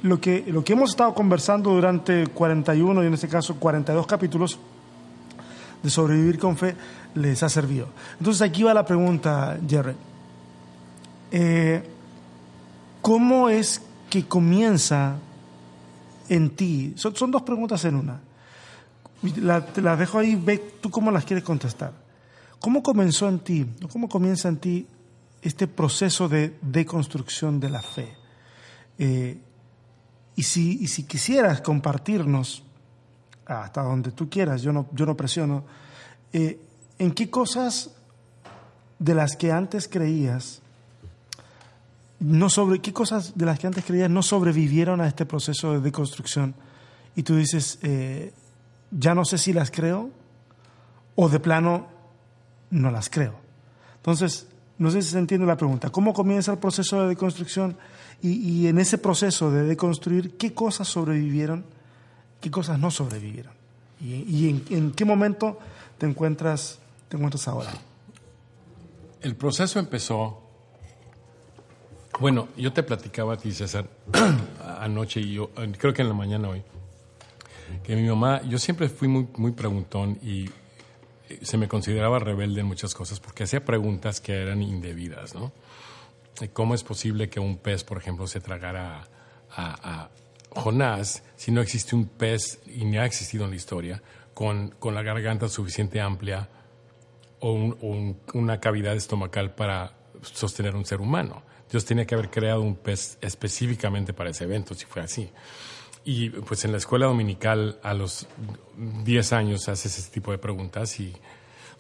lo 0.02 0.19
que, 0.19 0.43
lo 0.45 0.65
que 0.65 0.73
hemos 0.73 0.89
estado 0.89 1.13
conversando 1.13 1.69
durante 1.69 2.28
41 2.28 3.04
y 3.04 3.08
en 3.08 3.13
este 3.13 3.30
caso 3.30 3.56
42 3.56 4.06
capítulos 4.06 4.60
de 5.82 5.89
sobrevivir 5.89 6.38
con 6.38 6.58
fe 6.58 6.76
les 7.15 7.41
ha 7.41 7.47
servido. 7.47 7.88
Entonces 8.19 8.41
aquí 8.41 8.63
va 8.63 8.73
la 8.73 8.86
pregunta, 8.86 9.58
Jerry. 9.65 9.95
Eh, 11.36 11.84
¿Cómo 13.02 13.50
es 13.50 13.82
que 14.10 14.26
comienza 14.28 15.17
en 16.30 16.52
ti? 16.52 16.93
Son, 16.96 17.15
son 17.15 17.32
dos 17.32 17.41
preguntas 17.41 17.84
en 17.86 17.96
una. 17.96 18.22
La- 19.38 19.65
te 19.65 19.82
las 19.82 19.98
dejo 20.00 20.19
ahí, 20.19 20.36
ve 20.36 20.58
tú 20.80 20.89
cómo 20.89 21.12
las 21.12 21.26
quieres 21.26 21.43
contestar. 21.43 21.91
¿Cómo 22.60 22.82
comenzó 22.82 23.28
en 23.28 23.39
ti, 23.39 23.65
cómo 23.91 24.08
comienza 24.08 24.48
en 24.48 24.58
ti 24.58 24.88
este 25.41 25.67
proceso 25.67 26.30
de 26.30 26.56
deconstrucción 26.62 27.60
de 27.60 27.69
la 27.69 27.82
fe? 27.82 28.15
Eh, 28.98 29.38
y, 30.36 30.43
si, 30.43 30.78
y 30.82 30.88
si 30.88 31.04
quisieras 31.04 31.60
compartirnos, 31.62 32.63
hasta 33.46 33.82
donde 33.82 34.12
tú 34.12 34.30
quieras, 34.30 34.62
yo 34.62 34.72
no, 34.72 34.88
yo 34.93 35.06
no 35.06 35.17
presiono, 35.17 35.65
eh, 36.32 36.62
¿en 37.00 37.12
qué 37.12 37.30
cosas 37.30 37.89
de 39.00 39.13
las 39.15 39.36
que 39.36 39.52
antes 39.52 39.89
creías, 39.89 40.62
no 42.23 42.49
sobre, 42.49 42.79
qué 42.79 42.93
cosas 42.93 43.38
de 43.38 43.45
las 43.45 43.59
que 43.59 43.67
antes 43.67 43.83
creías 43.83 44.09
no 44.09 44.23
sobrevivieron 44.23 45.01
a 45.01 45.07
este 45.07 45.25
proceso 45.25 45.73
de 45.73 45.81
deconstrucción? 45.81 46.55
Y 47.15 47.23
tú 47.23 47.36
dices, 47.36 47.79
eh, 47.81 48.33
ya 48.91 49.13
no 49.13 49.25
sé 49.25 49.38
si 49.38 49.53
las 49.53 49.71
creo 49.71 50.09
o 51.15 51.29
de 51.29 51.39
plano 51.39 51.88
no 52.69 52.91
las 52.91 53.09
creo. 53.09 53.36
Entonces, 53.97 54.47
no 54.77 54.89
sé 54.89 55.01
si 55.01 55.12
se 55.12 55.19
entiende 55.19 55.45
la 55.45 55.57
pregunta. 55.57 55.89
¿Cómo 55.89 56.13
comienza 56.13 56.51
el 56.51 56.57
proceso 56.57 57.01
de 57.01 57.09
deconstrucción? 57.09 57.77
Y, 58.21 58.31
y 58.31 58.67
en 58.67 58.79
ese 58.79 58.97
proceso 58.97 59.51
de 59.51 59.63
deconstruir, 59.63 60.38
¿qué 60.38 60.53
cosas 60.53 60.88
sobrevivieron? 60.88 61.65
¿Qué 62.41 62.49
cosas 62.49 62.79
no 62.79 62.89
sobrevivieron? 62.89 63.53
¿Y, 63.99 64.13
y 64.23 64.49
en, 64.49 64.65
en 64.69 64.91
qué 64.91 65.05
momento 65.05 65.59
te 65.97 66.05
encuentras, 66.05 66.79
te 67.09 67.17
encuentras 67.17 67.47
ahora? 67.47 67.71
El 69.21 69.36
proceso 69.36 69.79
empezó. 69.79 70.42
Bueno, 72.19 72.47
yo 72.58 72.71
te 72.71 72.84
platicaba 72.84 73.34
a 73.34 73.38
ti, 73.38 73.52
César, 73.52 73.88
anoche 74.80 75.19
y 75.19 75.34
yo, 75.34 75.52
eh, 75.58 75.71
creo 75.78 75.93
que 75.93 76.02
en 76.04 76.08
la 76.10 76.13
mañana 76.13 76.49
hoy, 76.49 76.63
que 77.84 77.95
mi 77.95 78.08
mamá, 78.08 78.41
yo 78.43 78.58
siempre 78.60 78.88
fui 78.89 79.08
muy, 79.08 79.28
muy 79.36 79.52
preguntón 79.52 80.19
y 80.21 80.45
eh, 81.30 81.39
se 81.41 81.58
me 81.58 81.67
consideraba 81.67 82.19
rebelde 82.19 82.62
en 82.62 82.67
muchas 82.67 82.93
cosas 82.93 83.19
porque 83.19 83.43
hacía 83.43 83.65
preguntas 83.65 84.21
que 84.21 84.34
eran 84.41 84.62
indebidas, 84.62 85.34
¿no? 85.36 85.52
¿Cómo 86.54 86.73
es 86.76 86.84
posible 86.84 87.30
que 87.30 87.39
un 87.39 87.58
pez, 87.58 87.84
por 87.84 87.97
ejemplo, 87.97 88.26
se 88.28 88.39
tragara 88.41 89.08
a, 89.56 90.10
Jonás 90.56 91.23
si 91.36 91.52
no 91.52 91.62
existe 91.62 91.95
un 91.95 92.06
pez, 92.06 92.60
y 92.67 92.86
ni 92.86 92.97
ha 92.97 93.06
existido 93.06 93.43
en 93.45 93.49
la 93.52 93.56
historia, 93.56 94.02
con, 94.36 94.69
con 94.80 94.93
la 94.93 95.02
garganta 95.02 95.49
suficiente 95.49 95.99
amplia 95.99 96.47
o, 97.39 97.52
un- 97.54 97.78
o 97.82 97.88
un- 97.88 98.17
una 98.36 98.60
cavidad 98.60 98.95
estomacal 98.95 99.56
para 99.56 99.93
sostener 100.21 100.76
un 100.76 100.86
ser 100.86 101.02
humano. 101.02 101.41
Dios 101.73 101.86
tenía 101.86 102.05
que 102.05 102.13
haber 102.13 102.29
creado 102.29 102.62
un 102.62 102.75
pez 102.75 103.17
específicamente 103.19 104.13
para 104.13 104.29
ese 104.29 104.43
evento, 104.43 104.75
si 104.75 104.86
fue 104.86 105.01
así. 105.01 105.31
Y 106.05 106.29
pues 106.29 106.63
en 106.65 106.71
la 106.71 106.77
escuela 106.77 107.07
dominical 107.07 107.79
a 107.81 107.95
los 107.95 108.27
10 109.03 109.33
años 109.33 109.67
haces 109.67 109.97
ese 109.97 110.12
tipo 110.12 110.31
de 110.31 110.38
preguntas 110.38 110.99
y 110.99 111.12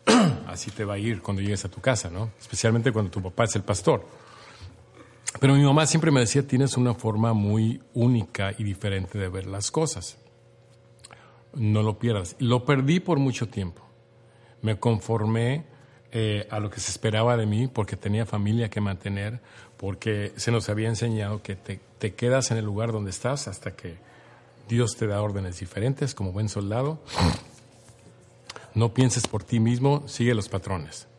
así 0.47 0.71
te 0.71 0.83
va 0.83 0.95
a 0.95 0.97
ir 0.97 1.21
cuando 1.21 1.43
llegues 1.43 1.63
a 1.65 1.69
tu 1.69 1.79
casa, 1.79 2.09
¿no? 2.09 2.31
Especialmente 2.41 2.91
cuando 2.91 3.11
tu 3.11 3.21
papá 3.21 3.43
es 3.43 3.55
el 3.55 3.61
pastor. 3.61 4.07
Pero 5.39 5.53
mi 5.53 5.63
mamá 5.63 5.85
siempre 5.85 6.09
me 6.09 6.21
decía, 6.21 6.47
tienes 6.47 6.75
una 6.75 6.95
forma 6.95 7.33
muy 7.33 7.79
única 7.93 8.51
y 8.57 8.63
diferente 8.63 9.19
de 9.19 9.29
ver 9.29 9.45
las 9.45 9.69
cosas. 9.69 10.17
No 11.53 11.83
lo 11.83 11.99
pierdas. 11.99 12.35
Lo 12.39 12.65
perdí 12.65 12.99
por 12.99 13.19
mucho 13.19 13.47
tiempo. 13.47 13.83
Me 14.63 14.79
conformé 14.79 15.67
eh, 16.15 16.47
a 16.51 16.59
lo 16.59 16.69
que 16.69 16.79
se 16.79 16.91
esperaba 16.91 17.35
de 17.37 17.47
mí 17.47 17.67
porque 17.67 17.97
tenía 17.97 18.27
familia 18.27 18.69
que 18.69 18.79
mantener, 18.79 19.41
porque 19.83 20.31
se 20.37 20.49
nos 20.49 20.69
había 20.69 20.87
enseñado 20.87 21.41
que 21.41 21.57
te, 21.57 22.13
quedas 22.13 22.51
en 22.51 22.57
el 22.57 22.63
lugar 22.63 22.93
donde 22.93 23.09
estás 23.09 23.49
hasta 23.49 23.75
que 23.75 23.97
Dios 24.69 24.95
te 24.95 25.07
da 25.07 25.21
órdenes 25.21 25.59
diferentes 25.59 26.15
como 26.15 26.31
buen 26.31 26.47
soldado. 26.47 26.99
No 28.75 28.93
pienses 28.93 29.27
por 29.27 29.43
ti 29.43 29.59
mismo, 29.59 30.07
sigue 30.07 30.35
los 30.35 30.47
patrones. 30.47 31.09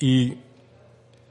Y 0.00 0.38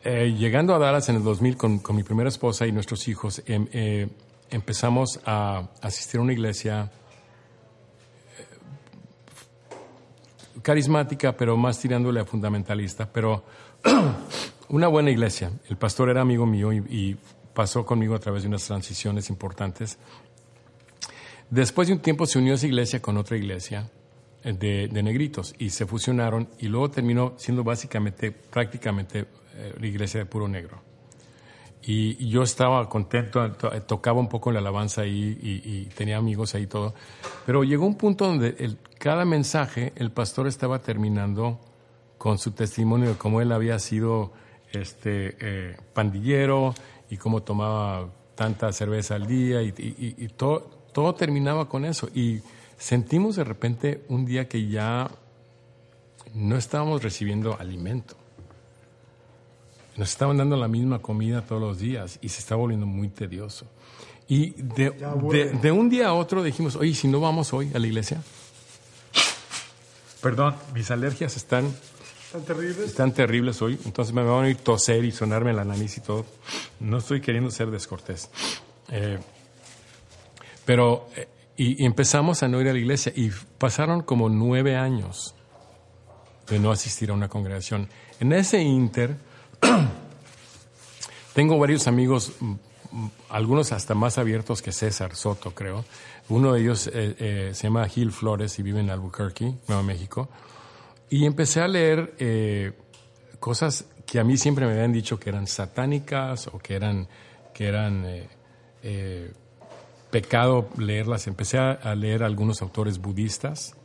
eh, 0.05 0.33
llegando 0.33 0.73
a 0.73 0.79
Dallas 0.79 1.09
en 1.09 1.17
el 1.17 1.23
2000 1.25 1.57
con, 1.57 1.79
con, 1.79 1.97
mi 1.97 2.03
primera 2.03 2.29
esposa 2.29 2.65
y 2.65 2.71
nuestros 2.71 3.09
hijos, 3.09 3.43
em, 3.45 3.67
eh, 3.73 4.07
empezamos 4.49 5.19
a 5.25 5.67
asistir 5.81 6.21
a 6.21 6.23
una 6.23 6.31
iglesia 6.31 6.89
eh, 8.39 8.45
carismática, 10.61 11.35
pero 11.35 11.57
más 11.57 11.81
tirándole 11.81 12.21
a 12.21 12.23
fundamentalista, 12.23 13.11
pero 13.11 13.43
una 14.71 14.87
buena 14.87 15.11
iglesia. 15.11 15.51
El 15.69 15.77
pastor 15.77 16.09
era 16.09 16.21
amigo 16.21 16.45
mío 16.45 16.73
y, 16.73 17.17
pasó 17.53 17.85
conmigo 17.85 18.15
a 18.15 18.19
través 18.19 18.43
de 18.43 18.47
unas 18.47 18.65
transiciones 18.65 19.29
importantes. 19.29 19.97
Después 21.49 21.89
de 21.89 21.95
un 21.95 21.99
tiempo 21.99 22.25
se 22.25 22.39
unió 22.39 22.53
esa 22.53 22.65
iglesia 22.65 23.01
con 23.01 23.17
otra 23.17 23.35
iglesia 23.35 23.89
de, 24.41 24.87
de, 24.87 25.03
negritos 25.03 25.53
y 25.59 25.69
se 25.71 25.85
fusionaron 25.85 26.47
y 26.59 26.67
luego 26.67 26.89
terminó 26.89 27.33
siendo 27.35 27.65
básicamente, 27.65 28.31
prácticamente 28.31 29.27
eh, 29.55 29.73
la 29.77 29.85
iglesia 29.85 30.21
de 30.21 30.25
puro 30.25 30.47
negro. 30.47 30.81
Y, 31.83 32.29
yo 32.29 32.43
estaba 32.43 32.87
contento, 32.87 33.51
tocaba 33.85 34.21
un 34.21 34.29
poco 34.29 34.49
la 34.51 34.59
alabanza 34.59 35.01
ahí 35.01 35.37
y, 35.41 35.85
tenía 35.93 36.17
amigos 36.17 36.55
ahí 36.55 36.67
todo. 36.67 36.93
Pero 37.45 37.65
llegó 37.65 37.85
un 37.85 37.95
punto 37.95 38.27
donde 38.27 38.77
cada 38.97 39.25
mensaje 39.25 39.91
el 39.97 40.11
pastor 40.11 40.47
estaba 40.47 40.79
terminando 40.79 41.59
con 42.17 42.37
su 42.37 42.51
testimonio 42.51 43.09
de 43.09 43.15
cómo 43.15 43.41
él 43.41 43.51
había 43.51 43.77
sido 43.77 44.31
este, 44.73 45.35
eh, 45.39 45.77
pandillero 45.93 46.73
y 47.09 47.17
cómo 47.17 47.43
tomaba 47.43 48.09
tanta 48.35 48.71
cerveza 48.71 49.15
al 49.15 49.27
día 49.27 49.61
y, 49.61 49.73
y 49.77 50.27
todo, 50.29 50.61
todo 50.93 51.13
terminaba 51.15 51.67
con 51.67 51.85
eso. 51.85 52.09
Y 52.13 52.41
sentimos 52.77 53.35
de 53.35 53.43
repente 53.43 54.03
un 54.09 54.25
día 54.25 54.47
que 54.47 54.67
ya 54.67 55.09
no 56.33 56.57
estábamos 56.57 57.03
recibiendo 57.03 57.57
alimento. 57.59 58.15
Nos 59.97 60.09
estaban 60.09 60.37
dando 60.37 60.55
la 60.55 60.67
misma 60.67 60.99
comida 60.99 61.45
todos 61.45 61.61
los 61.61 61.79
días 61.79 62.17
y 62.21 62.29
se 62.29 62.39
estaba 62.39 62.61
volviendo 62.61 62.85
muy 62.85 63.09
tedioso. 63.09 63.67
Y 64.27 64.51
de, 64.51 64.91
de, 64.91 65.51
de 65.61 65.71
un 65.71 65.89
día 65.89 66.07
a 66.07 66.13
otro 66.13 66.41
dijimos, 66.41 66.77
oye, 66.77 66.93
si 66.93 67.07
no 67.07 67.19
vamos 67.19 67.53
hoy 67.53 67.69
a 67.73 67.79
la 67.79 67.87
iglesia. 67.87 68.21
Perdón, 70.21 70.55
mis 70.73 70.89
alergias 70.89 71.35
están 71.35 71.65
¿Están 72.31 72.45
terribles? 72.45 72.85
Están 72.87 73.13
terribles 73.13 73.61
hoy, 73.61 73.77
entonces 73.83 74.13
me 74.13 74.23
van 74.23 74.45
a 74.45 74.49
ir 74.49 74.55
toser 74.55 75.03
y 75.03 75.11
sonarme 75.11 75.51
la 75.51 75.65
nariz 75.65 75.97
y 75.97 75.99
todo. 75.99 76.25
No 76.79 76.99
estoy 76.99 77.19
queriendo 77.19 77.51
ser 77.51 77.69
descortés. 77.69 78.29
Eh, 78.89 79.19
pero, 80.63 81.09
eh, 81.17 81.27
y, 81.57 81.83
y, 81.83 81.85
empezamos 81.85 82.41
a 82.41 82.47
no 82.47 82.61
ir 82.61 82.69
a 82.69 82.71
la 82.71 82.79
iglesia 82.79 83.11
y 83.13 83.31
pasaron 83.57 84.01
como 84.03 84.29
nueve 84.29 84.77
años 84.77 85.35
de 86.47 86.57
no 86.57 86.71
asistir 86.71 87.09
a 87.09 87.13
una 87.15 87.27
congregación. 87.27 87.89
En 88.21 88.31
ese 88.31 88.61
inter, 88.61 89.17
tengo 91.33 91.59
varios 91.59 91.85
amigos, 91.87 92.31
algunos 93.27 93.73
hasta 93.73 93.93
más 93.93 94.17
abiertos 94.17 94.61
que 94.61 94.71
César 94.71 95.17
Soto, 95.17 95.51
creo. 95.53 95.83
Uno 96.29 96.53
de 96.53 96.61
ellos 96.61 96.87
eh, 96.87 97.13
eh, 97.19 97.51
se 97.53 97.63
llama 97.63 97.85
Gil 97.89 98.13
Flores 98.13 98.57
y 98.57 98.63
vive 98.63 98.79
en 98.79 98.89
Albuquerque, 98.89 99.53
Nuevo 99.67 99.83
México. 99.83 100.29
Y 101.11 101.25
empecé 101.25 101.61
a 101.61 101.67
leer 101.67 102.15
eh, 102.17 102.71
cosas 103.39 103.85
que 104.07 104.19
a 104.19 104.23
mí 104.23 104.37
siempre 104.37 104.65
me 104.65 104.71
habían 104.71 104.91
dicho 104.91 105.19
que 105.19 105.29
eran 105.29 105.45
satánicas 105.45 106.47
o 106.47 106.57
que 106.57 106.73
eran, 106.73 107.07
que 107.53 107.67
eran 107.67 108.07
pecado 110.09 110.69
leerlas. 110.79 111.27
Empecé 111.27 111.59
a 111.59 111.93
leer 111.93 112.23
algunos 112.23 112.63
autores 112.63 112.97
budistas. 112.97 113.75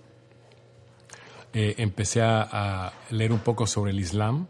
empecé 1.53 2.23
a, 2.23 2.95
leer 3.11 3.33
un 3.33 3.41
poco 3.41 3.67
sobre 3.67 3.91
el 3.91 4.01
Islam 4.01 4.47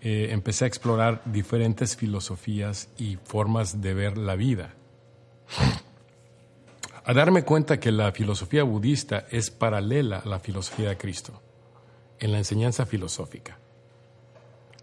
eh, 0.00 0.28
empecé 0.30 0.64
a 0.64 0.68
explorar 0.68 1.22
diferentes 1.24 1.96
filosofías 1.96 2.88
y 2.98 3.16
formas 3.16 3.80
de 3.80 3.94
ver 3.94 4.16
la 4.16 4.36
vida. 4.36 4.74
A 7.04 7.12
darme 7.12 7.42
cuenta 7.42 7.80
que 7.80 7.90
la 7.90 8.12
filosofía 8.12 8.62
budista 8.62 9.26
es 9.30 9.50
paralela 9.50 10.18
a 10.18 10.28
la 10.28 10.38
filosofía 10.38 10.90
de 10.90 10.96
Cristo 10.96 11.42
en 12.20 12.32
la 12.32 12.38
enseñanza 12.38 12.86
filosófica. 12.86 13.58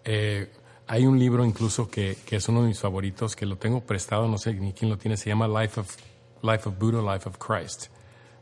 Eh, 0.04 0.52
hay 0.88 1.06
un 1.06 1.18
libro 1.18 1.44
incluso 1.46 1.90
que, 1.90 2.18
que, 2.26 2.36
es 2.36 2.48
uno 2.48 2.62
de 2.62 2.68
mis 2.68 2.80
favoritos, 2.80 3.36
que 3.36 3.46
lo 3.46 3.58
tengo 3.58 3.82
prestado, 3.82 4.28
no 4.28 4.38
sé 4.38 4.54
ni 4.54 4.74
quién 4.74 4.90
lo 4.90 4.98
tiene, 4.98 5.18
se 5.18 5.30
llama 5.30 5.48
Life 5.48 5.80
of, 5.80 5.96
Life 6.44 6.70
of 6.70 6.78
Buddha, 6.78 7.14
Life 7.14 7.28
of 7.28 7.38
Christ. 7.38 7.88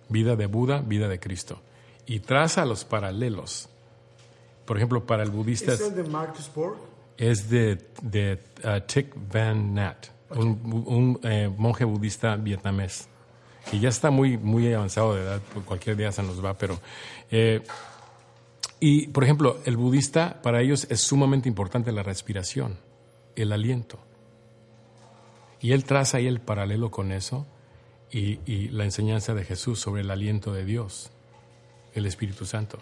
Vida 0.10 0.36
de 0.36 0.48
Buda, 0.48 0.80
vida 0.82 1.08
de 1.08 1.20
Cristo. 1.20 1.62
Y 2.06 2.20
traza 2.20 2.66
los 2.66 2.84
paralelos 2.84 3.70
por 4.66 4.78
ejemplo, 4.78 5.06
para 5.06 5.24
el 5.24 5.32
budista... 5.32 5.74
¿Es 5.74 5.82
el 5.82 5.96
de 5.96 6.04
Marcus 6.04 6.50
Borg? 6.54 6.78
Es 7.18 7.50
de, 7.50 7.80
de 8.02 8.40
uh, 8.64 8.80
Thich 8.86 9.14
Van 9.32 9.74
Nhat, 9.74 10.08
okay. 10.30 10.42
un, 10.42 10.84
un 10.88 11.20
eh, 11.24 11.52
monje 11.56 11.86
budista 11.86 12.36
vietnamés, 12.38 13.08
que 13.70 13.80
ya 13.80 13.90
está 13.90 14.10
muy, 14.10 14.38
muy 14.38 14.74
avanzado 14.74 15.14
de 15.16 15.22
edad, 15.22 15.42
cualquier 15.66 15.96
día 15.96 16.12
se 16.12 16.24
nos 16.24 16.44
va, 16.44 16.58
pero... 16.58 16.80
Eh, 17.30 17.62
y, 18.86 19.08
por 19.08 19.24
ejemplo, 19.24 19.62
el 19.64 19.78
budista, 19.78 20.42
para 20.42 20.62
ellos 20.62 20.88
es 20.90 21.00
sumamente 21.00 21.48
importante 21.48 21.94
la 21.94 22.04
respiración, 22.04 22.80
el 23.38 23.54
aliento. 23.54 23.98
Y 25.62 25.72
él 25.72 25.86
traza 25.86 26.18
ahí 26.18 26.28
el 26.28 26.42
paralelo 26.42 26.92
con 26.92 27.14
eso 27.14 27.48
y, 28.12 28.68
la 28.72 28.84
enseñanza 28.84 29.34
de 29.34 29.46
Jesús 29.46 29.80
sobre 29.80 30.02
el 30.02 30.12
aliento 30.12 30.52
de 30.52 30.66
Dios, 30.66 31.12
el 31.94 32.06
Espíritu 32.06 32.46
Santo. 32.46 32.78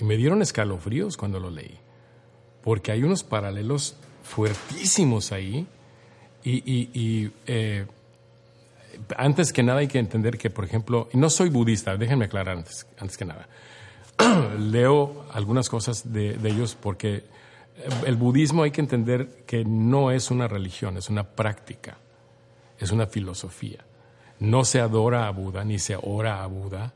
Y 0.00 0.04
me 0.04 0.16
dieron 0.16 0.40
escalofríos 0.40 1.18
cuando 1.18 1.38
lo 1.38 1.50
leí, 1.50 1.78
porque 2.62 2.92
hay 2.92 3.02
unos 3.02 3.22
paralelos 3.22 3.96
fuertísimos 4.22 5.30
ahí. 5.30 5.66
Y, 6.42 7.30
eh, 7.46 7.84
antes 9.14 9.52
que 9.52 9.62
nada 9.62 9.80
hay 9.80 9.88
que 9.88 9.98
entender 9.98 10.38
que, 10.38 10.48
por 10.48 10.64
ejemplo, 10.64 11.10
no 11.12 11.28
soy 11.28 11.50
budista, 11.50 11.98
déjenme 11.98 12.24
aclarar 12.24 12.56
antes 12.56 13.18
que 13.18 13.26
nada. 13.26 13.46
Leo 14.58 15.24
algunas 15.32 15.68
cosas 15.68 16.12
de, 16.12 16.38
ellos 16.44 16.76
porque 16.80 17.24
el 18.06 18.16
budismo 18.16 18.62
hay 18.62 18.70
que 18.70 18.80
entender 18.80 19.44
que 19.46 19.64
no 19.64 20.10
es 20.10 20.30
una 20.30 20.48
religión, 20.48 20.96
es 20.96 21.10
una 21.10 21.24
práctica, 21.24 21.98
es 22.78 22.90
una 22.90 23.06
filosofía. 23.06 23.84
No 24.40 24.64
se 24.64 24.80
adora 24.80 25.26
a 25.26 25.30
Buda 25.30 25.64
ni 25.64 25.78
se 25.78 25.96
ora 26.00 26.42
a 26.42 26.46
Buda, 26.46 26.92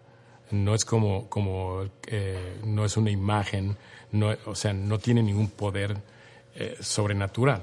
no 0.50 0.74
es 0.74 0.84
como, 0.84 1.28
como 1.28 1.82
eh, 2.06 2.58
no 2.64 2.84
es 2.84 2.96
una 2.96 3.10
imagen, 3.10 3.76
no, 4.12 4.30
o 4.46 4.54
sea, 4.54 4.72
no 4.72 4.98
tiene 4.98 5.22
ningún 5.22 5.48
poder 5.48 5.96
eh, 6.54 6.76
sobrenatural. 6.80 7.62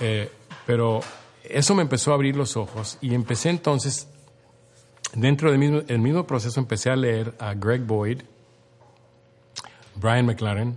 Eh, 0.00 0.30
pero 0.66 1.00
eso 1.44 1.74
me 1.74 1.82
empezó 1.82 2.12
a 2.12 2.14
abrir 2.14 2.36
los 2.36 2.56
ojos 2.56 2.98
y 3.00 3.14
empecé 3.14 3.50
entonces, 3.50 4.08
dentro 5.14 5.50
del 5.50 5.58
mismo, 5.58 5.82
el 5.86 5.98
mismo 5.98 6.26
proceso, 6.26 6.60
empecé 6.60 6.90
a 6.90 6.96
leer 6.96 7.34
a 7.38 7.54
Greg 7.54 7.82
Boyd, 7.82 8.22
Brian 9.96 10.26
McLaren, 10.26 10.76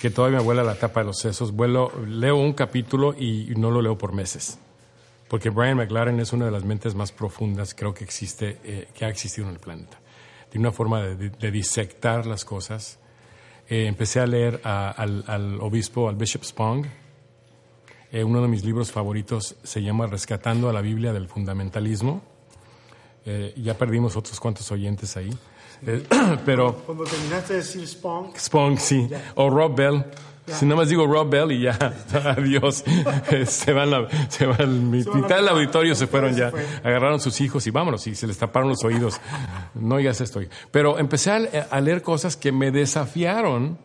que 0.00 0.10
todavía 0.10 0.38
me 0.38 0.44
vuela 0.44 0.62
la 0.62 0.74
tapa 0.74 1.00
de 1.00 1.06
los 1.06 1.18
sesos. 1.18 1.52
Vuelo, 1.52 1.92
leo 2.06 2.36
un 2.36 2.52
capítulo 2.52 3.14
y 3.18 3.52
no 3.56 3.70
lo 3.70 3.82
leo 3.82 3.96
por 3.96 4.12
meses 4.12 4.58
porque 5.28 5.50
Brian 5.50 5.76
McLaren 5.76 6.20
es 6.20 6.32
una 6.32 6.46
de 6.46 6.50
las 6.50 6.64
mentes 6.64 6.94
más 6.94 7.12
profundas, 7.12 7.74
creo 7.74 7.92
que 7.94 8.04
existe, 8.04 8.58
eh, 8.64 8.88
que 8.94 9.04
ha 9.04 9.08
existido 9.08 9.48
en 9.48 9.54
el 9.54 9.60
planeta. 9.60 9.98
Tiene 10.50 10.68
una 10.68 10.76
forma 10.76 11.02
de, 11.02 11.30
de 11.30 11.50
disectar 11.50 12.26
las 12.26 12.44
cosas. 12.44 12.98
Eh, 13.68 13.86
empecé 13.86 14.20
a 14.20 14.26
leer 14.26 14.60
al, 14.62 15.58
obispo, 15.60 16.08
al 16.08 16.14
Bishop 16.14 16.44
Spong. 16.44 16.86
Eh, 18.12 18.22
uno 18.22 18.40
de 18.40 18.48
mis 18.48 18.64
libros 18.64 18.92
favoritos 18.92 19.56
se 19.64 19.82
llama 19.82 20.06
Rescatando 20.06 20.68
a 20.68 20.72
la 20.72 20.80
Biblia 20.80 21.12
del 21.12 21.28
Fundamentalismo. 21.28 22.22
Eh, 23.26 23.52
ya 23.56 23.74
perdimos 23.74 24.16
otros 24.16 24.38
cuantos 24.38 24.70
oyentes 24.70 25.16
ahí. 25.16 25.36
pero 26.46 26.74
cuando 26.86 27.04
terminaste 27.04 27.54
de 27.54 27.58
decir 27.58 27.86
Spong. 27.86 28.36
Spong, 28.38 28.78
sí. 28.78 29.08
Yeah. 29.08 29.32
O 29.34 29.50
Rob 29.50 29.76
Bell. 29.76 30.04
Si 30.46 30.64
nada 30.64 30.76
más 30.76 30.88
digo 30.88 31.08
Rob 31.08 31.28
Bell 31.28 31.50
y 31.50 31.62
ya, 31.62 31.76
adiós. 32.38 32.84
se 33.46 33.72
van, 33.72 33.90
la, 33.90 34.08
se 34.28 34.46
van 34.46 34.90
mi, 34.90 34.98
mitad 34.98 35.36
del 35.36 35.48
auditorio 35.48 35.96
se 35.96 36.06
fueron 36.06 36.36
ya. 36.36 36.52
Agarraron 36.84 37.20
sus 37.20 37.40
hijos 37.40 37.66
y 37.66 37.70
vámonos, 37.70 38.06
y 38.06 38.14
se 38.14 38.28
les 38.28 38.38
taparon 38.38 38.68
los 38.68 38.84
oídos. 38.84 39.20
No 39.74 39.96
oigas 39.96 40.20
esto. 40.20 40.40
Pero 40.70 41.00
empecé 41.00 41.32
a, 41.32 41.66
a 41.68 41.80
leer 41.80 42.00
cosas 42.00 42.36
que 42.36 42.52
me 42.52 42.70
desafiaron 42.70 43.76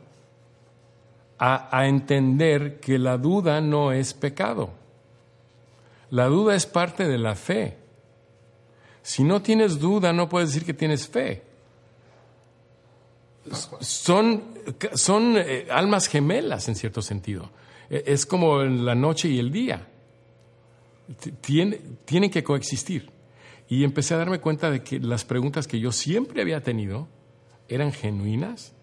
a, 1.40 1.76
a 1.76 1.88
entender 1.88 2.80
que 2.80 3.00
la 3.00 3.18
duda 3.18 3.60
no 3.60 3.92
es 3.92 4.14
pecado. 4.14 4.70
La 6.12 6.28
duda 6.28 6.56
es 6.56 6.68
parte 6.68 7.08
de 7.08 7.18
la 7.18 7.34
fe. 7.34 7.81
Si 9.04 9.24
no 9.24 9.42
tienes 9.42 9.80
duda, 9.80 10.14
no 10.14 10.30
puedes 10.30 10.50
decir 10.50 10.66
que 10.66 10.74
tienes 10.74 11.08
fe 11.08 11.52
son, 13.50 14.44
son 14.94 15.36
eh, 15.38 15.68
almas 15.70 16.08
gemelas 16.08 16.68
en 16.68 16.76
cierto 16.76 17.02
sentido. 17.02 17.50
E, 17.90 18.04
es 18.08 18.26
como 18.26 18.64
la 18.64 18.96
noche 18.96 19.30
y 19.30 19.40
el 19.40 19.52
día. 19.52 19.88
Tiene, 21.42 21.82
tienen 22.06 22.30
que 22.30 22.44
coexistir. 22.44 23.10
Y 23.68 23.84
empecé 23.84 24.14
a 24.14 24.18
darme 24.18 24.40
cuenta 24.40 24.70
de 24.70 24.84
que 24.84 25.00
las 25.00 25.26
preguntas 25.26 25.68
que 25.68 25.80
yo 25.80 25.92
siempre 25.92 26.42
había 26.42 26.62
tenido 26.62 27.08
eran 27.68 27.92
genuinas, 27.94 28.74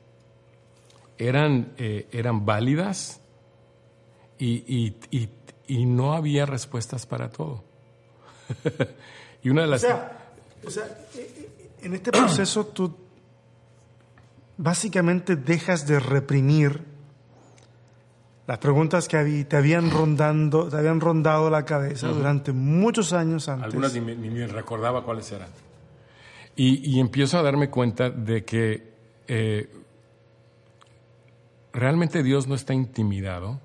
eran, 1.18 1.72
eh, 1.78 2.08
eran 2.10 2.46
válidas 2.46 3.20
y, 4.38 4.64
y, 4.66 4.94
y, 5.66 5.84
no 5.84 6.14
había 6.14 6.46
respuestas 6.46 7.06
para 7.06 7.28
todo. 7.30 7.64
y 9.42 9.50
una 9.50 9.62
de 9.62 9.68
las... 9.68 9.84
O 9.84 9.86
sea, 9.86 10.18
o 10.66 10.70
sea, 10.70 10.84
eh, 11.14 11.50
eh, 11.58 11.70
en 11.82 11.94
este 11.94 12.10
proceso 12.10 12.66
tú 12.66 12.94
básicamente 14.56 15.36
dejas 15.36 15.86
de 15.86 16.00
reprimir 16.00 16.82
las 18.46 18.58
preguntas 18.58 19.08
que 19.08 19.44
te 19.44 19.56
habían 19.56 19.90
rondando, 19.90 20.68
te 20.68 20.76
habían 20.78 21.00
rondado 21.00 21.50
la 21.50 21.64
cabeza 21.66 22.08
durante 22.08 22.52
muchos 22.52 23.12
años 23.12 23.46
antes. 23.48 23.66
Algunas 23.66 23.92
ni, 23.92 24.00
me 24.00 24.46
recordaba 24.46 25.04
cuáles 25.04 25.30
eran. 25.32 25.50
Y, 26.56 26.96
y, 26.96 26.98
empiezo 26.98 27.38
a 27.38 27.42
darme 27.42 27.68
cuenta 27.68 28.10
de 28.10 28.44
que 28.44 28.94
eh, 29.28 29.70
realmente 31.74 32.22
Dios 32.22 32.48
no 32.48 32.54
está 32.54 32.72
intimidado. 32.72 33.60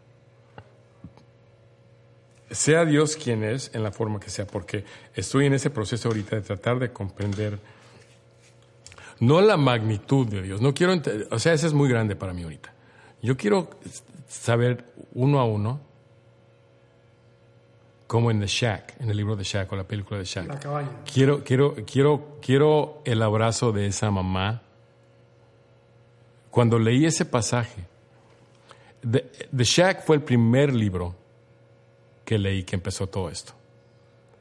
Sea 2.53 2.85
Dios 2.85 3.17
quien 3.17 3.43
es, 3.43 3.71
en 3.73 3.83
la 3.83 3.91
forma 3.91 4.19
que 4.19 4.29
sea, 4.29 4.47
porque 4.47 4.85
estoy 5.13 5.47
en 5.47 5.53
ese 5.53 5.69
proceso 5.69 6.07
ahorita 6.07 6.35
de 6.35 6.41
tratar 6.41 6.79
de 6.79 6.91
comprender 6.91 7.59
no 9.19 9.41
la 9.41 9.57
magnitud 9.57 10.27
de 10.27 10.41
Dios. 10.41 10.61
No 10.61 10.73
quiero, 10.73 11.01
o 11.31 11.39
sea, 11.39 11.53
ese 11.53 11.67
es 11.67 11.73
muy 11.73 11.89
grande 11.89 12.15
para 12.15 12.33
mí 12.33 12.43
ahorita. 12.43 12.73
Yo 13.21 13.37
quiero 13.37 13.69
saber 14.27 14.85
uno 15.13 15.39
a 15.39 15.45
uno, 15.45 15.79
como 18.07 18.29
en 18.29 18.39
The 18.39 18.47
Shack, 18.47 19.01
en 19.01 19.09
el 19.09 19.17
libro 19.17 19.35
de 19.35 19.43
Shack 19.43 19.71
o 19.71 19.75
la 19.75 19.85
película 19.85 20.19
de 20.19 20.25
Shack. 20.25 20.47
La 20.47 20.59
cabaña. 20.59 20.89
Quiero, 21.11 21.43
quiero, 21.43 21.75
quiero, 21.85 22.37
quiero 22.41 23.01
el 23.05 23.21
abrazo 23.21 23.71
de 23.71 23.87
esa 23.87 24.11
mamá. 24.11 24.61
Cuando 26.51 26.77
leí 26.77 27.05
ese 27.05 27.25
pasaje, 27.25 27.85
The, 29.09 29.63
Shack 29.63 30.05
fue 30.05 30.17
el 30.17 30.21
primer 30.21 30.73
libro 30.73 31.15
que 32.33 32.39
leí 32.39 32.63
que 32.63 32.75
empezó 32.75 33.05
todo 33.05 33.29
esto. 33.29 33.53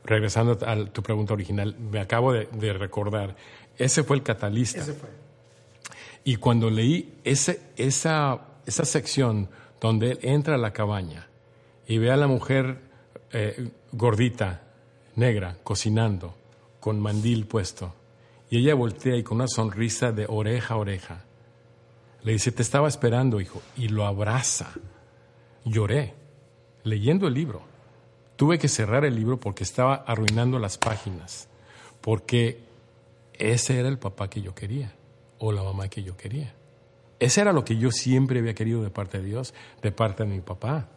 Regresando 0.03 0.59
a 0.67 0.85
tu 0.87 1.03
pregunta 1.03 1.35
original, 1.35 1.77
me 1.79 2.01
acabo 2.01 2.33
de, 2.33 2.47
de 2.47 2.73
recordar, 2.73 3.37
ese 3.77 4.03
fue 4.03 4.17
el 4.17 4.23
catalista. 4.23 4.81
Ese 4.81 4.95
fue. 4.95 5.11
Y 6.25 6.37
cuando 6.37 6.71
leí 6.71 7.19
ese, 7.23 7.61
esa, 7.77 8.41
esa 8.65 8.85
sección 8.87 9.51
donde 9.79 10.13
él 10.13 10.19
entra 10.23 10.55
a 10.55 10.59
la 10.59 10.73
cabaña 10.73 11.29
y 11.87 11.99
ve 11.99 12.11
a 12.11 12.17
la 12.17 12.29
mujer 12.29 12.79
eh, 13.31 13.69
gordita, 13.93 14.63
negra, 15.15 15.59
cocinando, 15.63 16.35
con 16.81 16.99
mandil 16.99 17.47
puesto, 17.47 17.95
y 18.49 18.57
ella 18.57 18.75
voltea 18.75 19.17
y 19.17 19.23
con 19.23 19.37
una 19.37 19.49
sonrisa 19.49 20.13
de 20.13 20.25
oreja 20.27 20.75
a 20.75 20.77
oreja, 20.79 21.25
le 22.23 22.33
dice, 22.33 22.53
te 22.53 22.63
estaba 22.63 22.89
esperando, 22.89 23.39
hijo, 23.39 23.61
y 23.77 23.89
lo 23.89 24.07
abraza. 24.07 24.73
Lloré, 25.67 26.15
leyendo 26.85 27.29
el 27.29 27.35
libro. 27.35 27.72
Tuve 28.37 28.59
que 28.59 28.69
cerrar 28.69 29.05
el 29.05 29.15
libro 29.15 29.39
porque 29.39 29.65
estaba 29.65 29.95
arruinando 29.95 30.59
las 30.59 30.79
páginas, 30.79 31.49
porque 32.01 32.61
ese 33.35 33.79
era 33.79 33.89
el 33.89 33.99
papá 33.99 34.29
que 34.29 34.41
yo 34.41 34.55
quería 34.55 34.93
o 35.39 35.53
la 35.53 35.63
mamá 35.63 35.89
que 35.89 36.03
yo 36.03 36.17
quería. 36.17 36.55
Ese 37.19 37.41
era 37.41 37.53
lo 37.53 37.65
que 37.65 37.77
yo 37.77 37.91
siempre 37.91 38.41
había 38.41 38.55
querido 38.55 38.83
de 38.83 38.91
parte 38.91 39.19
de 39.19 39.25
Dios, 39.25 39.55
de 39.81 39.93
parte 39.93 40.25
de 40.25 40.29
mi 40.29 40.41
papá. 40.41 40.89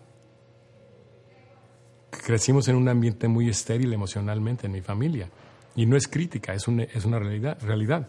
Crecimos 2.10 2.68
en 2.68 2.76
un 2.76 2.90
ambiente 2.90 3.28
muy 3.28 3.50
estéril 3.50 3.94
emocionalmente 3.94 4.66
en 4.66 4.72
mi 4.72 4.82
familia. 4.82 5.30
Y 5.76 5.86
no 5.86 5.98
es 5.98 6.08
crítica, 6.08 6.54
es 6.54 6.68
una, 6.68 6.84
es 6.84 7.06
una 7.06 7.20
realidad, 7.20 7.58
realidad. 7.62 8.08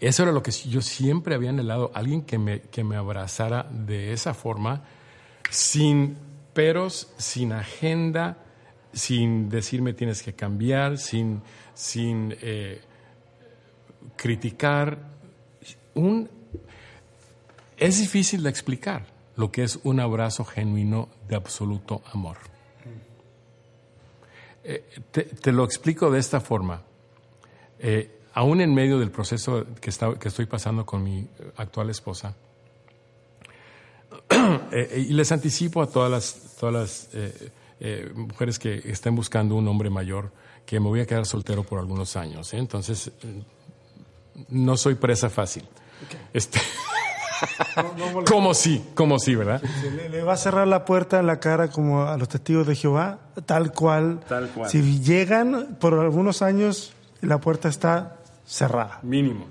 Eso 0.00 0.22
era 0.22 0.32
lo 0.32 0.42
que 0.42 0.52
yo 0.52 0.80
siempre 0.80 1.34
había 1.34 1.50
anhelado, 1.50 1.90
alguien 1.94 2.22
que 2.22 2.38
me, 2.38 2.60
que 2.60 2.84
me 2.84 2.96
abrazara 2.96 3.66
de 3.70 4.12
esa 4.12 4.34
forma, 4.34 4.84
sin 5.50 6.16
peros, 6.56 7.12
sin 7.18 7.52
agenda, 7.52 8.38
sin 8.94 9.50
decirme 9.50 9.92
tienes 9.92 10.22
que 10.22 10.32
cambiar, 10.32 10.96
sin, 10.96 11.42
sin 11.74 12.34
eh, 12.40 12.80
criticar. 14.16 14.98
Un, 15.94 16.30
es 17.76 18.00
difícil 18.00 18.42
de 18.42 18.48
explicar 18.48 19.04
lo 19.36 19.52
que 19.52 19.64
es 19.64 19.78
un 19.84 20.00
abrazo 20.00 20.46
genuino 20.46 21.10
de 21.28 21.36
absoluto 21.36 22.02
amor. 22.10 22.38
Eh, 24.64 24.82
te, 25.12 25.52
lo 25.52 25.62
explico 25.62 26.10
de 26.10 26.18
esta 26.18 26.40
forma. 26.40 26.82
Eh, 27.78 28.18
aún 28.32 28.62
en 28.62 28.74
medio 28.74 28.98
del 28.98 29.10
proceso 29.10 29.66
que, 29.78 29.90
que, 30.18 30.28
estoy 30.28 30.46
pasando 30.46 30.86
con 30.86 31.04
mi 31.04 31.28
actual 31.56 31.90
esposa, 31.90 32.34
eh, 34.72 35.06
y 35.08 35.12
les 35.12 35.32
anticipo 35.32 35.82
a 35.82 35.86
todas 35.86 36.10
las, 36.10 36.56
todas 36.58 36.74
las 36.74 38.14
mujeres 38.14 38.58
que 38.58 38.82
estén 38.90 39.14
buscando 39.14 39.54
un 39.54 39.68
hombre 39.68 39.90
mayor 39.90 40.32
que 40.64 40.80
me 40.80 40.88
voy 40.88 41.00
a 41.00 41.06
quedar 41.06 41.26
soltero 41.26 41.62
por 41.62 41.78
algunos 41.78 42.16
años. 42.16 42.54
Entonces, 42.54 43.10
no 44.48 44.76
soy 44.76 44.94
presa 44.94 45.28
fácil. 45.28 45.64
Este, 46.32 46.60
como 48.26 48.54
sí, 48.54 48.84
como 48.94 49.18
sí, 49.18 49.34
¿verdad? 49.34 49.62
Le, 50.10 50.22
va 50.22 50.34
a 50.34 50.36
cerrar 50.36 50.66
la 50.68 50.84
puerta 50.84 51.20
en 51.20 51.26
la 51.26 51.40
cara 51.40 51.68
como 51.68 52.02
a 52.02 52.16
los 52.16 52.28
testigos 52.28 52.66
de 52.66 52.74
Jehová, 52.74 53.18
tal 53.46 53.72
cual. 53.72 54.20
Tal 54.28 54.48
cual. 54.50 54.70
Si 54.70 55.00
llegan 55.00 55.76
por 55.80 55.94
algunos 55.94 56.42
años, 56.42 56.92
la 57.20 57.40
puerta 57.40 57.68
está 57.68 58.16
cerrada. 58.46 59.00
Mínimo. 59.02 59.46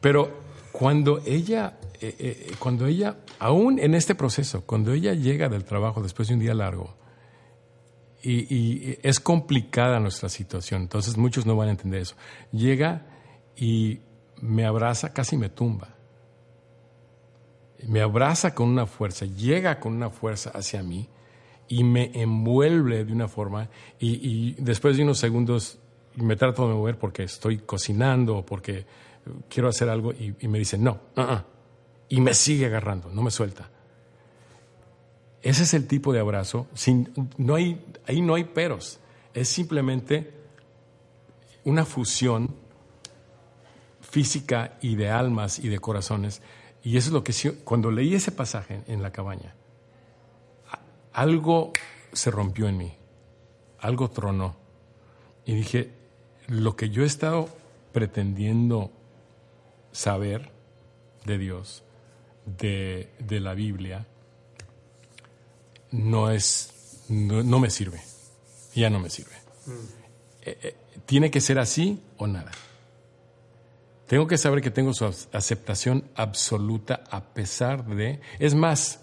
Pero 0.00 0.30
cuando 0.72 1.20
ella, 1.24 1.74
eh, 2.00 2.14
eh, 2.18 2.52
cuando 2.58 2.86
ella, 2.86 3.16
aún 3.38 3.78
en 3.78 3.94
este 3.94 4.14
proceso, 4.14 4.64
cuando 4.64 4.92
ella 4.92 5.14
llega 5.14 5.48
del 5.48 5.64
trabajo 5.64 6.02
después 6.02 6.28
de 6.28 6.34
un 6.34 6.40
día 6.40 6.54
largo, 6.54 6.96
y, 8.22 8.98
es 9.02 9.20
complicada 9.20 10.00
nuestra 10.00 10.28
situación, 10.28 10.82
entonces 10.82 11.16
muchos 11.16 11.46
no 11.46 11.56
van 11.56 11.68
a 11.68 11.70
entender 11.72 12.02
eso, 12.02 12.16
llega 12.52 13.06
y 13.56 14.00
me 14.40 14.64
abraza, 14.66 15.12
casi 15.12 15.36
me 15.36 15.48
tumba. 15.48 15.94
Me 17.86 18.00
abraza 18.00 18.54
con 18.54 18.68
una 18.68 18.86
fuerza, 18.86 19.24
llega 19.24 19.78
con 19.78 19.94
una 19.94 20.10
fuerza 20.10 20.50
hacia 20.50 20.82
mí 20.82 21.08
y 21.68 21.84
me 21.84 22.10
envuelve 22.14 23.04
de 23.04 23.12
una 23.12 23.28
forma 23.28 23.68
y, 24.00 24.54
después 24.54 24.96
de 24.96 25.04
unos 25.04 25.18
segundos 25.18 25.78
me 26.16 26.34
trato 26.34 26.66
de 26.66 26.74
mover 26.74 26.98
porque 26.98 27.22
estoy 27.22 27.58
cocinando 27.58 28.38
o 28.38 28.44
porque 28.44 28.84
quiero 29.48 29.68
hacer 29.68 29.88
algo 29.88 30.12
y, 30.12 30.48
me 30.48 30.58
dice 30.58 30.76
no, 30.76 30.98
uh-uh", 31.16 31.42
y 32.08 32.20
me 32.20 32.34
sigue 32.34 32.66
agarrando, 32.66 33.10
no 33.10 33.22
me 33.22 33.30
suelta. 33.30 33.70
Ese 35.42 35.62
es 35.62 35.74
el 35.74 35.86
tipo 35.86 36.12
de 36.12 36.20
abrazo, 36.20 36.66
sin, 36.74 37.12
no 37.36 37.54
hay, 37.54 37.84
ahí 38.06 38.20
no 38.20 38.34
hay 38.34 38.44
peros, 38.44 38.98
es 39.34 39.48
simplemente 39.48 40.32
una 41.64 41.84
fusión 41.84 42.54
física 44.00 44.78
y 44.80 44.96
de 44.96 45.10
almas 45.10 45.58
y 45.58 45.68
de 45.68 45.78
corazones. 45.78 46.42
Y 46.82 46.96
eso 46.96 47.08
es 47.08 47.12
lo 47.12 47.24
que 47.24 47.34
cuando 47.64 47.90
leí 47.90 48.14
ese 48.14 48.32
pasaje 48.32 48.82
en 48.86 49.02
la 49.02 49.12
cabaña, 49.12 49.54
algo 51.12 51.72
se 52.12 52.30
rompió 52.30 52.68
en 52.68 52.78
mí, 52.78 52.94
algo 53.80 54.10
tronó. 54.10 54.56
Y 55.44 55.54
dije, 55.54 55.92
lo 56.46 56.76
que 56.76 56.90
yo 56.90 57.02
he 57.02 57.06
estado 57.06 57.48
pretendiendo 57.92 58.90
saber 59.92 60.50
de 61.24 61.38
Dios, 61.38 61.84
de, 62.56 63.40
la 63.40 63.54
Biblia, 63.54 64.06
no 65.90 66.30
es, 66.30 67.04
no, 67.08 67.60
me 67.60 67.70
sirve, 67.70 68.00
ya 68.74 68.90
no 68.90 69.00
me 69.00 69.10
sirve. 69.10 69.36
Mm. 69.66 69.70
Eh, 70.42 70.58
eh, 70.62 70.76
tiene 71.06 71.30
que 71.30 71.40
ser 71.40 71.58
así 71.58 72.02
o 72.16 72.26
nada. 72.26 72.50
Tengo 74.06 74.26
que 74.26 74.38
saber 74.38 74.62
que 74.62 74.70
tengo 74.70 74.94
su 74.94 75.04
aceptación 75.04 76.04
absoluta 76.14 77.04
a 77.10 77.24
pesar 77.24 77.84
de, 77.84 78.20
es 78.38 78.54
más, 78.54 79.00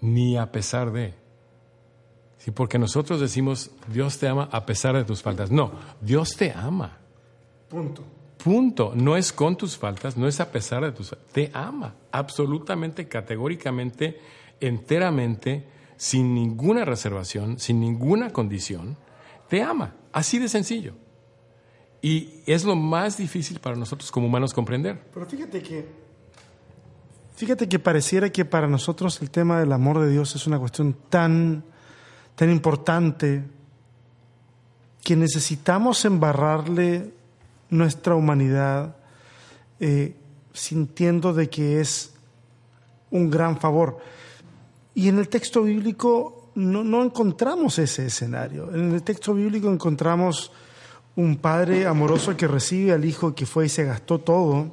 ni 0.00 0.36
a 0.38 0.50
pesar 0.50 0.92
de. 0.92 1.14
Sí, 2.38 2.50
porque 2.50 2.78
nosotros 2.78 3.20
decimos, 3.20 3.70
Dios 3.88 4.18
te 4.18 4.28
ama 4.28 4.48
a 4.50 4.64
pesar 4.66 4.96
de 4.96 5.04
tus 5.04 5.22
faltas. 5.22 5.50
No, 5.50 5.72
Dios 6.00 6.36
te 6.36 6.50
ama. 6.52 6.98
Punto. 7.68 8.02
Punto. 8.42 8.92
No 8.94 9.16
es 9.16 9.32
con 9.32 9.56
tus 9.56 9.76
faltas, 9.76 10.16
no 10.16 10.26
es 10.26 10.40
a 10.40 10.50
pesar 10.50 10.82
de 10.82 10.92
tus. 10.92 11.16
Te 11.32 11.50
ama, 11.54 11.94
absolutamente, 12.10 13.06
categóricamente, 13.06 14.18
enteramente, 14.60 15.66
sin 15.96 16.34
ninguna 16.34 16.84
reservación, 16.84 17.58
sin 17.58 17.80
ninguna 17.80 18.30
condición. 18.30 18.96
Te 19.48 19.62
ama, 19.62 19.94
así 20.12 20.38
de 20.38 20.48
sencillo. 20.48 20.94
Y 22.00 22.40
es 22.46 22.64
lo 22.64 22.74
más 22.74 23.16
difícil 23.16 23.60
para 23.60 23.76
nosotros 23.76 24.10
como 24.10 24.26
humanos 24.26 24.52
comprender. 24.52 25.00
Pero 25.14 25.26
fíjate 25.26 25.62
que, 25.62 25.86
fíjate 27.36 27.68
que 27.68 27.78
pareciera 27.78 28.30
que 28.30 28.44
para 28.44 28.66
nosotros 28.66 29.22
el 29.22 29.30
tema 29.30 29.60
del 29.60 29.72
amor 29.72 30.00
de 30.00 30.10
Dios 30.10 30.34
es 30.34 30.48
una 30.48 30.58
cuestión 30.58 30.96
tan, 31.08 31.62
tan 32.34 32.50
importante 32.50 33.44
que 35.04 35.14
necesitamos 35.14 36.04
embarrarle 36.04 37.21
nuestra 37.72 38.14
humanidad, 38.14 38.96
eh, 39.80 40.14
sintiendo 40.52 41.32
de 41.32 41.48
que 41.48 41.80
es 41.80 42.14
un 43.10 43.30
gran 43.30 43.58
favor. 43.58 43.98
Y 44.94 45.08
en 45.08 45.18
el 45.18 45.28
texto 45.28 45.62
bíblico 45.62 46.50
no, 46.54 46.84
no 46.84 47.02
encontramos 47.02 47.78
ese 47.78 48.06
escenario. 48.06 48.72
En 48.74 48.92
el 48.92 49.02
texto 49.02 49.34
bíblico 49.34 49.70
encontramos 49.70 50.52
un 51.16 51.36
padre 51.36 51.86
amoroso 51.86 52.36
que 52.36 52.46
recibe 52.46 52.92
al 52.92 53.04
hijo 53.04 53.34
que 53.34 53.46
fue 53.46 53.66
y 53.66 53.68
se 53.68 53.84
gastó 53.84 54.18
todo 54.18 54.68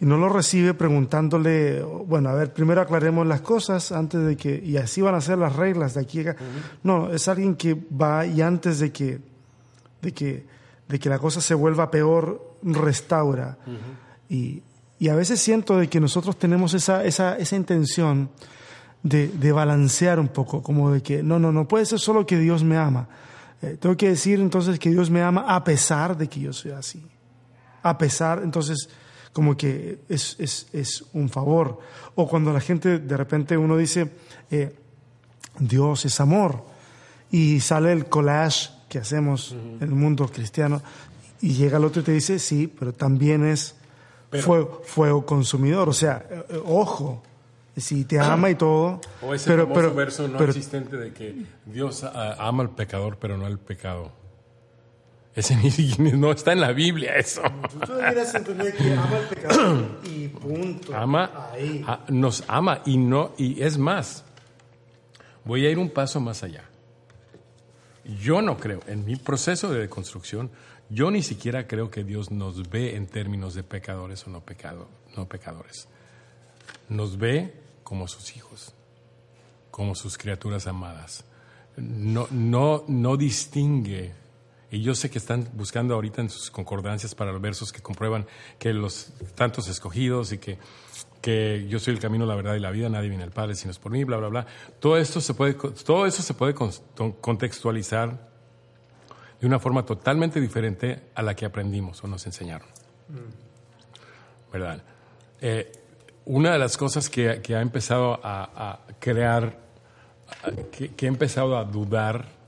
y 0.00 0.06
no 0.06 0.16
lo 0.16 0.30
recibe 0.30 0.72
preguntándole, 0.72 1.82
bueno, 1.82 2.30
a 2.30 2.34
ver, 2.34 2.54
primero 2.54 2.80
aclaremos 2.80 3.26
las 3.26 3.42
cosas 3.42 3.92
antes 3.92 4.24
de 4.24 4.34
que, 4.34 4.62
y 4.64 4.78
así 4.78 5.02
van 5.02 5.14
a 5.14 5.20
ser 5.20 5.36
las 5.36 5.56
reglas 5.56 5.94
de 5.94 6.00
aquí 6.00 6.26
a 6.26 6.30
acá. 6.30 6.42
No, 6.82 7.12
es 7.12 7.28
alguien 7.28 7.54
que 7.54 7.74
va 7.74 8.24
y 8.24 8.40
antes 8.40 8.78
de 8.78 8.92
que, 8.92 9.20
de 10.00 10.12
que, 10.12 10.46
de 10.90 10.98
que 10.98 11.08
la 11.08 11.18
cosa 11.18 11.40
se 11.40 11.54
vuelva 11.54 11.90
peor, 11.90 12.56
restaura. 12.62 13.56
y, 14.28 14.62
y, 14.98 15.08
a 15.08 15.14
veces 15.14 15.40
siento 15.40 15.78
de 15.78 15.88
que 15.88 16.00
nosotros 16.00 16.36
tenemos 16.36 16.74
esa, 16.74 17.04
esa, 17.04 17.38
esa 17.38 17.56
intención 17.56 18.28
de, 19.02 19.28
de, 19.28 19.52
balancear 19.52 20.18
un 20.18 20.28
poco, 20.28 20.62
como 20.62 20.90
de 20.90 21.02
que, 21.02 21.22
no, 21.22 21.38
no, 21.38 21.52
no 21.52 21.66
puede 21.68 21.86
ser 21.86 22.00
solo 22.00 22.26
que 22.26 22.38
Dios 22.38 22.64
me 22.64 22.76
ama. 22.76 23.08
Eh, 23.62 23.76
tengo 23.80 23.96
que 23.96 24.08
decir 24.08 24.40
entonces 24.40 24.78
que 24.78 24.90
Dios 24.90 25.10
me 25.10 25.22
ama 25.22 25.44
a 25.48 25.62
pesar 25.62 26.16
de 26.16 26.28
que 26.28 26.40
yo 26.40 26.52
soy 26.52 26.72
así. 26.72 27.06
A 27.82 27.96
pesar, 27.96 28.40
entonces 28.42 28.88
como 29.32 29.56
que 29.56 30.00
es, 30.08 30.36
es, 30.40 30.66
es, 30.72 31.04
un 31.12 31.28
favor. 31.28 31.78
O 32.16 32.28
cuando 32.28 32.52
la 32.52 32.60
gente 32.60 32.98
de 32.98 33.16
repente 33.16 33.56
uno 33.56 33.76
dice, 33.76 34.10
eh, 34.50 34.74
Dios 35.58 36.04
es 36.04 36.20
amor, 36.20 36.64
y 37.30 37.60
sale 37.60 37.92
el 37.92 38.06
collage 38.06 38.70
que 38.90 38.98
hacemos 38.98 39.52
en 39.52 39.78
el 39.80 39.94
mundo 39.94 40.28
cristiano, 40.28 40.82
y 41.40 41.54
llega 41.54 41.78
el 41.78 41.84
otro 41.84 42.02
y 42.02 42.04
te 42.04 42.12
dice, 42.12 42.38
sí, 42.38 42.66
pero 42.66 42.92
también 42.92 43.46
es 43.46 43.76
fuego, 44.42 44.82
fuego, 44.84 45.24
consumidor. 45.24 45.88
O 45.88 45.92
sea, 45.92 46.26
eh, 46.28 46.44
eh, 46.50 46.62
ojo, 46.66 47.22
si 47.76 48.04
te 48.04 48.18
ama 48.18 48.50
y 48.50 48.56
todo. 48.56 49.00
O 49.22 49.32
ese 49.32 49.48
pero, 49.50 49.66
famoso 49.66 49.94
verso 49.94 50.28
no 50.28 50.42
existente 50.42 50.96
de 50.96 51.12
que 51.12 51.46
Dios 51.64 52.04
ama 52.04 52.62
al 52.62 52.70
pecador, 52.70 53.16
pero 53.18 53.38
no 53.38 53.46
al 53.46 53.58
pecado. 53.58 54.12
Ese 55.34 55.56
no 55.98 56.32
está 56.32 56.52
en 56.52 56.60
la 56.60 56.72
Biblia 56.72 57.14
eso. 57.14 57.42
Tú 57.86 57.94
deberías 57.94 58.34
entender 58.34 58.74
que 58.74 58.92
ama 58.92 59.16
al 59.16 59.28
pecador 59.28 59.84
y 60.04 60.28
punto. 60.28 60.94
Ama, 60.94 61.30
a, 61.86 62.00
nos 62.08 62.44
ama 62.48 62.82
y 62.84 62.96
no 62.98 63.32
y 63.38 63.62
es 63.62 63.78
más. 63.78 64.24
Voy 65.44 65.64
a 65.64 65.70
ir 65.70 65.78
un 65.78 65.88
paso 65.88 66.20
más 66.20 66.42
allá. 66.42 66.64
Yo 68.18 68.42
no 68.42 68.58
creo, 68.58 68.80
en 68.86 69.04
mi 69.04 69.16
proceso 69.16 69.70
de 69.70 69.80
deconstrucción, 69.80 70.50
yo 70.88 71.10
ni 71.10 71.22
siquiera 71.22 71.66
creo 71.66 71.90
que 71.90 72.02
Dios 72.02 72.30
nos 72.30 72.68
ve 72.68 72.96
en 72.96 73.06
términos 73.06 73.54
de 73.54 73.62
pecadores 73.62 74.26
o 74.26 74.30
no, 74.30 74.40
pecado, 74.40 74.88
no 75.16 75.28
pecadores. 75.28 75.88
Nos 76.88 77.18
ve 77.18 77.54
como 77.84 78.08
sus 78.08 78.36
hijos, 78.36 78.74
como 79.70 79.94
sus 79.94 80.18
criaturas 80.18 80.66
amadas. 80.66 81.24
No, 81.76 82.26
no, 82.30 82.84
no 82.88 83.16
distingue 83.16 84.12
y 84.72 84.82
yo 84.82 84.94
sé 84.94 85.10
que 85.10 85.18
están 85.18 85.48
buscando 85.54 85.94
ahorita 85.94 86.20
en 86.20 86.30
sus 86.30 86.50
concordancias 86.50 87.14
para 87.14 87.32
versos 87.32 87.72
que 87.72 87.82
comprueban 87.82 88.26
que 88.58 88.72
los 88.72 89.12
tantos 89.34 89.66
escogidos 89.68 90.32
y 90.32 90.38
que, 90.38 90.58
que 91.20 91.66
yo 91.68 91.78
soy 91.78 91.94
el 91.94 92.00
camino, 92.00 92.24
la 92.26 92.34
verdad 92.34 92.54
y 92.54 92.60
la 92.60 92.70
vida, 92.70 92.88
nadie 92.88 93.08
viene 93.08 93.24
al 93.24 93.30
Padre 93.30 93.54
sino 93.54 93.70
es 93.70 93.78
por 93.78 93.92
mí, 93.92 94.04
bla, 94.04 94.16
bla, 94.16 94.28
bla. 94.28 94.46
Todo, 94.78 94.96
esto 94.96 95.20
se 95.20 95.34
puede, 95.34 95.54
todo 95.54 96.06
eso 96.06 96.22
se 96.22 96.34
puede 96.34 96.54
contextualizar 97.20 98.30
de 99.40 99.46
una 99.46 99.58
forma 99.58 99.84
totalmente 99.84 100.40
diferente 100.40 101.10
a 101.14 101.22
la 101.22 101.34
que 101.34 101.46
aprendimos 101.46 102.02
o 102.04 102.08
nos 102.08 102.24
enseñaron. 102.26 102.68
¿Verdad? 104.52 104.82
Eh, 105.40 105.72
una 106.26 106.52
de 106.52 106.58
las 106.58 106.76
cosas 106.76 107.08
que, 107.08 107.40
que 107.42 107.56
ha 107.56 107.60
empezado 107.60 108.20
a, 108.22 108.70
a 108.70 108.80
crear, 108.98 109.58
que, 110.70 110.94
que, 110.94 111.06
he 111.06 111.08
empezado 111.08 111.56
a 111.56 111.64
dudar 111.64 112.40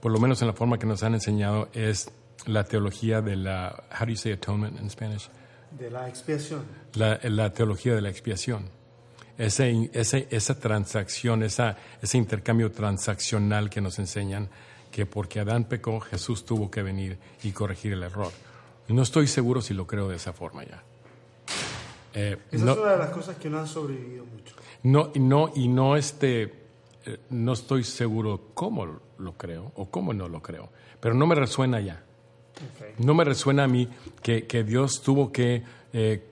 por 0.00 0.12
lo 0.12 0.20
menos 0.20 0.40
en 0.42 0.48
la 0.48 0.54
forma 0.54 0.78
que 0.78 0.86
nos 0.86 1.02
han 1.02 1.14
enseñado, 1.14 1.68
es 1.72 2.10
la 2.46 2.62
teología 2.62 3.20
de 3.20 3.34
la, 3.34 3.84
how 3.90 4.06
do 4.06 4.12
you 4.12 4.16
say 4.16 4.32
atonement 4.32 4.78
in 4.80 4.88
Spanish? 4.88 5.28
De 5.78 5.90
la 5.90 6.08
expiación. 6.08 6.64
La, 6.94 7.18
la 7.22 7.52
teología 7.52 7.94
de 7.94 8.00
la 8.00 8.08
expiación. 8.08 8.70
Ese, 9.38 9.90
ese, 9.92 10.26
esa 10.30 10.58
transacción, 10.58 11.42
esa, 11.42 11.76
ese 12.00 12.16
intercambio 12.16 12.72
transaccional 12.72 13.68
que 13.68 13.82
nos 13.82 13.98
enseñan, 13.98 14.48
que 14.90 15.04
porque 15.04 15.40
Adán 15.40 15.64
pecó, 15.64 16.00
Jesús 16.00 16.46
tuvo 16.46 16.70
que 16.70 16.82
venir 16.82 17.18
y 17.42 17.50
corregir 17.50 17.92
el 17.92 18.02
error. 18.02 18.32
No 18.88 19.02
estoy 19.02 19.26
seguro 19.26 19.60
si 19.60 19.74
lo 19.74 19.86
creo 19.86 20.08
de 20.08 20.16
esa 20.16 20.32
forma 20.32 20.64
ya. 20.64 20.82
Eh, 22.14 22.38
esa 22.50 22.64
no, 22.64 22.72
es 22.72 22.78
una 22.78 22.92
de 22.92 22.98
las 22.98 23.10
cosas 23.10 23.36
que 23.36 23.50
no 23.50 23.58
han 23.58 23.66
sobrevivido 23.66 24.24
mucho. 24.24 24.56
No, 24.84 25.12
no, 25.16 25.52
y 25.54 25.68
no 25.68 25.96
este 25.96 26.42
eh, 27.04 27.18
no 27.28 27.52
estoy 27.52 27.84
seguro 27.84 28.50
cómo 28.54 29.00
lo 29.18 29.32
creo 29.36 29.72
o 29.74 29.90
cómo 29.90 30.14
no 30.14 30.28
lo 30.28 30.40
creo, 30.40 30.70
pero 30.98 31.14
no 31.14 31.26
me 31.26 31.34
resuena 31.34 31.78
ya. 31.80 32.05
No 32.98 33.14
me 33.14 33.24
resuena 33.24 33.64
a 33.64 33.68
mí 33.68 33.88
que, 34.22 34.64
Dios 34.64 35.02
tuvo 35.02 35.32
que... 35.32 35.62
Eh, 35.92 36.22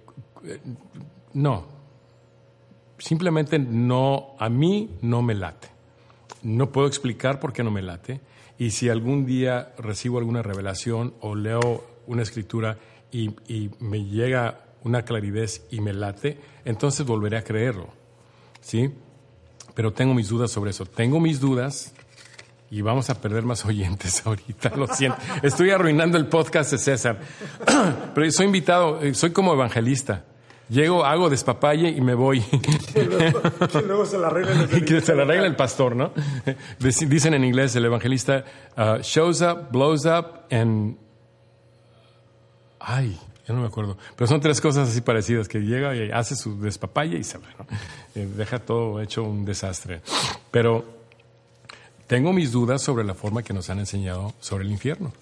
no, 1.34 1.66
simplemente 2.98 3.58
no, 3.58 4.36
a 4.38 4.48
mí 4.48 4.90
no 5.02 5.22
me 5.22 5.34
late. 5.34 5.68
No 6.42 6.70
puedo 6.70 6.86
explicar 6.86 7.40
por 7.40 7.52
qué 7.52 7.62
no 7.62 7.70
me 7.70 7.82
late. 7.82 8.20
Y 8.58 8.70
si 8.70 8.88
algún 8.88 9.26
día 9.26 9.74
recibo 9.78 10.18
alguna 10.18 10.42
revelación 10.42 11.14
o 11.20 11.34
leo 11.34 11.84
una 12.06 12.22
escritura 12.22 12.78
y, 13.10 13.30
y 13.52 13.70
me 13.80 14.04
llega 14.04 14.60
una 14.84 15.02
claridad 15.02 15.48
y 15.70 15.80
me 15.80 15.92
late, 15.92 16.38
entonces 16.64 17.06
volveré 17.06 17.38
a 17.38 17.44
creerlo. 17.44 17.88
¿Sí? 18.60 18.92
pero 19.74 19.92
tengo 19.92 20.14
mis 20.14 20.28
dudas 20.28 20.50
sobre 20.50 20.70
eso. 20.70 20.86
Tengo 20.86 21.20
mis 21.20 21.40
dudas 21.40 21.92
y 22.70 22.80
vamos 22.80 23.10
a 23.10 23.20
perder 23.20 23.44
más 23.44 23.64
oyentes 23.64 24.22
ahorita, 24.26 24.70
lo 24.76 24.86
siento. 24.86 25.18
Estoy 25.42 25.70
arruinando 25.70 26.18
el 26.18 26.26
podcast 26.26 26.72
de 26.72 26.78
César, 26.78 27.20
pero 28.14 28.30
soy 28.30 28.46
invitado, 28.46 29.00
eh, 29.02 29.14
soy 29.14 29.30
como 29.30 29.52
evangelista. 29.52 30.24
Llego, 30.70 31.04
hago 31.04 31.28
despapalle 31.28 31.90
y 31.90 32.00
me 32.00 32.14
voy. 32.14 32.40
Que 32.94 33.04
luego, 33.82 34.06
se 34.06 34.18
la 34.18 34.28
arregla 34.28 34.62
el, 34.62 34.84
que 34.84 35.00
se 35.00 35.14
la 35.14 35.22
arregla 35.22 35.46
el 35.46 35.56
pastor, 35.56 35.94
¿no? 35.94 36.12
Dicen 36.78 37.34
en 37.34 37.44
inglés 37.44 37.76
el 37.76 37.84
evangelista 37.84 38.44
uh, 38.76 39.02
shows 39.02 39.42
up, 39.42 39.70
blows 39.70 40.06
up 40.06 40.46
and 40.50 40.96
ay, 42.80 43.18
yo 43.46 43.54
no 43.54 43.60
me 43.60 43.66
acuerdo. 43.66 43.98
Pero 44.16 44.26
son 44.26 44.40
tres 44.40 44.60
cosas 44.60 44.88
así 44.88 45.00
parecidas, 45.00 45.48
que 45.48 45.60
llega 45.60 45.94
y 45.94 46.10
hace 46.10 46.34
su 46.36 46.58
despapalle 46.60 47.18
y 47.18 47.24
se 47.24 47.38
va. 47.38 47.48
Eh, 48.14 48.28
deja 48.36 48.58
todo 48.58 49.00
hecho 49.00 49.22
un 49.22 49.44
desastre. 49.44 50.00
Pero 50.50 51.03
tengo 52.14 52.32
mis 52.32 52.52
dudas 52.52 52.80
sobre 52.80 53.02
la 53.02 53.14
forma 53.14 53.42
que 53.42 53.52
nos 53.52 53.70
han 53.70 53.80
enseñado 53.80 54.34
sobre 54.38 54.62
el 54.62 54.70
infierno. 54.70 55.12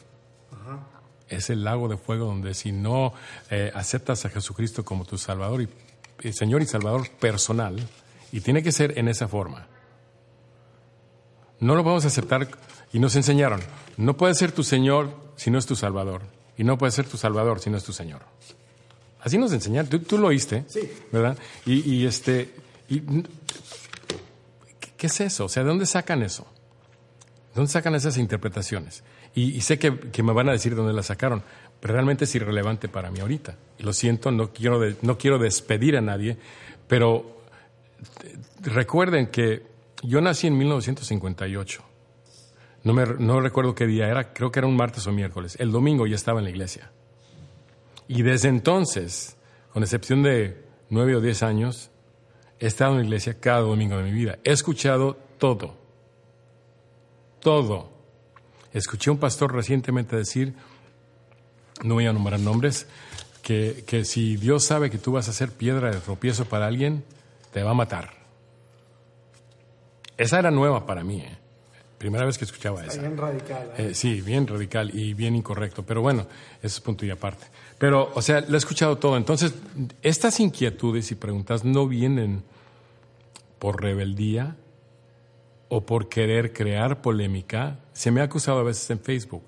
Es 1.26 1.48
el 1.48 1.64
lago 1.64 1.88
de 1.88 1.96
fuego 1.96 2.26
donde 2.26 2.52
si 2.52 2.70
no 2.70 3.14
eh, 3.50 3.72
aceptas 3.74 4.26
a 4.26 4.28
Jesucristo 4.28 4.84
como 4.84 5.06
tu 5.06 5.16
Salvador 5.16 5.66
y, 6.22 6.32
Señor 6.34 6.60
y 6.60 6.66
Salvador 6.66 7.08
personal, 7.12 7.76
y 8.30 8.40
tiene 8.40 8.62
que 8.62 8.72
ser 8.72 8.98
en 8.98 9.08
esa 9.08 9.26
forma, 9.26 9.68
no 11.60 11.76
lo 11.76 11.82
podemos 11.82 12.04
aceptar. 12.04 12.46
Y 12.92 12.98
nos 12.98 13.16
enseñaron, 13.16 13.62
no 13.96 14.18
puede 14.18 14.34
ser 14.34 14.52
tu 14.52 14.62
Señor 14.62 15.16
si 15.36 15.50
no 15.50 15.58
es 15.58 15.64
tu 15.64 15.76
Salvador. 15.76 16.20
Y 16.58 16.64
no 16.64 16.76
puede 16.76 16.92
ser 16.92 17.06
tu 17.06 17.16
Salvador 17.16 17.60
si 17.60 17.70
no 17.70 17.78
es 17.78 17.84
tu 17.84 17.94
Señor. 17.94 18.20
Así 19.22 19.38
nos 19.38 19.50
enseñaron. 19.54 19.88
Tú, 20.02 20.18
lo 20.18 20.26
oíste, 20.26 20.66
sí. 20.68 20.92
¿verdad? 21.10 21.38
Y, 21.64 22.04
este, 22.04 22.54
¿qué 24.98 25.06
es 25.06 25.20
eso? 25.22 25.46
O 25.46 25.48
sea, 25.48 25.62
¿de 25.62 25.70
dónde 25.70 25.86
sacan 25.86 26.22
eso? 26.22 26.51
¿De 27.52 27.56
dónde 27.56 27.70
sacan 27.70 27.94
esas 27.94 28.16
interpretaciones? 28.16 29.04
Y, 29.34 29.60
sé 29.60 29.78
que, 29.78 30.22
me 30.22 30.32
van 30.32 30.48
a 30.48 30.52
decir 30.52 30.72
de 30.72 30.78
dónde 30.78 30.94
las 30.94 31.06
sacaron, 31.06 31.42
pero 31.80 31.92
realmente 31.92 32.24
es 32.24 32.34
irrelevante 32.34 32.88
para 32.88 33.10
mí 33.10 33.20
ahorita. 33.20 33.56
Lo 33.80 33.92
siento, 33.92 34.30
no 34.30 34.52
quiero, 34.52 35.38
despedir 35.38 35.98
a 35.98 36.00
nadie, 36.00 36.38
pero 36.88 37.42
recuerden 38.62 39.26
que 39.26 39.66
yo 40.02 40.22
nací 40.22 40.46
en 40.46 40.56
1958. 40.56 41.82
No, 42.84 42.94
me, 42.94 43.04
no 43.18 43.38
recuerdo 43.42 43.74
qué 43.74 43.86
día 43.86 44.08
era, 44.08 44.32
creo 44.32 44.50
que 44.50 44.60
era 44.60 44.66
un 44.66 44.76
martes 44.76 45.06
o 45.06 45.12
miércoles. 45.12 45.56
El 45.60 45.72
domingo 45.72 46.06
ya 46.06 46.16
estaba 46.16 46.38
en 46.38 46.44
la 46.44 46.50
iglesia. 46.50 46.90
Y 48.08 48.22
desde 48.22 48.48
entonces, 48.48 49.36
con 49.74 49.82
excepción 49.82 50.22
de 50.22 50.64
nueve 50.88 51.16
o 51.16 51.20
diez 51.20 51.42
años, 51.42 51.90
he 52.58 52.66
estado 52.66 52.92
en 52.92 53.00
la 53.00 53.04
iglesia 53.04 53.38
cada 53.38 53.60
domingo 53.60 53.98
de 53.98 54.04
mi 54.04 54.12
vida. 54.12 54.38
He 54.42 54.52
escuchado 54.52 55.18
todo. 55.36 55.81
Todo. 57.42 57.90
Escuché 58.72 59.10
a 59.10 59.12
un 59.12 59.18
pastor 59.18 59.52
recientemente 59.52 60.16
decir, 60.16 60.54
no 61.82 61.94
voy 61.94 62.06
a 62.06 62.12
nombrar 62.12 62.40
nombres, 62.40 62.86
que, 63.42 63.84
que 63.86 64.04
si 64.04 64.36
Dios 64.36 64.64
sabe 64.64 64.90
que 64.90 64.98
tú 64.98 65.12
vas 65.12 65.28
a 65.28 65.32
ser 65.32 65.50
piedra 65.50 65.90
de 65.90 65.98
tropiezo 65.98 66.44
para 66.44 66.66
alguien, 66.66 67.04
te 67.52 67.62
va 67.62 67.72
a 67.72 67.74
matar. 67.74 68.10
Esa 70.16 70.38
era 70.38 70.50
nueva 70.50 70.86
para 70.86 71.02
mí. 71.02 71.20
¿eh? 71.20 71.36
Primera 71.98 72.24
vez 72.24 72.38
que 72.38 72.44
escuchaba 72.44 72.80
Está 72.80 72.92
esa. 72.94 73.02
bien 73.02 73.16
radical. 73.16 73.72
¿eh? 73.76 73.88
Eh, 73.90 73.94
sí, 73.94 74.20
bien 74.20 74.46
radical 74.46 74.94
y 74.94 75.14
bien 75.14 75.34
incorrecto, 75.34 75.82
pero 75.82 76.00
bueno, 76.00 76.22
eso 76.62 76.76
es 76.76 76.80
punto 76.80 77.04
y 77.04 77.10
aparte. 77.10 77.46
Pero, 77.78 78.10
o 78.14 78.22
sea, 78.22 78.40
lo 78.40 78.54
he 78.54 78.58
escuchado 78.58 78.98
todo. 78.98 79.16
Entonces, 79.16 79.54
estas 80.02 80.38
inquietudes 80.40 81.10
y 81.10 81.16
preguntas 81.16 81.64
no 81.64 81.88
vienen 81.88 82.44
por 83.58 83.82
rebeldía 83.82 84.56
o 85.74 85.86
por 85.86 86.10
querer 86.10 86.52
crear 86.52 87.00
polémica. 87.00 87.78
Se 87.94 88.10
me 88.10 88.20
ha 88.20 88.24
acusado 88.24 88.58
a 88.58 88.62
veces 88.62 88.90
en 88.90 89.00
Facebook. 89.00 89.42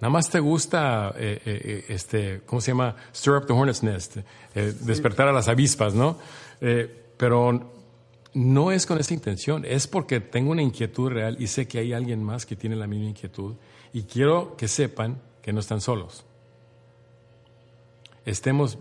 Nada 0.00 0.08
más 0.08 0.30
te 0.30 0.38
gusta, 0.38 1.12
eh, 1.16 1.42
eh, 1.44 1.60
eh, 1.64 1.84
este, 1.88 2.42
¿cómo 2.46 2.60
se 2.60 2.70
llama? 2.70 2.94
Stir 3.12 3.32
up 3.32 3.46
the 3.46 3.52
hornet's 3.52 3.82
nest, 3.82 4.18
eh, 4.18 4.72
despertar 4.82 5.26
a 5.26 5.32
las 5.32 5.48
avispas, 5.48 5.94
¿no? 5.94 6.16
Pero 7.16 7.72
no 8.34 8.70
es 8.70 8.86
con 8.86 9.00
esa 9.00 9.12
intención, 9.14 9.64
es 9.64 9.88
porque 9.88 10.20
tengo 10.20 10.52
una 10.52 10.62
inquietud 10.62 11.10
real 11.10 11.36
y 11.40 11.48
sé 11.48 11.66
que 11.66 11.80
hay 11.80 11.92
alguien 11.92 12.22
más 12.22 12.46
que 12.46 12.54
tiene 12.54 12.76
la 12.76 12.86
misma 12.86 13.08
inquietud 13.08 13.56
y 13.92 14.04
quiero 14.04 14.56
que 14.56 14.68
sepan 14.68 15.20
que 15.42 15.52
no 15.52 15.58
están 15.58 15.80
solos. 15.80 16.24
Estemos 18.24 18.78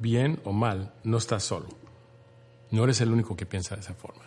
bien 0.00 0.40
o 0.42 0.52
mal, 0.52 0.92
no 1.04 1.18
estás 1.18 1.44
solo. 1.44 1.68
No 2.72 2.82
eres 2.82 3.00
el 3.00 3.12
único 3.12 3.36
que 3.36 3.46
piensa 3.46 3.76
de 3.76 3.82
esa 3.82 3.94
forma. 3.94 4.24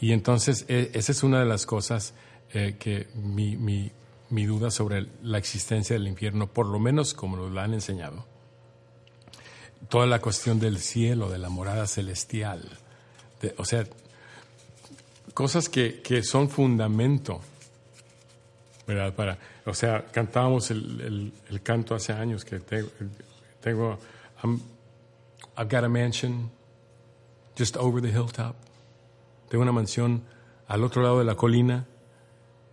Y 0.00 0.12
entonces 0.12 0.64
e- 0.68 0.90
esa 0.94 1.12
es 1.12 1.22
una 1.22 1.40
de 1.40 1.46
las 1.46 1.66
cosas 1.66 2.14
eh, 2.52 2.76
que 2.78 3.08
mi, 3.14 3.56
mi- 3.56 3.90
mi 4.30 4.46
duda 4.46 4.70
sobre 4.70 5.06
la 5.22 5.38
existencia 5.38 5.94
del 5.94 6.06
infierno, 6.08 6.46
por 6.46 6.66
lo 6.66 6.78
menos 6.78 7.14
como 7.14 7.36
nos 7.36 7.52
la 7.52 7.64
han 7.64 7.74
enseñado, 7.74 8.24
toda 9.88 10.06
la 10.06 10.20
cuestión 10.20 10.58
del 10.60 10.78
cielo, 10.78 11.30
de 11.30 11.38
la 11.38 11.48
morada 11.48 11.86
celestial, 11.86 12.62
de- 13.40 13.54
o 13.58 13.64
sea, 13.64 13.86
cosas 15.34 15.68
que, 15.68 16.00
que 16.02 16.22
son 16.22 16.48
fundamento, 16.50 17.40
¿verdad? 18.86 19.14
Para, 19.14 19.38
o 19.66 19.74
sea, 19.74 20.04
cantábamos 20.06 20.70
el, 20.70 21.32
el- 21.50 21.62
canto 21.62 21.94
hace 21.94 22.12
años 22.12 22.44
que 22.44 22.60
tengo, 22.60 22.88
tengo 23.60 23.98
I'm- 24.42 24.60
I've 25.56 25.68
got 25.74 25.84
a 25.84 25.88
mansion 25.88 26.50
just 27.58 27.76
over 27.76 28.00
the 28.00 28.10
hilltop. 28.10 28.54
Tengo 29.48 29.62
una 29.62 29.72
mansión 29.72 30.24
al 30.66 30.84
otro 30.84 31.02
lado 31.02 31.18
de 31.18 31.24
la 31.24 31.34
colina 31.34 31.86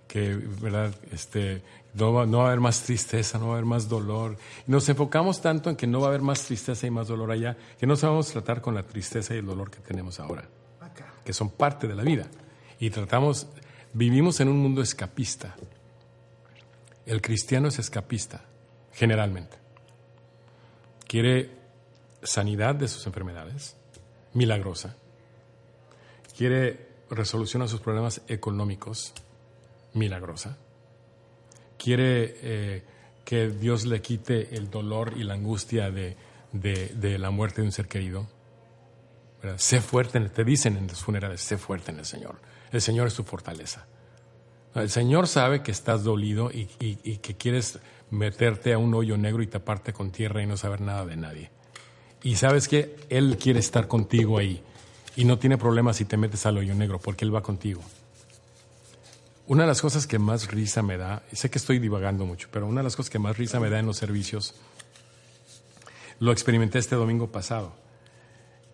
que, 0.08 0.36
¿verdad? 0.36 0.94
Este, 1.12 1.64
no, 1.94 2.14
va, 2.14 2.26
no 2.26 2.40
va 2.40 2.44
a 2.46 2.48
haber 2.48 2.60
más 2.60 2.84
tristeza, 2.84 3.38
no 3.38 3.48
va 3.48 3.54
a 3.54 3.56
haber 3.56 3.66
más 3.66 3.90
dolor. 3.90 4.38
Nos 4.68 4.88
enfocamos 4.90 5.42
tanto 5.42 5.70
en 5.70 5.76
que 5.76 5.88
no 5.88 6.00
va 6.00 6.08
a 6.08 6.10
haber 6.10 6.22
más 6.22 6.44
tristeza 6.44 6.86
y 6.86 6.92
más 6.92 7.08
dolor 7.08 7.32
allá, 7.32 7.58
que 7.80 7.88
no 7.88 7.96
sabemos 7.96 8.28
tratar 8.28 8.62
con 8.62 8.76
la 8.76 8.84
tristeza 8.84 9.34
y 9.34 9.40
el 9.40 9.46
dolor 9.46 9.72
que 9.72 9.80
tenemos 9.80 10.20
ahora, 10.20 10.48
Acá. 10.82 11.14
que 11.24 11.34
son 11.34 11.50
parte 11.50 11.88
de 11.88 11.96
la 11.96 12.04
vida. 12.04 12.28
Y 12.80 12.90
tratamos, 12.90 13.48
vivimos 13.94 14.40
en 14.42 14.50
un 14.50 14.58
mundo 14.58 14.82
escapista. 14.82 15.56
El 17.06 17.22
cristiano 17.22 17.70
es 17.70 17.80
escapista, 17.80 18.44
generalmente. 18.92 19.58
Quiere 21.08 21.52
sanidad 22.24 22.76
de 22.76 22.88
sus 22.88 23.06
enfermedades, 23.06 23.78
milagrosa. 24.34 24.98
Quiere 26.38 26.88
resolución 27.10 27.62
a 27.62 27.68
sus 27.68 27.80
problemas 27.80 28.22
económicos, 28.28 29.14
milagrosa. 29.94 30.58
Quiere 31.78 32.36
eh, 32.42 32.84
que 33.24 33.50
Dios 33.50 33.86
le 33.86 34.02
quite 34.02 34.56
el 34.56 34.70
dolor 34.70 35.14
y 35.16 35.24
la 35.24 35.36
angustia 35.36 35.92
de, 35.92 36.16
de- 36.52 37.18
la 37.20 37.30
muerte 37.32 37.62
de 37.62 37.68
un 37.68 37.72
ser 37.72 37.88
querido. 37.88 38.28
Sé 39.58 39.80
fuerte, 39.82 40.18
en- 40.18 40.30
te 40.30 40.44
dicen 40.44 40.78
en 40.78 40.88
los 40.88 41.04
funerales, 41.04 41.42
sé 41.42 41.58
fuerte 41.58 41.92
en 41.92 42.00
el 42.00 42.06
Señor. 42.06 42.40
El 42.72 42.82
Señor 42.82 43.08
es 43.08 43.14
tu 43.14 43.24
fortaleza. 43.24 43.86
El 44.74 44.90
Señor 44.90 45.28
sabe 45.28 45.62
que 45.64 45.72
estás 45.72 46.04
dolido 46.04 46.52
y, 46.52 46.68
y- 46.80 46.98
y 47.04 47.18
que 47.18 47.36
quieres 47.36 47.80
meterte 48.10 48.74
a 48.74 48.78
un 48.78 48.94
hoyo 48.94 49.18
negro 49.18 49.42
y 49.44 49.48
taparte 49.48 49.94
con 49.94 50.12
tierra 50.12 50.42
y 50.42 50.48
no 50.48 50.58
saber 50.58 50.82
nada 50.82 51.06
de 51.06 51.16
nadie. 51.16 51.52
Y 52.24 52.36
sabes 52.38 52.68
que 52.68 52.96
Él 53.10 53.38
quiere 53.38 53.60
estar 53.60 53.88
contigo 53.88 54.38
ahí. 54.40 54.64
Y 55.16 55.26
no 55.26 55.40
tiene 55.40 55.58
problema 55.58 55.94
si 55.94 56.06
te 56.06 56.18
metes 56.18 56.46
al 56.46 56.58
hoyo 56.58 56.76
negro, 56.76 57.00
porque 57.00 57.26
Él 57.26 57.34
va 57.34 57.42
contigo. 57.42 57.82
Una 59.48 59.64
de 59.64 59.68
las 59.68 59.82
cosas 59.82 60.08
que 60.08 60.20
más 60.20 60.52
risa 60.52 60.82
me 60.82 60.98
da, 60.98 61.24
y 61.32 61.36
sé 61.36 61.50
que 61.50 61.60
estoy 61.60 61.80
divagando 61.80 62.26
mucho, 62.26 62.48
pero 62.52 62.68
una 62.68 62.82
de 62.82 62.86
las 62.86 62.96
cosas 62.96 63.10
que 63.10 63.20
más 63.20 63.38
risa 63.38 63.60
me 63.60 63.70
da 63.70 63.80
en 63.80 63.86
los 63.86 63.98
servicios, 63.98 64.56
lo 66.20 66.32
experimenté 66.32 66.80
este 66.80 66.96
domingo 66.96 67.32
pasado. 67.32 67.74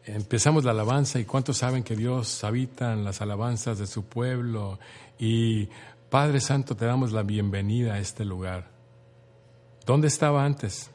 Empezamos 0.05 0.63
la 0.63 0.71
alabanza 0.71 1.19
y 1.19 1.25
cuántos 1.25 1.57
saben 1.57 1.83
que 1.83 1.95
Dios 1.95 2.43
habita 2.43 2.93
en 2.93 3.03
las 3.03 3.21
alabanzas 3.21 3.77
de 3.77 3.85
su 3.85 4.05
pueblo 4.05 4.79
y 5.19 5.69
Padre 6.09 6.39
Santo 6.39 6.75
te 6.75 6.85
damos 6.85 7.11
la 7.11 7.23
bienvenida 7.23 7.93
a 7.93 7.99
este 7.99 8.25
lugar. 8.25 8.69
¿Dónde 9.85 10.07
estaba 10.07 10.43
antes? 10.43 10.89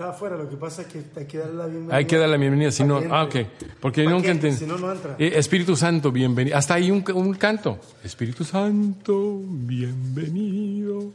Estaba 0.00 0.14
afuera, 0.14 0.36
lo 0.38 0.48
que 0.48 0.56
pasa 0.56 0.80
es 0.80 0.88
que 0.88 1.04
hay 1.14 1.26
que 1.26 1.36
darle 1.36 1.56
la 1.56 1.66
bienvenida. 1.66 1.94
Hay 1.96 2.06
que 2.06 2.16
darle 2.16 2.32
la 2.32 2.40
bienvenida, 2.40 2.70
si 2.70 2.84
no, 2.84 3.02
ah, 3.10 3.24
ok, 3.24 3.36
porque 3.80 4.02
nunca 4.04 4.30
entendí. 4.30 4.56
Si 4.56 4.64
no, 4.64 4.78
no 4.78 4.90
entra. 4.90 5.14
Eh, 5.18 5.32
Espíritu 5.36 5.76
Santo, 5.76 6.10
bienvenido. 6.10 6.56
Hasta 6.56 6.72
ahí 6.72 6.90
un, 6.90 7.04
un 7.12 7.34
canto. 7.34 7.78
Espíritu 8.02 8.42
Santo, 8.42 9.42
bienvenido 9.44 11.12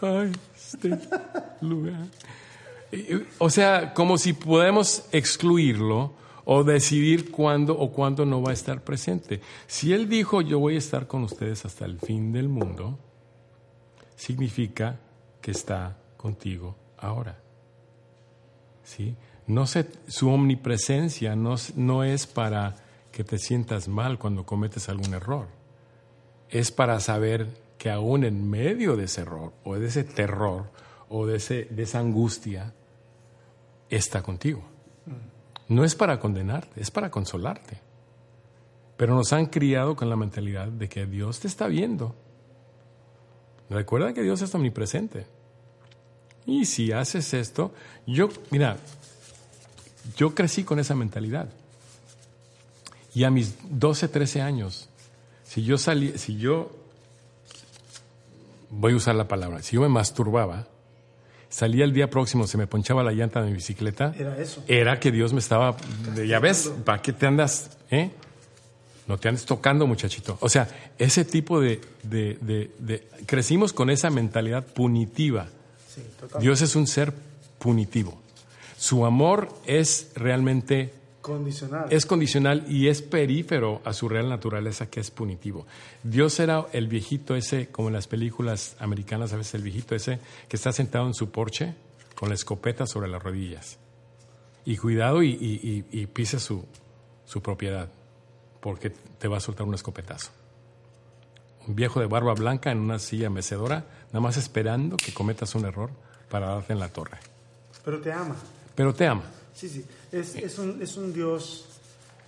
a 0.00 0.26
este 0.56 0.96
lugar. 1.60 2.06
Eh, 2.92 3.26
O 3.38 3.50
sea, 3.50 3.92
como 3.94 4.16
si 4.16 4.32
podemos 4.32 5.06
excluirlo 5.10 6.12
o 6.44 6.62
decidir 6.62 7.32
cuándo 7.32 7.76
o 7.76 7.90
cuándo 7.90 8.24
no 8.26 8.40
va 8.42 8.50
a 8.50 8.54
estar 8.54 8.84
presente. 8.84 9.40
Si 9.66 9.92
Él 9.92 10.08
dijo, 10.08 10.40
yo 10.40 10.60
voy 10.60 10.76
a 10.76 10.78
estar 10.78 11.08
con 11.08 11.24
ustedes 11.24 11.64
hasta 11.64 11.84
el 11.84 11.98
fin 11.98 12.30
del 12.30 12.48
mundo, 12.48 12.96
significa 14.14 15.00
que 15.40 15.50
está 15.50 15.98
contigo 16.16 16.76
ahora. 16.96 17.49
¿Sí? 18.90 19.16
No 19.46 19.66
se, 19.66 19.86
su 20.08 20.30
omnipresencia 20.30 21.36
no, 21.36 21.56
no 21.76 22.04
es 22.04 22.26
para 22.26 22.76
que 23.12 23.24
te 23.24 23.38
sientas 23.38 23.88
mal 23.88 24.18
cuando 24.18 24.44
cometes 24.44 24.88
algún 24.88 25.14
error. 25.14 25.48
Es 26.48 26.70
para 26.70 27.00
saber 27.00 27.48
que 27.78 27.90
aún 27.90 28.24
en 28.24 28.48
medio 28.48 28.96
de 28.96 29.04
ese 29.04 29.22
error 29.22 29.52
o 29.64 29.76
de 29.76 29.86
ese 29.86 30.04
terror 30.04 30.70
o 31.08 31.26
de, 31.26 31.36
ese, 31.36 31.64
de 31.70 31.82
esa 31.82 31.98
angustia, 31.98 32.72
está 33.88 34.22
contigo. 34.22 34.62
No 35.68 35.84
es 35.84 35.94
para 35.94 36.20
condenarte, 36.20 36.80
es 36.80 36.90
para 36.90 37.10
consolarte. 37.10 37.78
Pero 38.96 39.14
nos 39.14 39.32
han 39.32 39.46
criado 39.46 39.96
con 39.96 40.10
la 40.10 40.16
mentalidad 40.16 40.68
de 40.68 40.88
que 40.88 41.06
Dios 41.06 41.40
te 41.40 41.48
está 41.48 41.66
viendo. 41.66 42.14
Recuerda 43.68 44.12
que 44.12 44.22
Dios 44.22 44.42
es 44.42 44.54
omnipresente. 44.54 45.26
Y 46.46 46.64
si 46.64 46.92
haces 46.92 47.32
esto, 47.34 47.72
yo, 48.06 48.28
mira, 48.50 48.76
yo 50.16 50.34
crecí 50.34 50.64
con 50.64 50.78
esa 50.78 50.94
mentalidad. 50.94 51.48
Y 53.14 53.24
a 53.24 53.30
mis 53.30 53.54
12, 53.70 54.08
13 54.08 54.40
años, 54.40 54.88
si 55.44 55.62
yo 55.64 55.78
salí, 55.78 56.16
si 56.18 56.36
yo, 56.38 56.70
voy 58.70 58.92
a 58.92 58.96
usar 58.96 59.14
la 59.16 59.26
palabra, 59.28 59.62
si 59.62 59.76
yo 59.76 59.82
me 59.82 59.88
masturbaba, 59.88 60.66
salía 61.48 61.84
el 61.84 61.92
día 61.92 62.08
próximo, 62.08 62.46
se 62.46 62.56
me 62.56 62.66
ponchaba 62.66 63.02
la 63.02 63.12
llanta 63.12 63.40
de 63.42 63.48
mi 63.48 63.54
bicicleta, 63.54 64.14
Era 64.16 64.38
eso. 64.38 64.62
era 64.68 65.00
que 65.00 65.10
Dios 65.10 65.32
me 65.32 65.40
estaba, 65.40 65.76
ya 66.26 66.38
ves, 66.38 66.70
¿para 66.84 67.02
qué 67.02 67.12
te 67.12 67.26
andas, 67.26 67.76
eh? 67.90 68.10
No 69.08 69.18
te 69.18 69.28
andes 69.28 69.44
tocando, 69.44 69.88
muchachito. 69.88 70.38
O 70.40 70.48
sea, 70.48 70.68
ese 70.96 71.24
tipo 71.24 71.60
de, 71.60 71.80
de- 72.04 72.38
de- 72.40 72.70
de- 72.78 73.08
crecimos 73.26 73.72
con 73.72 73.90
esa 73.90 74.08
mentalidad 74.08 74.64
punitiva. 74.64 75.48
Sí. 76.00 76.38
Dios 76.40 76.62
es 76.62 76.76
un 76.76 76.86
ser 76.86 77.12
punitivo. 77.58 78.18
Su 78.76 79.04
amor 79.04 79.48
es 79.66 80.10
realmente 80.14 80.94
Condicional. 81.20 81.86
es 81.90 82.06
condicional 82.06 82.64
y 82.68 82.88
es 82.88 83.02
perífero 83.02 83.82
a 83.84 83.92
su 83.92 84.08
real 84.08 84.28
naturaleza 84.30 84.86
que 84.88 85.00
es 85.00 85.10
punitivo. 85.10 85.66
Dios 86.02 86.40
era 86.40 86.66
el 86.72 86.88
viejito 86.88 87.36
ese, 87.36 87.68
como 87.68 87.88
en 87.88 87.94
las 87.94 88.06
películas 88.06 88.76
americanas, 88.78 89.32
a 89.32 89.36
veces 89.36 89.54
el 89.54 89.62
viejito 89.62 89.94
ese 89.94 90.18
que 90.48 90.56
está 90.56 90.72
sentado 90.72 91.06
en 91.06 91.12
su 91.14 91.30
porche 91.30 91.74
con 92.14 92.30
la 92.30 92.34
escopeta 92.34 92.86
sobre 92.86 93.08
las 93.08 93.22
rodillas. 93.22 93.78
Y 94.64 94.76
cuidado 94.78 95.22
y, 95.22 95.30
y- 95.30 95.84
y- 95.92 96.00
y 96.02 96.06
pisa 96.06 96.38
su, 96.38 96.64
su 97.26 97.42
propiedad, 97.42 97.88
porque 98.60 98.90
te 98.90 99.28
va 99.28 99.36
a 99.36 99.40
soltar 99.40 99.66
un 99.66 99.74
escopetazo. 99.74 100.30
Un 101.68 101.74
viejo 101.76 102.00
de 102.00 102.06
barba 102.06 102.32
blanca 102.34 102.72
en 102.72 102.78
una 102.78 102.98
silla 102.98 103.28
mecedora, 103.30 103.84
nada 104.12 104.20
más 104.20 104.36
esperando 104.36 104.96
que 104.96 105.12
cometas 105.14 105.54
un 105.54 105.64
error 105.64 105.90
para 106.30 106.48
darte 106.48 106.72
en 106.72 106.78
la 106.80 106.88
torre. 106.88 107.18
Pero 107.84 108.00
te 108.00 108.12
ama. 108.12 108.36
Pero 108.74 108.94
te 108.94 109.06
ama. 109.06 109.22
Sí, 109.54 109.68
sí. 109.68 109.84
Es, 110.12 110.34
es, 110.36 110.58
un, 110.58 110.80
es 110.82 110.96
un 110.96 111.12
Dios 111.12 111.64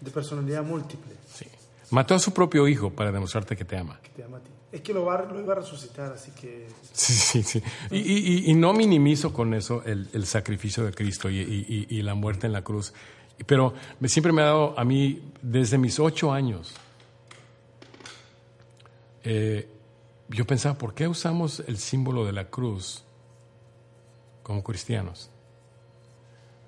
de 0.01 0.11
personalidad 0.11 0.62
múltiple 0.64 1.12
Sí. 1.33 1.47
Mató 1.91 2.14
a 2.14 2.18
su 2.18 2.33
propio 2.33 2.66
hijo 2.68 2.91
para 2.91 3.12
demostrarte 3.12 3.55
que 3.57 3.64
te 3.64 3.76
ama. 3.76 3.99
que 4.03 4.09
te 4.11 4.24
ama 4.24 4.39
a 4.39 4.41
ti. 4.41 4.51
Es 4.72 4.80
que 4.80 4.95
lo, 4.95 5.05
va, 5.05 5.22
lo 5.24 5.39
iba 5.39 5.53
a 5.53 5.57
resucitar, 5.57 6.12
así 6.12 6.30
que 6.33 6.66
Sí, 6.93 7.12
sí, 7.12 7.43
sí. 7.43 7.62
Y, 7.91 7.99
y- 7.99 8.51
y 8.51 8.55
no 8.55 8.72
minimizo 8.72 9.33
con 9.33 9.53
eso 9.55 9.83
el, 9.85 10.09
el 10.14 10.24
sacrificio 10.26 10.85
de 10.85 10.93
Cristo 10.93 11.28
y, 11.30 11.39
y- 11.91 12.03
la 12.03 12.14
muerte 12.14 12.47
en 12.47 12.53
la 12.55 12.62
cruz. 12.62 12.93
Pero 13.47 13.74
me- 14.01 14.09
siempre 14.09 14.33
me 14.33 14.41
ha 14.43 14.47
dado 14.47 14.78
a 14.78 14.85
mí, 14.85 15.22
desde 15.43 15.76
mis 15.78 15.99
ocho 16.01 16.33
años, 16.33 16.72
eh, 19.24 19.68
yo 20.33 20.47
pensaba, 20.47 20.78
¿por 20.78 20.95
qué 20.95 21.09
usamos 21.09 21.62
el 21.66 21.78
símbolo 21.78 22.24
de 22.24 22.33
la 22.33 22.49
cruz 22.49 23.05
como 24.43 24.64
cristianos? 24.64 25.30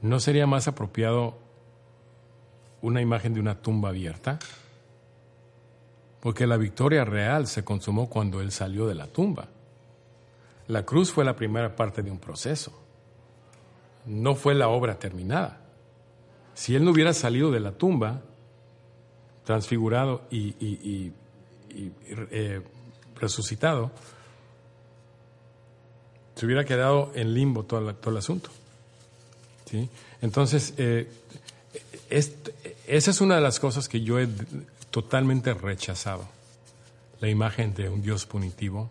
¿No 0.02 0.20
sería 0.20 0.46
más 0.46 0.68
apropiado 0.68 1.38
una 2.82 3.00
imagen 3.00 3.32
de 3.32 3.40
una 3.40 3.62
tumba 3.62 3.88
abierta? 3.88 4.38
Porque 6.20 6.46
la 6.46 6.58
victoria 6.58 7.04
real 7.04 7.46
se 7.46 7.64
consumó 7.64 8.08
cuando 8.08 8.40
Él 8.40 8.52
salió 8.52 8.86
de 8.86 8.94
la 8.94 9.06
tumba. 9.06 9.48
La 10.66 10.84
cruz 10.84 11.10
fue 11.10 11.24
la 11.24 11.36
primera 11.36 11.74
parte 11.74 12.02
de 12.02 12.10
un 12.10 12.18
proceso, 12.18 12.72
no 14.06 14.34
fue 14.34 14.54
la 14.54 14.68
obra 14.68 14.98
terminada. 14.98 15.60
Si 16.54 16.74
Él 16.74 16.84
no 16.84 16.92
hubiera 16.92 17.12
salido 17.12 17.50
de 17.50 17.60
la 17.60 17.72
tumba, 17.72 18.22
transfigurado 19.44 20.22
y, 20.30 21.12
eh, 21.70 22.62
resucitado, 23.24 23.90
se 26.36 26.46
hubiera 26.46 26.64
quedado 26.64 27.10
en 27.14 27.34
limbo 27.34 27.64
todo, 27.64 27.90
el 27.90 28.16
asunto. 28.16 28.50
¿sí? 29.64 29.88
Entonces, 30.20 30.74
eh, 30.76 31.10
esa 32.10 33.10
es 33.10 33.20
una 33.20 33.36
de 33.36 33.40
las 33.40 33.58
cosas 33.58 33.88
que 33.88 34.02
yo 34.02 34.20
he 34.20 34.28
totalmente 34.90 35.54
rechazado. 35.54 36.28
La 37.20 37.28
imagen 37.28 37.74
de 37.74 37.88
un 37.88 38.02
Dios 38.02 38.26
punitivo, 38.26 38.90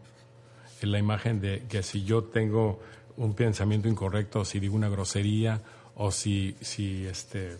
la 0.82 1.00
imagen 1.00 1.40
de 1.40 1.64
que 1.70 1.84
si 1.84 2.04
yo 2.04 2.24
tengo 2.24 2.82
un 3.18 3.34
pensamiento 3.36 3.88
incorrecto, 3.88 4.44
si 4.44 4.60
digo 4.60 4.76
una 4.76 4.90
grosería, 4.90 5.62
o 5.96 6.12
si, 6.12 6.56
si 6.62 7.06
este, 7.06 7.58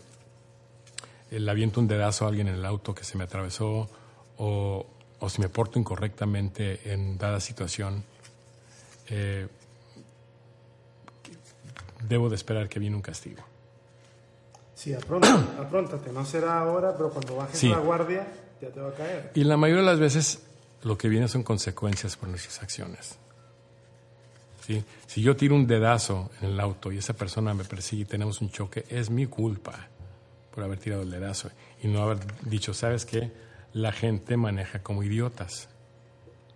le 1.30 1.50
aviento 1.50 1.80
un 1.80 1.88
dedazo 1.88 2.24
a 2.24 2.28
alguien 2.28 2.48
en 2.48 2.56
el 2.56 2.64
auto 2.64 2.94
que 2.94 3.04
se 3.04 3.16
me 3.16 3.24
atravesó, 3.24 3.88
o, 4.38 4.86
o 5.24 5.30
si 5.30 5.40
me 5.40 5.48
porto 5.48 5.78
incorrectamente 5.78 6.92
en 6.92 7.16
dada 7.16 7.40
situación, 7.40 8.04
eh, 9.08 9.48
debo 12.06 12.28
de 12.28 12.36
esperar 12.36 12.68
que 12.68 12.78
viene 12.78 12.94
un 12.94 13.00
castigo. 13.02 13.42
Sí, 14.74 14.92
apróntate, 15.58 16.12
no 16.12 16.26
será 16.26 16.58
ahora, 16.58 16.94
pero 16.94 17.08
cuando 17.08 17.36
bajes 17.36 17.62
la 17.64 17.78
guardia 17.78 18.26
ya 18.60 18.68
te 18.68 18.80
va 18.80 18.90
a 18.90 18.94
caer. 18.94 19.30
Y 19.34 19.44
la 19.44 19.56
mayoría 19.56 19.82
de 19.82 19.90
las 19.90 19.98
veces 19.98 20.42
lo 20.82 20.98
que 20.98 21.08
viene 21.08 21.26
son 21.26 21.42
consecuencias 21.42 22.16
por 22.16 22.28
nuestras 22.28 22.62
acciones. 22.62 23.16
¿Sí? 24.66 24.84
Si 25.06 25.22
yo 25.22 25.36
tiro 25.36 25.54
un 25.54 25.66
dedazo 25.66 26.30
en 26.42 26.50
el 26.50 26.60
auto 26.60 26.92
y 26.92 26.98
esa 26.98 27.14
persona 27.14 27.54
me 27.54 27.64
persigue 27.64 28.02
y 28.02 28.06
tenemos 28.06 28.42
un 28.42 28.50
choque, 28.50 28.84
es 28.90 29.08
mi 29.08 29.26
culpa 29.26 29.88
por 30.54 30.64
haber 30.64 30.78
tirado 30.78 31.02
el 31.02 31.10
dedazo 31.10 31.50
y 31.82 31.88
no 31.88 32.02
haber 32.02 32.18
dicho, 32.42 32.74
¿sabes 32.74 33.06
qué? 33.06 33.30
La 33.74 33.90
gente 33.90 34.36
maneja 34.36 34.82
como 34.82 35.02
idiotas. 35.02 35.68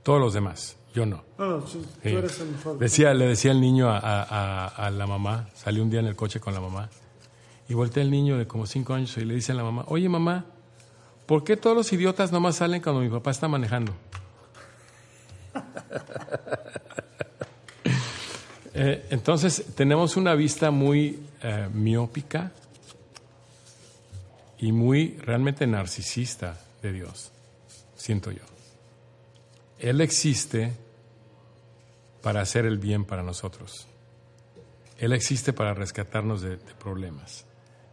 Todos 0.04 0.20
los 0.20 0.32
demás, 0.32 0.76
yo 0.94 1.04
no. 1.04 1.24
No, 1.36 1.58
tú 1.58 1.84
eres 2.02 2.40
el 2.40 2.48
mejor. 2.50 2.78
Decía, 2.78 3.12
le 3.12 3.26
decía 3.26 3.50
el 3.50 3.60
niño 3.60 3.90
a, 3.90 4.90
la 4.92 5.06
mamá, 5.06 5.48
salió 5.54 5.82
un 5.82 5.90
día 5.90 5.98
en 5.98 6.06
el 6.06 6.14
coche 6.14 6.38
con 6.38 6.54
la 6.54 6.60
mamá, 6.60 6.88
y 7.68 7.74
voltea 7.74 8.04
el 8.04 8.10
niño 8.10 8.38
de 8.38 8.46
como 8.46 8.66
cinco 8.66 8.94
años 8.94 9.16
y 9.18 9.24
le 9.24 9.34
dice 9.34 9.50
a 9.50 9.56
la 9.56 9.64
mamá, 9.64 9.84
oye 9.88 10.08
mamá, 10.08 10.46
¿por 11.26 11.42
qué 11.42 11.56
todos 11.56 11.76
los 11.76 11.92
idiotas 11.92 12.30
nomás 12.30 12.56
salen 12.56 12.80
cuando 12.80 13.00
mi 13.00 13.08
papá 13.10 13.32
está 13.32 13.48
manejando? 13.48 13.92
Eh, 18.80 19.08
entonces, 19.10 19.64
tenemos 19.74 20.16
una 20.16 20.36
vista 20.36 20.70
muy 20.70 21.18
eh, 21.42 21.68
miópica 21.72 22.52
y 24.56 24.70
muy 24.70 25.16
realmente 25.16 25.66
narcisista 25.66 26.60
de 26.82 26.92
Dios, 26.92 27.32
siento 27.96 28.30
yo. 28.30 28.42
Él 29.78 30.00
existe 30.00 30.72
para 32.22 32.40
hacer 32.40 32.66
el 32.66 32.78
bien 32.78 33.04
para 33.04 33.22
nosotros. 33.22 33.86
Él 34.98 35.12
existe 35.12 35.52
para 35.52 35.74
rescatarnos 35.74 36.42
de, 36.42 36.56
problemas. 36.56 37.44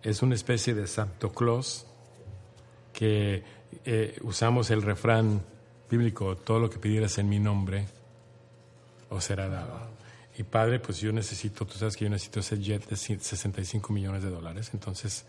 Es 0.02 0.22
una 0.22 0.36
especie 0.36 0.74
de 0.74 0.88
Santo 0.88 1.32
Claus 1.32 1.86
que 2.94 3.44
eh, 3.86 4.18
usamos 4.22 4.72
el 4.72 4.82
refrán 4.82 5.44
bíblico, 5.90 6.36
todo 6.36 6.60
lo 6.60 6.70
que 6.70 6.80
pidieras 6.80 7.18
en 7.18 7.30
mi 7.30 7.40
nombre, 7.40 7.86
os 9.10 9.24
será 9.24 9.48
dado. 9.48 9.96
Y 10.38 10.44
padre, 10.44 10.80
pues 10.80 11.00
yo 11.00 11.12
necesito, 11.12 11.66
tú 11.66 11.78
sabes 11.78 11.96
que 11.96 12.06
yo 12.06 12.10
necesito 12.10 12.40
ese 12.40 12.60
jet 12.60 12.86
de 12.88 12.96
65 12.96 13.94
millones 13.94 14.24
de 14.24 14.30
dólares, 14.30 14.72
entonces, 14.74 15.26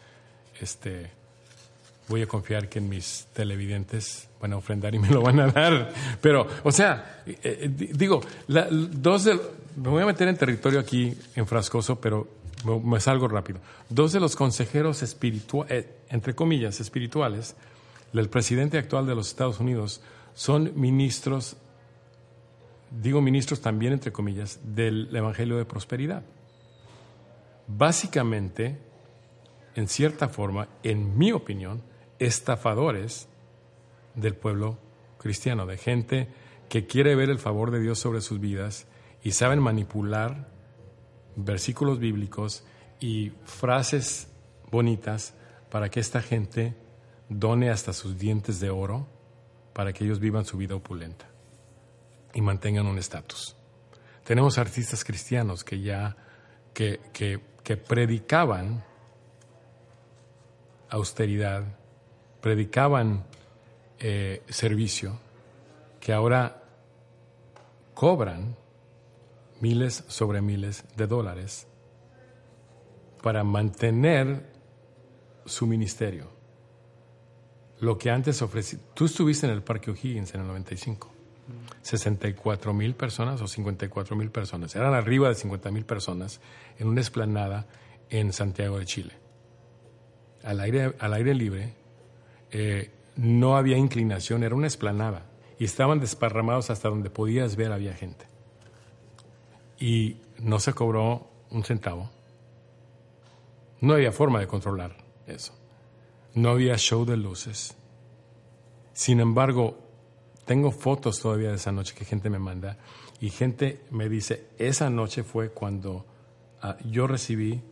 este, 0.60 1.10
voy 2.08 2.22
a 2.22 2.26
confiar 2.26 2.68
que 2.68 2.78
en 2.78 2.88
mis 2.88 3.26
televidentes 3.32 4.28
van 4.40 4.52
a 4.52 4.56
ofrendar 4.56 4.94
y 4.94 4.98
me 4.98 5.08
lo 5.08 5.22
van 5.22 5.40
a 5.40 5.48
dar. 5.48 5.92
Pero, 6.20 6.46
o 6.62 6.72
sea, 6.72 7.22
eh, 7.26 7.38
eh, 7.42 7.70
digo, 7.72 8.20
dos 8.46 9.24
de, 9.24 9.34
me 9.76 9.88
voy 9.88 10.02
a 10.02 10.06
meter 10.06 10.28
en 10.28 10.36
territorio 10.36 10.80
aquí 10.80 11.16
enfrascoso, 11.34 12.00
pero 12.00 12.28
me, 12.64 13.00
salgo 13.00 13.28
rápido. 13.28 13.60
Dos 13.88 14.12
de 14.12 14.20
los 14.20 14.36
consejeros 14.36 15.02
espirituales, 15.02 15.72
eh, 15.72 15.96
entre 16.10 16.34
comillas, 16.34 16.80
espirituales, 16.80 17.56
del 18.12 18.28
presidente 18.28 18.78
actual 18.78 19.06
de 19.06 19.14
los 19.14 19.28
Estados 19.28 19.60
Unidos, 19.60 20.00
son 20.34 20.72
ministros, 20.76 21.56
digo 22.90 23.20
ministros 23.20 23.60
también 23.60 23.92
entre 23.92 24.12
comillas, 24.12 24.60
del 24.64 25.14
Evangelio 25.14 25.56
de 25.56 25.64
Prosperidad. 25.64 26.22
Básicamente, 27.66 28.78
en 29.74 29.88
cierta 29.88 30.28
forma, 30.28 30.68
en 30.82 31.18
mi 31.18 31.32
opinión, 31.32 31.82
estafadores 32.18 33.28
del 34.14 34.34
pueblo 34.34 34.78
cristiano, 35.18 35.66
de 35.66 35.76
gente 35.76 36.28
que 36.68 36.86
quiere 36.86 37.14
ver 37.14 37.30
el 37.30 37.38
favor 37.38 37.70
de 37.70 37.80
Dios 37.80 37.98
sobre 37.98 38.20
sus 38.20 38.40
vidas 38.40 38.86
y 39.22 39.32
saben 39.32 39.60
manipular 39.60 40.48
versículos 41.36 41.98
bíblicos 41.98 42.64
y 43.00 43.32
frases 43.44 44.28
bonitas 44.70 45.34
para 45.70 45.90
que 45.90 46.00
esta 46.00 46.22
gente 46.22 46.74
done 47.28 47.70
hasta 47.70 47.92
sus 47.92 48.18
dientes 48.18 48.60
de 48.60 48.70
oro 48.70 49.06
para 49.72 49.92
que 49.92 50.04
ellos 50.04 50.20
vivan 50.20 50.44
su 50.44 50.56
vida 50.56 50.74
opulenta 50.74 51.26
y 52.32 52.40
mantengan 52.40 52.86
un 52.86 52.98
estatus. 52.98 53.56
Tenemos 54.24 54.58
artistas 54.58 55.04
cristianos 55.04 55.62
que 55.62 55.80
ya 55.80 56.16
que, 56.72 57.00
que 57.12 57.76
predicaban 57.76 58.84
austeridad, 60.88 61.64
predicaban 62.40 63.24
eh, 63.98 64.42
servicio, 64.48 65.18
que 66.00 66.12
ahora 66.12 66.62
cobran 67.94 68.56
miles 69.60 70.04
sobre 70.08 70.42
miles 70.42 70.84
de 70.96 71.06
dólares 71.06 71.66
para 73.22 73.42
mantener 73.42 74.46
su 75.46 75.66
ministerio. 75.66 76.28
Lo 77.80 77.98
que 77.98 78.10
antes 78.10 78.40
ofrecía, 78.42 78.78
tú 78.94 79.06
estuviste 79.06 79.46
en 79.46 79.52
el 79.52 79.62
Parque 79.62 79.90
O'Higgins 79.90 80.34
en 80.34 80.42
el 80.42 80.46
95, 80.46 81.12
64 81.82 82.72
mil 82.72 82.94
personas 82.94 83.40
o 83.40 83.48
54 83.48 84.16
mil 84.16 84.30
personas, 84.30 84.74
eran 84.76 84.94
arriba 84.94 85.28
de 85.28 85.34
50 85.34 85.70
mil 85.70 85.84
personas 85.84 86.40
en 86.78 86.88
una 86.88 87.00
esplanada 87.00 87.66
en 88.10 88.32
Santiago 88.32 88.78
de 88.78 88.86
Chile. 88.86 89.12
Al 90.42 90.60
aire, 90.60 90.94
al 90.98 91.12
aire 91.12 91.34
libre, 91.34 91.74
eh, 92.50 92.90
no 93.16 93.56
había 93.56 93.76
inclinación, 93.76 94.44
era 94.44 94.54
una 94.54 94.66
esplanada 94.66 95.26
y 95.58 95.64
estaban 95.64 96.00
desparramados 96.00 96.70
hasta 96.70 96.88
donde 96.88 97.10
podías 97.10 97.56
ver 97.56 97.72
había 97.72 97.94
gente. 97.94 98.26
Y 99.78 100.16
no 100.38 100.60
se 100.60 100.72
cobró 100.72 101.28
un 101.50 101.64
centavo. 101.64 102.10
No 103.80 103.94
había 103.94 104.12
forma 104.12 104.40
de 104.40 104.46
controlar 104.46 104.96
eso. 105.26 105.54
No 106.34 106.50
había 106.50 106.76
show 106.76 107.04
de 107.04 107.16
luces. 107.16 107.76
Sin 108.92 109.20
embargo, 109.20 109.78
tengo 110.44 110.70
fotos 110.70 111.20
todavía 111.20 111.50
de 111.50 111.56
esa 111.56 111.72
noche 111.72 111.94
que 111.94 112.04
gente 112.04 112.30
me 112.30 112.38
manda 112.38 112.78
y 113.20 113.30
gente 113.30 113.80
me 113.90 114.08
dice, 114.08 114.48
esa 114.58 114.90
noche 114.90 115.22
fue 115.22 115.50
cuando 115.50 116.06
ah, 116.62 116.76
yo 116.84 117.06
recibí 117.06 117.62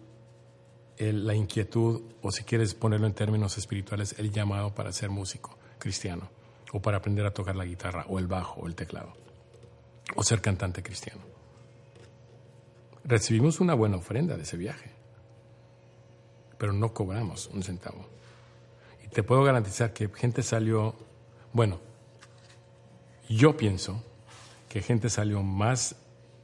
la 0.99 1.35
inquietud, 1.35 2.03
o 2.23 2.31
si 2.31 2.45
quieres 2.45 2.75
ponerlo 2.75 3.07
en 3.07 3.15
términos 3.15 3.59
espirituales, 3.59 4.15
el 4.19 4.31
llamado 4.31 4.75
para 4.75 4.93
ser 4.93 5.11
músico 5.11 5.57
cristiano, 5.79 6.29
o 6.73 6.81
para 6.81 6.99
aprender 6.99 7.27
a 7.27 7.33
tocar 7.33 7.57
la 7.57 7.65
guitarra, 7.65 8.07
o 8.09 8.19
el 8.19 8.27
bajo, 8.27 8.61
o 8.61 8.67
el 8.67 8.75
teclado, 8.75 9.13
o 10.15 10.23
ser 10.23 10.41
cantante 10.41 10.83
cristiano. 10.83 11.23
Recibimos 13.05 13.61
una 13.61 13.75
buena 13.75 13.97
ofrenda 13.97 14.37
de 14.37 14.45
ese 14.45 14.57
viaje, 14.57 14.91
pero 16.59 16.73
no 16.73 16.95
cobramos 16.95 17.49
un 17.49 17.63
centavo. 17.63 18.07
Y 19.05 19.09
te 19.09 19.23
puedo 19.23 19.43
garantizar 19.43 19.93
que 19.93 20.09
gente 20.09 20.43
salió, 20.43 20.95
bueno, 21.53 21.81
yo 23.29 23.57
pienso 23.57 24.03
que 24.69 24.81
gente 24.81 25.11
salió 25.11 25.43
más 25.43 25.97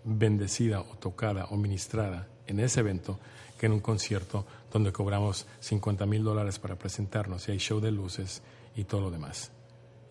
bendecida 0.04 0.80
o 0.80 0.96
tocada 0.96 1.46
o 1.46 1.56
ministrada 1.56 2.28
en 2.46 2.60
ese 2.60 2.80
evento 2.80 3.18
que 3.60 3.66
en 3.66 3.72
un 3.72 3.80
concierto 3.80 4.46
donde 4.72 4.90
cobramos 4.90 5.46
50 5.60 6.06
mil 6.06 6.24
dólares 6.24 6.58
para 6.58 6.76
presentarnos 6.76 7.46
y 7.46 7.52
hay 7.52 7.58
show 7.58 7.78
de 7.78 7.92
luces 7.92 8.40
y 8.74 8.84
todo 8.84 9.02
lo 9.02 9.10
demás. 9.10 9.52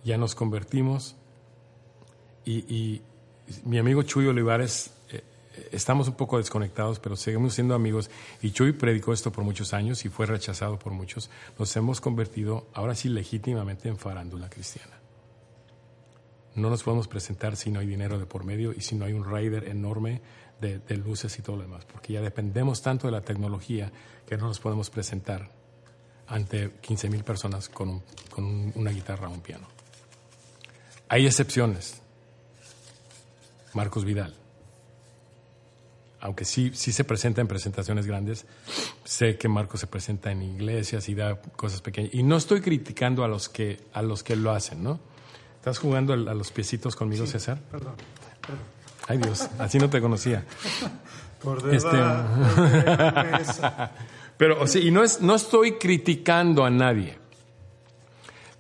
Ya 0.03 0.19
nos 0.19 0.35
convertimos 0.35 1.15
y, 2.45 3.01
mi 3.65 3.79
amigo 3.79 4.03
Chuy 4.03 4.27
Olivares, 4.27 4.91
eh, 5.09 5.23
estamos 5.71 6.07
un 6.07 6.13
poco 6.13 6.37
desconectados, 6.37 6.99
pero 6.99 7.15
seguimos 7.15 7.55
siendo 7.55 7.73
amigos. 7.73 8.11
Y 8.43 8.51
Chuy 8.51 8.73
predicó 8.73 9.13
esto 9.13 9.31
por 9.31 9.43
muchos 9.43 9.73
años 9.73 10.05
y 10.05 10.09
fue 10.09 10.27
rechazado 10.27 10.77
por 10.77 10.93
muchos. 10.93 11.31
Nos 11.57 11.75
hemos 11.75 11.99
convertido 12.01 12.67
ahora 12.75 12.93
sí 12.93 13.09
legítimamente 13.09 13.89
en 13.89 13.97
farándula 13.97 14.47
cristiana. 14.51 14.99
No 16.53 16.69
nos 16.69 16.83
podemos 16.83 17.07
presentar 17.07 17.55
si 17.55 17.71
no 17.71 17.79
hay 17.79 17.87
dinero 17.87 18.19
de 18.19 18.27
por 18.27 18.43
medio 18.43 18.73
y 18.73 18.81
si 18.81 18.93
no 18.93 19.05
hay 19.05 19.13
un 19.13 19.25
rider 19.25 19.67
enorme 19.67 20.21
de, 20.59 20.97
luces 20.97 21.37
y 21.39 21.41
todo 21.41 21.57
lo 21.57 21.63
demás, 21.63 21.85
porque 21.85 22.13
ya 22.13 22.21
dependemos 22.21 22.81
tanto 22.81 23.07
de 23.07 23.11
la 23.11 23.21
tecnología 23.21 23.91
que 24.27 24.37
no 24.37 24.47
nos 24.47 24.59
podemos 24.59 24.89
presentar 24.89 25.49
ante 26.27 26.71
15 26.81 27.09
mil 27.09 27.23
personas 27.23 27.69
con, 27.69 28.03
con 28.29 28.71
una 28.75 28.91
guitarra 28.91 29.29
o 29.29 29.31
un 29.31 29.41
piano. 29.41 29.67
Hay 31.07 31.25
excepciones. 31.25 32.01
Marcos 33.73 34.05
Vidal. 34.05 34.35
Aunque 36.21 36.43
sí, 36.43 36.71
sí 36.73 36.91
se 36.91 37.05
presenta 37.05 37.39
en 37.39 37.47
presentaciones 37.47 38.05
grandes, 38.05 38.45
sé 39.05 39.37
que 39.37 39.47
Marcos 39.47 39.79
se 39.79 39.87
presenta 39.87 40.31
en 40.31 40.41
iglesias 40.41 41.07
y 41.07 41.15
da 41.15 41.41
cosas 41.55 41.81
pequeñas. 41.81 42.13
Y 42.13 42.23
no 42.23 42.35
estoy 42.35 42.61
criticando 42.61 43.23
a 43.23 43.27
los 43.27 43.47
que, 43.47 43.79
a 43.93 44.01
los 44.01 44.21
que 44.23 44.35
lo 44.35 44.51
hacen, 44.51 44.83
¿no? 44.83 44.99
¿Estás 45.55 45.79
jugando 45.79 46.13
a 46.13 46.17
los 46.17 46.51
piecitos 46.51 46.95
conmigo, 46.95 47.25
César? 47.25 47.59
Perdón, 47.71 47.95
Ay 49.09 49.17
Dios, 49.17 49.49
así 49.57 49.79
no 49.79 49.89
te 49.89 49.99
conocía. 49.99 50.45
Por 51.43 51.73
este... 51.73 51.97
Pero, 54.37 54.61
o 54.61 54.67
sea, 54.67 54.81
y 54.81 54.91
no, 54.91 55.03
es, 55.03 55.19
no 55.19 55.35
estoy 55.35 55.73
criticando 55.73 56.63
a 56.63 56.69
nadie. 56.69 57.17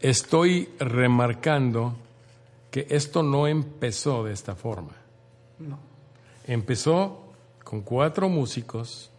Estoy 0.01 0.69
remarcando 0.79 1.95
que 2.71 2.87
esto 2.89 3.21
no 3.21 3.47
empezó 3.47 4.23
de 4.23 4.33
esta 4.33 4.55
forma. 4.55 4.93
No. 5.59 5.79
Empezó 6.47 7.31
con 7.63 7.81
cuatro 7.81 8.27
músicos 8.27 9.11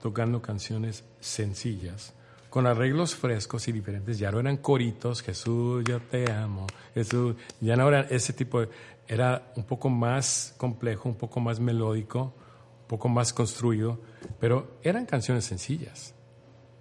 tocando 0.00 0.40
canciones 0.40 1.04
sencillas 1.20 2.14
con 2.50 2.66
arreglos 2.66 3.14
frescos 3.14 3.68
y 3.68 3.72
diferentes. 3.72 4.18
Ya 4.18 4.30
no 4.30 4.40
eran 4.40 4.56
coritos, 4.58 5.22
Jesús, 5.22 5.84
yo 5.86 6.00
te 6.00 6.30
amo, 6.32 6.66
Jesús. 6.94 7.36
Ya 7.60 7.76
no 7.76 7.88
eran 7.88 8.06
ese 8.10 8.32
tipo 8.32 8.60
de. 8.60 8.68
Era 9.08 9.52
un 9.56 9.64
poco 9.64 9.88
más 9.88 10.54
complejo, 10.58 11.08
un 11.08 11.14
poco 11.14 11.40
más 11.40 11.58
melódico, 11.60 12.34
un 12.82 12.86
poco 12.86 13.08
más 13.08 13.32
construido, 13.32 13.98
pero 14.38 14.78
eran 14.82 15.06
canciones 15.06 15.46
sencillas. 15.46 16.14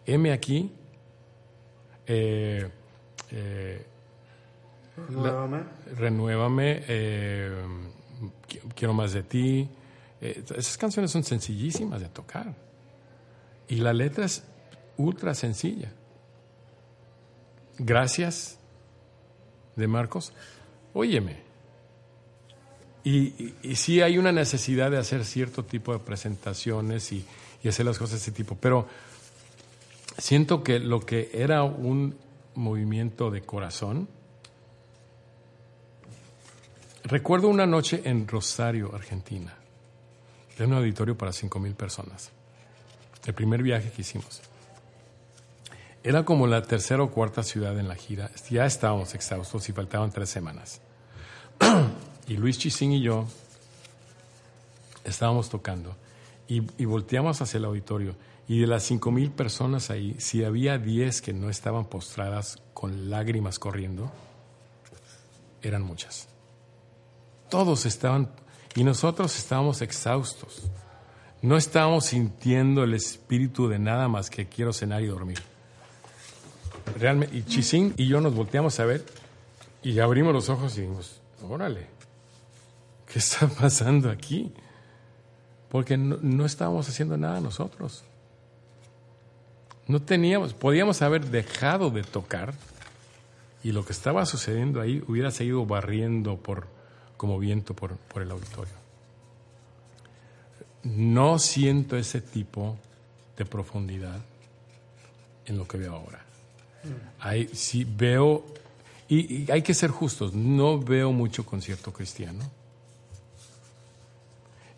M 0.05 0.31
aquí. 0.33 0.71
Eh, 2.05 2.69
eh, 3.31 3.85
renuévame. 5.07 5.63
renuévame. 5.95 6.83
Eh, 6.87 7.65
quiero 8.75 8.93
más 8.93 9.13
de 9.13 9.23
ti. 9.23 9.69
esas 10.19 10.77
canciones 10.77 11.11
son 11.11 11.23
sencillísimas 11.23 12.01
de 12.01 12.09
tocar. 12.09 12.53
Y 13.69 13.77
la 13.77 13.93
letra 13.93 14.25
es 14.25 14.43
ultra 14.97 15.33
sencilla. 15.33 15.93
Gracias 17.77 18.59
de 19.77 19.87
Marcos. 19.87 20.33
Óyeme. 20.93 21.46
Y, 23.03 23.53
y, 23.63 23.75
sí 23.75 24.01
hay 24.01 24.17
una 24.17 24.31
necesidad 24.31 24.91
de 24.91 24.97
hacer 24.97 25.23
cierto 25.23 25.63
tipo 25.63 25.93
de 25.93 25.99
presentaciones 25.99 27.11
y, 27.11 27.25
y 27.63 27.69
hacer 27.69 27.85
las 27.85 27.97
cosas 27.97 28.19
de 28.19 28.23
ese 28.23 28.31
tipo, 28.31 28.57
pero 28.59 28.87
siento 30.17 30.63
que 30.63 30.79
lo 30.79 30.99
que 30.99 31.29
era 31.33 31.63
un 31.63 32.17
movimiento 32.55 33.29
de 33.31 33.41
corazón, 33.41 34.09
recuerdo 37.03 37.47
una 37.47 37.65
noche 37.65 38.01
en 38.03 38.27
Rosario, 38.27 38.93
Argentina, 38.93 39.53
de 40.57 40.65
un 40.65 40.73
auditorio 40.73 41.17
para 41.17 41.31
cinco 41.31 41.59
mil 41.59 41.75
personas, 41.75 42.31
el 43.25 43.33
primer 43.33 43.63
viaje 43.63 43.91
que 43.91 44.01
hicimos. 44.01 44.41
Era 46.03 46.23
como 46.23 46.47
la 46.47 46.61
tercera 46.61 47.03
o 47.03 47.11
cuarta 47.11 47.43
ciudad 47.43 47.77
en 47.77 47.87
la 47.87 47.95
gira. 47.95 48.31
Ya 48.49 48.65
estábamos 48.65 49.13
exhaustos 49.13 49.67
y 49.67 49.73
faltaban 49.73 50.11
tres 50.11 50.29
semanas. 50.29 50.81
y 52.27 52.37
Luis 52.37 52.57
Chisín 52.57 52.91
y 52.91 53.01
yo 53.01 53.25
estábamos 55.03 55.49
tocando 55.49 55.95
y, 56.47 56.85
volteamos 56.85 57.41
hacia 57.41 57.57
el 57.57 57.65
auditorio. 57.65 58.15
Y 58.47 58.61
de 58.61 58.67
las 58.67 58.83
cinco 58.83 59.11
mil 59.11 59.31
personas 59.31 59.89
ahí, 59.89 60.15
si 60.19 60.45
había 60.45 60.77
diez 60.77 61.21
que 61.21 61.33
no 61.33 61.49
estaban 61.49 61.85
postradas 61.85 62.61
con 62.73 63.09
lágrimas 63.09 63.59
corriendo, 63.59 64.09
eran 65.61 65.81
muchas. 65.81 66.29
Todos 67.49 67.85
estaban, 67.85 68.29
y 68.75 68.85
nosotros 68.85 69.37
estábamos 69.37 69.81
exhaustos. 69.81 70.63
No 71.41 71.57
estábamos 71.57 72.05
sintiendo 72.05 72.85
el 72.85 72.93
espíritu 72.93 73.67
de 73.67 73.79
nada 73.79 74.07
más 74.07 74.29
que 74.29 74.47
quiero 74.47 74.71
cenar 74.71 75.03
y 75.03 75.07
dormir 75.07 75.39
realmente, 76.95 77.37
y 77.37 77.43
Chisín 77.43 77.93
y 77.97 78.07
yo 78.07 78.21
nos 78.21 78.33
volteamos 78.33 78.79
a 78.79 78.85
ver 78.85 79.05
y 79.83 79.99
abrimos 79.99 80.33
los 80.33 80.49
ojos 80.49 80.77
y 80.77 80.81
dijimos, 80.81 81.21
órale, 81.47 81.87
¿qué 83.11 83.19
está 83.19 83.47
pasando 83.59 84.09
aquí? 84.09 84.53
Porque 85.69 85.97
no, 85.97 86.45
estábamos 86.45 86.87
haciendo 86.87 87.17
nada 87.17 87.41
nosotros. 87.41 88.03
No 89.87 90.01
teníamos, 90.01 90.53
podíamos 90.53 91.01
haber 91.01 91.25
dejado 91.29 91.89
de 91.89 92.03
tocar 92.03 92.53
y 93.63 93.71
lo 93.71 93.85
que 93.85 93.93
estaba 93.93 94.25
sucediendo 94.25 94.81
ahí 94.81 95.03
hubiera 95.07 95.31
seguido 95.31 95.65
barriendo 95.65 96.37
por, 96.37 96.67
como 97.15 97.39
viento 97.39 97.73
por, 97.73 97.95
por 97.97 98.21
el 98.21 98.31
auditorio. 98.31 98.73
No 100.83 101.39
siento 101.39 101.97
ese 101.97 102.21
tipo 102.21 102.77
de 103.37 103.45
profundidad 103.45 104.19
en 105.45 105.57
lo 105.57 105.67
que 105.67 105.77
veo 105.77 105.95
ahora. 105.95 106.23
Hay, 107.19 107.47
sí 107.47 107.85
veo, 107.85 108.45
y, 109.09 109.49
hay 109.51 109.61
que 109.61 109.73
ser 109.73 109.89
justos, 109.89 110.33
no 110.33 110.79
veo 110.79 111.11
mucho 111.11 111.45
concierto 111.45 111.91
cristiano. 111.91 112.39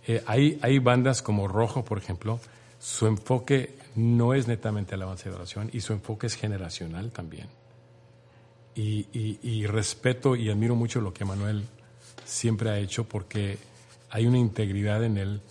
Eh, 0.09 0.23
hay, 0.25 0.79
bandas 0.79 1.21
como 1.21 1.47
Rojo, 1.47 1.85
por 1.85 1.99
ejemplo, 1.99 2.39
su 2.79 3.05
enfoque 3.05 3.75
no 3.93 4.33
es 4.33 4.47
netamente 4.47 4.95
alabanza 4.95 5.29
de 5.29 5.35
oración 5.35 5.69
y 5.71 5.81
su 5.81 5.93
enfoque 5.93 6.25
es 6.25 6.33
generacional 6.33 7.11
también. 7.11 7.47
Y, 8.73 9.05
y, 9.13 9.67
respeto 9.67 10.35
y 10.35 10.49
admiro 10.49 10.73
mucho 10.73 10.99
lo 10.99 11.13
que 11.13 11.25
Manuel 11.25 11.63
siempre 12.25 12.71
ha 12.71 12.79
hecho 12.79 13.03
porque 13.03 13.59
hay 14.09 14.25
una 14.25 14.39
integridad 14.39 15.03
en 15.03 15.19
él 15.19 15.41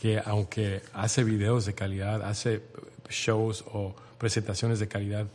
que 0.00 0.20
aunque 0.24 0.82
hace 0.94 1.22
videos 1.22 1.64
de 1.64 1.74
calidad, 1.74 2.22
hace 2.24 2.62
shows 3.08 3.64
o 3.72 3.94
presentaciones 4.18 4.80
de 4.80 4.88
calidad, 4.88 5.28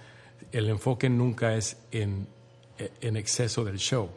el 0.52 0.68
enfoque 0.68 1.10
nunca 1.10 1.56
es 1.56 1.78
en 1.92 2.28
exceso 3.02 3.64
del 3.64 3.78
show, 3.78 4.10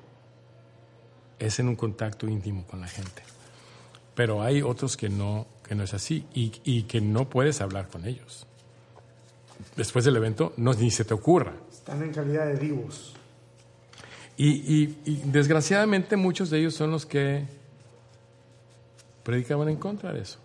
es 1.38 1.60
en 1.60 1.68
un 1.68 1.76
contacto 1.76 2.26
íntimo 2.26 2.66
con 2.66 2.80
la 2.80 2.88
gente. 2.88 3.35
Pero 4.16 4.42
hay 4.42 4.62
otros 4.62 4.96
que 4.96 5.08
no, 5.08 5.46
que 5.68 5.76
no 5.76 5.84
es 5.84 5.94
así 5.94 6.26
y, 6.34 6.52
y 6.64 6.82
que 6.82 7.00
no 7.00 7.30
puedes 7.30 7.60
hablar 7.60 7.86
con 7.86 8.04
ellos. 8.04 8.48
Después 9.76 10.04
del 10.04 10.16
evento, 10.16 10.52
no, 10.56 10.74
ni 10.74 10.90
se 10.90 11.04
te 11.04 11.14
ocurra. 11.14 11.52
Están 11.70 12.02
en 12.02 12.12
calidad 12.12 12.46
de 12.46 12.56
vivos. 12.56 13.14
Y, 14.36 14.48
y, 14.48 14.98
y, 15.04 15.22
desgraciadamente 15.26 16.16
muchos 16.16 16.50
de 16.50 16.58
ellos 16.58 16.74
son 16.74 16.90
los 16.90 17.06
que 17.06 17.44
predicaban 19.22 19.68
en 19.68 19.76
contra 19.76 20.12
de 20.12 20.22
eso 20.22 20.40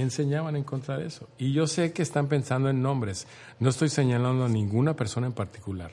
enseñaban 0.00 0.56
en 0.56 0.64
contra 0.64 0.98
de 0.98 1.06
eso. 1.06 1.28
Y 1.38 1.52
yo 1.52 1.66
sé 1.66 1.92
que 1.92 2.02
están 2.02 2.28
pensando 2.28 2.68
en 2.68 2.82
nombres. 2.82 3.26
No 3.58 3.70
estoy 3.70 3.88
señalando 3.88 4.44
a 4.44 4.48
ninguna 4.48 4.94
persona 4.94 5.26
en 5.26 5.32
particular. 5.32 5.92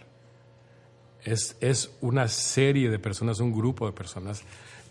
Es, 1.24 1.55
es 1.61 1.91
una 2.01 2.28
serie 2.28 2.89
de 2.89 2.99
personas, 2.99 3.39
un 3.39 3.53
grupo 3.53 3.86
de 3.86 3.93
personas 3.93 4.43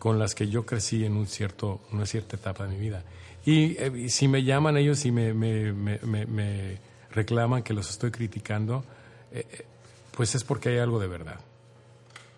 con 0.03 0.19
las 0.19 0.35
que 0.35 0.49
yo 0.49 0.67
crecí 0.67 1.05
en 1.05 1.17
un 1.17 1.29
cierto, 1.29 1.79
una 1.93 2.07
cierta 2.07 2.35
etapa 2.35 2.67
de 2.67 2.75
mi 2.75 2.81
vida. 2.81 3.05
Y, 3.47 3.77
eh, 3.79 4.09
si 4.09 4.27
me 4.27 4.43
llaman 4.43 4.77
ellos 4.77 5.05
y 5.05 5.13
me, 5.13 5.33
me, 5.33 5.73
me, 5.73 6.79
reclaman 7.13 7.63
que 7.63 7.73
los 7.73 7.89
estoy 7.89 8.11
criticando, 8.11 8.83
eh, 9.31 9.47
eh, 9.49 9.65
pues 10.11 10.35
es 10.35 10.43
porque 10.43 10.71
hay 10.71 10.79
algo 10.79 10.99
de 10.99 11.07
verdad. 11.07 11.39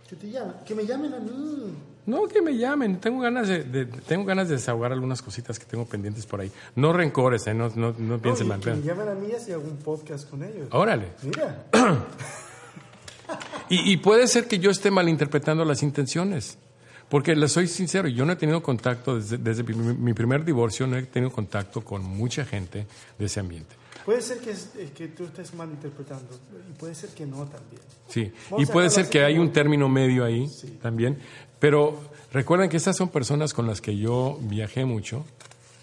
Que, 0.06 0.14
te 0.14 0.30
llaman, 0.30 0.56
que 0.66 0.74
me 0.74 0.84
llamen 0.84 1.14
a 1.14 1.18
mí. 1.20 1.74
No, 2.04 2.28
que 2.28 2.42
me 2.42 2.54
llamen. 2.54 3.00
Tengo 3.00 3.22
ganas 3.22 3.48
de, 3.48 3.86
tengo 4.06 4.26
ganas 4.26 4.50
de 4.50 4.56
desahogar 4.56 4.92
algunas 4.92 5.22
cositas 5.22 5.58
que 5.58 5.64
tengo 5.64 5.86
pendientes 5.86 6.26
por 6.26 6.42
ahí. 6.42 6.52
No 6.76 6.92
rencores, 6.92 7.46
¿eh? 7.46 7.54
no, 7.54 7.70
no, 7.74 7.94
no 7.96 8.18
piensen 8.18 8.46
mal. 8.46 8.60
Que 8.60 8.74
me 8.74 8.82
llamen 8.82 9.08
a 9.08 9.14
mí 9.14 9.28
y 9.28 9.52
hago 9.52 9.64
un 9.64 9.78
podcast 9.78 10.28
con 10.28 10.44
ellos. 10.44 10.68
Órale. 10.70 11.12
Mira. 11.22 11.64
y, 13.70 13.90
y, 13.90 13.96
puede 13.96 14.26
ser 14.26 14.48
que 14.48 14.58
yo 14.58 14.70
esté 14.70 14.90
malinterpretando 14.90 15.64
las 15.64 15.82
intenciones. 15.82 16.58
Porque 17.08 17.34
les 17.36 17.52
soy 17.52 17.68
sincero, 17.68 18.08
yo 18.08 18.24
no 18.24 18.32
he 18.32 18.36
tenido 18.36 18.62
contacto 18.62 19.16
desde, 19.16 19.38
desde 19.38 19.62
mi, 19.62 19.74
mi 19.74 20.14
primer 20.14 20.44
divorcio, 20.44 20.86
no 20.86 20.96
he 20.96 21.02
tenido 21.02 21.30
contacto 21.30 21.82
con 21.84 22.02
mucha 22.02 22.44
gente 22.44 22.86
de 23.18 23.24
ese 23.26 23.40
ambiente. 23.40 23.74
Puede 24.04 24.20
ser 24.20 24.38
que, 24.38 24.50
es- 24.50 24.70
eh, 24.76 24.90
que 24.94 25.08
tú 25.08 25.24
estés 25.24 25.54
malinterpretando 25.54 26.28
y 26.68 26.72
puede 26.78 26.94
ser 26.94 27.10
que 27.10 27.24
no 27.26 27.46
también. 27.46 27.80
Sí, 28.08 28.32
Vamos 28.50 28.68
y 28.68 28.72
puede 28.72 28.90
ser 28.90 29.08
que 29.08 29.22
hay 29.24 29.38
un 29.38 29.52
término 29.52 29.88
medio 29.88 30.24
ahí 30.24 30.46
también, 30.82 31.18
pero 31.58 32.00
recuerden 32.32 32.68
que 32.68 32.76
estas 32.76 32.96
son 32.96 33.08
personas 33.08 33.54
con 33.54 33.66
las 33.66 33.80
que 33.80 33.96
yo 33.96 34.38
viajé 34.42 34.84
mucho, 34.84 35.24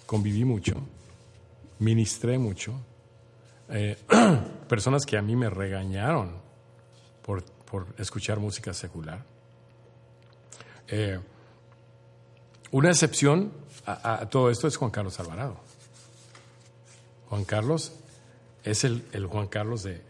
conviví 0.05 0.43
mucho, 0.45 0.73
ministré 1.79 2.37
mucho, 2.37 2.73
eh, 3.69 3.97
personas 4.67 5.05
que 5.05 5.17
a 5.17 5.21
mí 5.21 5.35
me 5.35 5.49
regañaron 5.49 6.33
por, 7.23 7.43
por 7.43 7.87
escuchar 7.97 8.39
música 8.39 8.73
secular. 8.73 9.23
Eh, 10.91 11.19
una 12.71 12.89
excepción 12.89 13.51
a, 13.85 14.27
todo 14.29 14.51
esto 14.51 14.67
es 14.67 14.77
Juan 14.77 14.91
Carlos 14.91 15.19
Alvarado. 15.19 15.57
Juan 17.29 17.45
Carlos 17.45 17.93
es 18.63 18.83
el, 18.83 19.03
Juan 19.27 19.47
Carlos 19.47 19.83
de, 19.83 20.01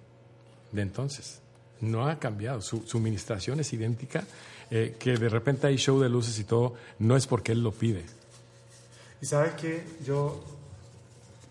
de 0.71 0.81
entonces. 0.81 1.39
No 1.79 2.07
ha 2.07 2.19
cambiado. 2.19 2.61
Su, 2.61 2.85
su 2.85 2.99
ministración 2.99 3.59
es 3.59 3.71
idéntica. 3.71 4.25
eh, 4.71 4.95
que 4.97 5.17
de 5.17 5.29
repente 5.29 5.67
hay 5.67 5.75
show 5.75 5.99
de 5.99 6.09
luces 6.09 6.39
y 6.39 6.45
todo, 6.45 6.75
no 6.99 7.17
es 7.17 7.27
porque 7.27 7.51
él 7.51 7.61
lo 7.61 7.71
pide. 7.71 8.05
Y 9.21 9.25
sabes 9.25 9.53
que 9.53 9.85
yo 10.05 10.41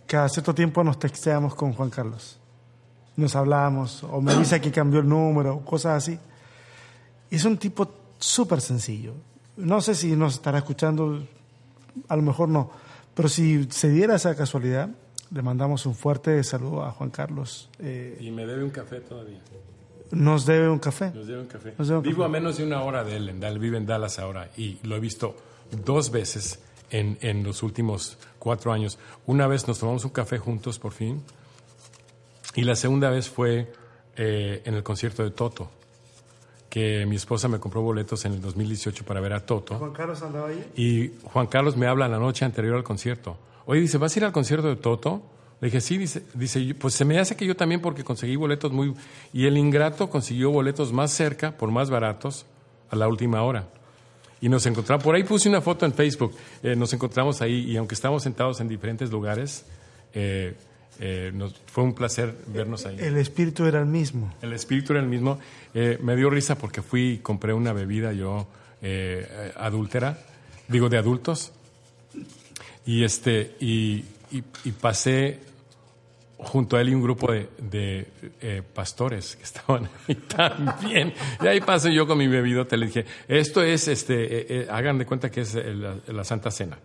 cada 0.06 0.28
cierto 0.28 0.54
tiempo 0.54 0.82
nos 0.82 0.98
texteamos 0.98 1.54
con 1.54 1.74
Juan 1.74 1.90
Carlos. 1.90 2.38
Nos 3.16 3.36
hablamos, 3.36 4.02
o 4.04 4.20
me 4.20 4.34
dice 4.34 4.60
que 4.60 4.72
cambió 4.72 5.00
el 5.00 5.08
número, 5.08 5.60
cosas 5.64 6.02
así. 6.02 6.18
Es 7.30 7.44
un 7.44 7.58
tipo 7.58 7.86
súper 8.20 8.60
sencillo. 8.60 9.14
No 9.56 9.80
sé 9.80 9.94
si 9.94 10.14
nos 10.16 10.34
estará 10.34 10.58
escuchando, 10.58 11.22
a 12.08 12.16
lo 12.16 12.22
mejor 12.22 12.48
no, 12.48 12.70
pero 13.14 13.28
si 13.28 13.64
se 13.70 13.88
diera 13.88 14.14
esa 14.16 14.34
casualidad, 14.36 14.88
le 15.32 15.42
mandamos 15.42 15.86
un 15.86 15.94
fuerte 15.94 16.42
saludo 16.44 16.84
a 16.84 16.92
Juan 16.92 17.10
Carlos. 17.10 17.68
Eh, 17.78 18.16
Y 18.20 18.30
me 18.30 18.46
debe 18.46 18.64
un 18.64 18.70
café 18.70 19.00
todavía. 19.00 19.40
nos 20.12 20.44
debe 20.46 20.68
un 20.68 20.78
café. 20.78 21.12
Nos 21.14 21.26
debe 21.26 21.40
un 21.40 21.46
café. 21.46 21.74
Nos 21.78 21.88
debe 21.88 21.98
un 21.98 22.02
Vivo 22.04 22.16
café. 22.22 22.26
a 22.26 22.28
menos 22.28 22.56
de 22.56 22.64
una 22.64 22.82
hora 22.82 23.04
de 23.04 23.16
él, 23.16 23.28
en 23.28 23.40
Dallas, 23.40 23.58
vive 23.60 23.76
en 23.78 23.86
Dallas 23.86 24.18
ahora, 24.18 24.50
y 24.56 24.78
lo 24.82 24.96
he 24.96 25.00
visto 25.00 25.36
dos 25.84 26.10
veces 26.10 26.58
en, 26.90 27.18
en 27.20 27.44
los 27.44 27.62
últimos 27.62 28.18
cuatro 28.38 28.72
años. 28.72 28.98
Una 29.26 29.46
vez 29.46 29.68
nos 29.68 29.78
tomamos 29.78 30.04
un 30.04 30.10
café 30.10 30.38
juntos, 30.38 30.78
por 30.78 30.92
fin, 30.92 31.22
y 32.56 32.62
la 32.62 32.74
segunda 32.74 33.10
vez 33.10 33.28
fue 33.28 33.72
eh, 34.16 34.62
en 34.64 34.74
el 34.74 34.82
concierto 34.82 35.22
de 35.22 35.30
Toto, 35.30 35.70
que 36.70 37.04
mi 37.04 37.16
esposa 37.16 37.48
me 37.48 37.58
compró 37.58 37.82
boletos 37.82 38.24
en 38.24 38.32
el 38.34 38.40
2018 38.40 39.04
para 39.04 39.20
ver 39.20 39.34
a 39.34 39.44
Toto. 39.44 39.74
Juan 39.76 39.92
Carlos 39.92 40.22
andaba 40.22 40.48
ahí. 40.48 40.64
Y 40.76 41.10
Juan 41.24 41.48
Carlos 41.48 41.76
me 41.76 41.86
habla 41.86 42.08
la 42.08 42.18
noche 42.18 42.44
anterior 42.46 42.76
al 42.76 42.84
concierto. 42.84 43.36
Oye, 43.66 43.80
dice, 43.82 43.98
¿vas 43.98 44.14
a 44.14 44.18
ir 44.20 44.24
al 44.24 44.32
concierto 44.32 44.68
de 44.68 44.76
Toto? 44.76 45.20
Le 45.60 45.66
dije, 45.66 45.80
sí, 45.82 45.98
dice, 45.98 46.22
dice, 46.32 46.64
"Yo- 46.64 46.74
pues 46.78 46.94
se 46.94 47.04
me 47.04 47.18
hace 47.18 47.36
que 47.36 47.44
yo 47.44 47.54
también 47.54 47.82
porque 47.82 48.02
conseguí 48.04 48.36
boletos 48.36 48.72
muy... 48.72 48.94
Y 49.32 49.44
el 49.46 49.58
ingrato 49.58 50.08
consiguió 50.08 50.50
boletos 50.50 50.92
más 50.92 51.10
cerca, 51.10 51.56
por 51.56 51.70
más 51.70 51.90
baratos, 51.90 52.46
a 52.88 52.96
la 52.96 53.08
última 53.08 53.42
hora. 53.42 53.68
Y 54.40 54.48
nos 54.48 54.64
encontramos, 54.64 55.04
por 55.04 55.14
ahí 55.14 55.22
puse 55.24 55.50
una 55.50 55.60
foto 55.60 55.84
en 55.84 55.92
Facebook, 55.92 56.32
eh, 56.62 56.74
nos 56.76 56.92
encontramos 56.94 57.42
ahí 57.42 57.70
y 57.70 57.76
aunque 57.76 57.94
estábamos 57.94 58.22
sentados 58.22 58.58
en 58.62 58.68
diferentes 58.68 59.10
lugares, 59.10 59.66
eh, 60.14 60.54
eh, 61.00 61.32
nos- 61.34 61.54
fue 61.66 61.82
un 61.84 61.94
placer 61.94 62.34
vernos 62.48 62.84
ahí. 62.86 62.96
El 63.00 63.16
espíritu 63.16 63.64
era 63.64 63.80
el 63.80 63.86
mismo. 63.86 64.32
El 64.42 64.52
espíritu 64.52 64.92
era 64.92 65.00
el 65.02 65.08
mismo. 65.08 65.38
Eh, 65.74 65.98
me 66.02 66.14
dio 66.14 66.28
risa 66.30 66.56
porque 66.58 66.82
fui 66.82 67.12
y 67.12 67.18
compré 67.18 67.52
una 67.54 67.72
bebida 67.72 68.12
yo 68.12 68.46
eh, 68.82 69.52
adúltera, 69.56 70.18
digo 70.68 70.88
de 70.88 70.98
adultos, 70.98 71.52
y 72.86 73.04
este 73.04 73.54
y, 73.60 74.04
y- 74.30 74.42
y 74.64 74.72
pasé 74.72 75.38
junto 76.42 76.76
a 76.76 76.80
él 76.80 76.88
y 76.90 76.94
un 76.94 77.02
grupo 77.02 77.30
de, 77.32 77.48
de, 77.58 78.06
eh, 78.40 78.62
pastores 78.74 79.36
que 79.36 79.42
estaban 79.50 79.88
ahí 80.08 80.14
también. 80.14 81.12
Y 81.42 81.46
ahí 81.46 81.60
pasé 81.60 81.92
yo 81.92 82.06
con 82.06 82.18
mi 82.18 82.26
bebidota, 82.28 82.76
le 82.76 82.86
dije, 82.86 83.04
esto 83.28 83.62
es, 83.62 83.88
este, 83.88 84.14
eh, 84.24 84.46
eh, 84.48 84.66
hagan 84.70 84.98
de 84.98 85.06
cuenta 85.06 85.30
que 85.30 85.42
es 85.42 85.54
la, 85.54 85.96
la 86.08 86.24
Santa 86.24 86.50
Cena. 86.50 86.78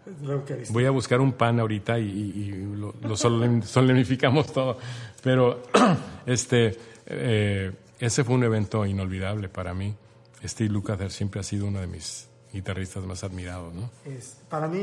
Voy 0.69 0.85
a 0.85 0.91
buscar 0.91 1.21
un 1.21 1.33
pan 1.33 1.59
ahorita 1.59 1.97
y, 1.99 2.03
y- 2.03 2.39
y 2.43 2.51
lo, 2.75 2.93
lo 3.01 3.15
solemn- 3.15 3.61
solemnificamos 3.65 4.51
todo. 4.51 4.77
Pero 5.23 5.63
este, 6.25 6.77
ese 7.99 8.23
fue 8.23 8.35
un 8.35 8.43
evento 8.43 8.85
inolvidable 8.85 9.49
para 9.49 9.73
mí. 9.73 9.95
Steve 10.43 10.69
Lukather 10.69 11.11
siempre 11.11 11.39
ha 11.39 11.43
sido 11.43 11.65
uno 11.65 11.79
de 11.79 11.87
mis 11.87 12.27
guitarristas 12.53 13.03
más 13.03 13.23
admirados, 13.23 13.73
¿no? 13.73 13.89
Es- 14.05 14.37
para 14.49 14.67
mí 14.67 14.79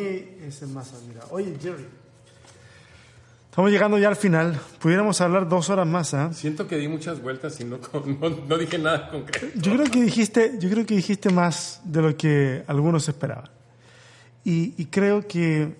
es 0.47 0.63
el 0.63 0.69
más 0.71 0.93
admirado. 0.93 1.29
Oye, 1.31 1.55
Jerry. 1.63 1.87
Estamos 3.53 3.71
llegando 3.71 3.99
ya 3.99 4.09
al 4.09 4.17
final. 4.17 4.59
Pudiéramos 4.79 5.21
hablar 5.21 5.47
dos 5.47 5.69
horas 5.69 5.87
más, 5.87 6.15
¿ah? 6.15 6.33
Siento 6.33 6.67
que 6.67 6.79
di 6.79 6.89
muchas 6.89 7.21
vueltas 7.21 7.61
y 7.61 7.65
no, 7.65 7.79
no, 7.93 8.31
no 8.49 8.57
dije 8.57 8.79
nada 8.79 9.11
concreto. 9.11 9.47
Yo 9.57 9.75
creo 9.75 9.91
que 9.91 10.03
dijiste, 10.03 10.53
yo 10.59 10.71
creo 10.71 10.87
que 10.87 10.97
dijiste 10.97 11.29
más 11.29 11.83
de 11.85 12.01
lo 12.01 12.17
que 12.17 12.65
algunos 12.67 13.07
esperaban. 13.07 13.51
Y, 14.43 14.73
y 14.81 14.87
creo 14.87 15.29
que 15.29 15.77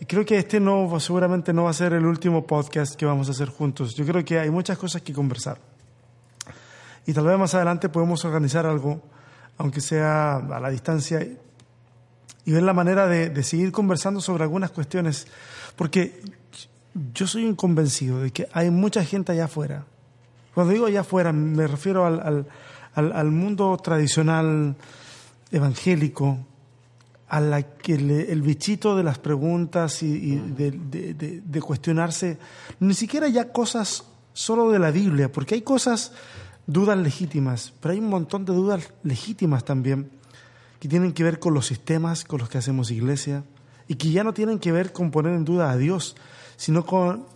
y 0.00 0.04
creo 0.04 0.26
que 0.26 0.36
este 0.36 0.58
no 0.58 0.98
seguramente 0.98 1.52
no 1.52 1.62
va 1.62 1.70
a 1.70 1.74
ser 1.74 1.92
el 1.92 2.06
último 2.06 2.44
podcast 2.44 2.96
que 2.96 3.06
vamos 3.06 3.28
a 3.28 3.30
hacer 3.30 3.50
juntos. 3.50 3.94
Yo 3.94 4.04
creo 4.04 4.24
que 4.24 4.40
hay 4.40 4.50
muchas 4.50 4.76
cosas 4.76 5.00
que 5.02 5.12
conversar. 5.12 5.58
Y 7.06 7.12
tal 7.12 7.26
vez 7.26 7.38
más 7.38 7.54
adelante 7.54 7.88
podemos 7.88 8.24
organizar 8.24 8.66
algo, 8.66 9.00
aunque 9.58 9.80
sea 9.80 10.38
a 10.38 10.58
la 10.58 10.70
distancia, 10.70 11.24
y 12.44 12.50
ver 12.50 12.64
la 12.64 12.72
manera 12.72 13.06
de, 13.06 13.30
de 13.30 13.42
seguir 13.44 13.70
conversando 13.70 14.20
sobre 14.20 14.42
algunas 14.42 14.72
cuestiones. 14.72 15.28
Porque 15.76 16.20
yo 17.14 17.26
soy 17.26 17.44
un 17.44 17.54
convencido 17.54 18.20
de 18.20 18.30
que 18.30 18.48
hay 18.52 18.70
mucha 18.70 19.04
gente 19.04 19.32
allá 19.32 19.46
afuera. 19.46 19.84
Cuando 20.54 20.72
digo 20.72 20.86
allá 20.86 21.00
afuera, 21.00 21.32
me 21.32 21.66
refiero 21.66 22.04
al, 22.06 22.20
al, 22.20 22.46
al- 22.94 23.12
al 23.12 23.30
mundo 23.30 23.76
tradicional 23.82 24.76
evangélico, 25.50 26.38
a 27.28 27.40
la 27.40 27.62
que 27.62 27.96
le- 27.96 28.30
el 28.30 28.42
bichito 28.42 28.94
de 28.96 29.02
las 29.04 29.18
preguntas 29.18 30.02
y, 30.02 30.06
y 30.06 30.36
de, 30.36 30.70
de- 30.72 31.14
de- 31.14 31.40
de 31.40 31.60
cuestionarse, 31.62 32.38
ni 32.80 32.92
siquiera 32.94 33.28
ya 33.28 33.52
cosas 33.52 34.04
solo 34.34 34.70
de 34.70 34.78
la 34.78 34.90
Biblia, 34.90 35.32
porque 35.32 35.54
hay 35.54 35.62
cosas, 35.62 36.12
dudas 36.66 36.98
legítimas, 36.98 37.72
pero 37.80 37.92
hay 37.92 38.00
un 38.00 38.08
montón 38.10 38.44
de 38.44 38.52
dudas 38.52 38.92
legítimas 39.02 39.64
también 39.64 40.10
que 40.78 40.88
tienen 40.88 41.12
que 41.12 41.22
ver 41.24 41.38
con 41.38 41.54
los 41.54 41.66
sistemas 41.66 42.24
con 42.24 42.40
los 42.40 42.48
que 42.48 42.58
hacemos 42.58 42.90
iglesia 42.90 43.44
y 43.88 43.94
que 43.94 44.10
ya 44.10 44.24
no 44.24 44.32
tienen 44.34 44.58
que 44.58 44.72
ver 44.72 44.92
con 44.92 45.10
poner 45.10 45.32
en 45.34 45.44
duda 45.44 45.70
a 45.70 45.76
Dios, 45.76 46.16
sino 46.62 46.86
con, 46.86 47.26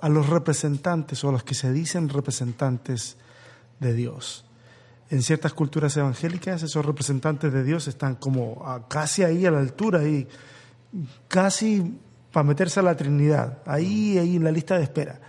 a 0.00 0.08
los 0.08 0.28
representantes 0.28 1.22
o 1.22 1.28
a 1.28 1.32
los 1.32 1.44
que 1.44 1.54
se 1.54 1.72
dicen 1.72 2.08
representantes 2.08 3.16
de 3.78 3.94
Dios. 3.94 4.44
En 5.08 5.22
ciertas 5.22 5.52
culturas 5.54 5.96
evangélicas 5.96 6.64
esos 6.64 6.84
representantes 6.84 7.52
de 7.52 7.62
Dios 7.62 7.86
están 7.86 8.16
como 8.16 8.66
a- 8.66 8.88
casi 8.88 9.22
ahí 9.22 9.46
a 9.46 9.52
la 9.52 9.60
altura, 9.60 10.00
ahí, 10.00 10.26
casi 11.28 11.96
para 12.32 12.42
meterse 12.42 12.80
a 12.80 12.82
la 12.82 12.96
Trinidad, 12.96 13.58
ahí, 13.66 14.18
ahí 14.18 14.34
en 14.34 14.42
la 14.42 14.50
lista 14.50 14.76
de 14.76 14.82
espera. 14.82 15.20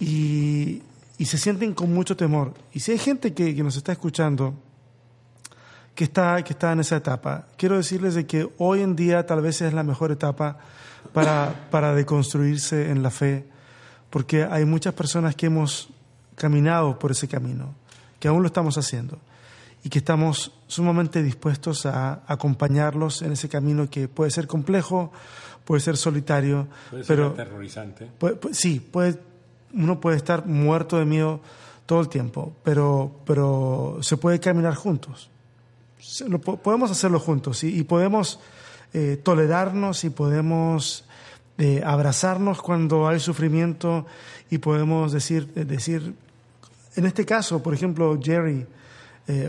Y, 0.00 0.82
y 1.18 1.24
se 1.24 1.38
sienten 1.38 1.72
con 1.72 1.94
mucho 1.94 2.16
temor. 2.16 2.52
Y 2.72 2.80
si 2.80 2.90
hay 2.90 2.98
gente 2.98 3.32
que, 3.32 3.54
que 3.54 3.62
nos 3.62 3.76
está 3.76 3.92
escuchando, 3.92 4.54
que 5.94 6.02
está, 6.02 6.42
que 6.42 6.52
está 6.52 6.72
en 6.72 6.80
esa 6.80 6.96
etapa. 6.96 7.46
Quiero 7.56 7.76
decirles 7.76 8.14
de 8.16 8.26
que 8.26 8.50
hoy 8.58 8.80
en 8.82 8.96
día 8.96 9.24
tal 9.24 9.40
vez 9.40 9.62
es 9.62 9.72
la 9.72 9.84
mejor 9.84 10.10
etapa 10.10 10.58
para, 11.12 11.68
para 11.70 11.94
deconstruirse 11.94 12.90
en 12.90 13.02
la 13.02 13.10
fe, 13.10 13.46
porque 14.10 14.44
hay 14.44 14.64
muchas 14.64 14.94
personas 14.94 15.34
que 15.34 15.46
hemos 15.46 15.88
caminado 16.36 16.98
por 16.98 17.10
ese 17.10 17.28
camino, 17.28 17.74
que 18.20 18.28
aún 18.28 18.42
lo 18.42 18.46
estamos 18.48 18.76
haciendo, 18.78 19.18
y 19.82 19.88
que 19.88 19.98
estamos 19.98 20.52
sumamente 20.66 21.22
dispuestos 21.22 21.86
a 21.86 22.22
acompañarlos 22.26 23.22
en 23.22 23.32
ese 23.32 23.48
camino 23.48 23.88
que 23.88 24.08
puede 24.08 24.30
ser 24.30 24.46
complejo, 24.46 25.12
puede 25.64 25.80
ser 25.80 25.96
solitario, 25.96 26.66
Puede 26.90 27.04
ser 27.04 27.16
pero 27.16 27.28
aterrorizante. 27.30 28.06
Puede- 28.18 28.36
puede- 28.36 28.54
sí, 28.54 28.80
puede, 28.80 29.18
uno 29.72 30.00
puede 30.00 30.16
estar 30.16 30.46
muerto 30.46 30.98
de 30.98 31.04
miedo 31.04 31.40
todo 31.86 32.00
el 32.00 32.08
tiempo, 32.08 32.52
pero, 32.64 33.12
pero 33.24 33.98
se 34.00 34.16
puede 34.16 34.40
caminar 34.40 34.74
juntos. 34.74 35.28
Se- 36.00 36.28
lo 36.28 36.40
po- 36.40 36.56
podemos 36.56 36.90
hacerlo 36.90 37.20
juntos 37.20 37.62
y, 37.64 37.78
y 37.78 37.84
podemos 37.84 38.40
eh, 38.92 39.20
tolerarnos 39.22 40.04
y 40.04 40.10
podemos 40.10 41.04
eh, 41.58 41.82
abrazarnos 41.84 42.62
cuando 42.62 43.08
hay 43.08 43.20
sufrimiento 43.20 44.06
y 44.50 44.58
podemos 44.58 45.12
decir, 45.12 45.52
eh, 45.56 45.64
decir, 45.64 46.14
en 46.94 47.06
este 47.06 47.26
caso, 47.26 47.62
por 47.62 47.74
ejemplo, 47.74 48.18
Jerry, 48.22 48.66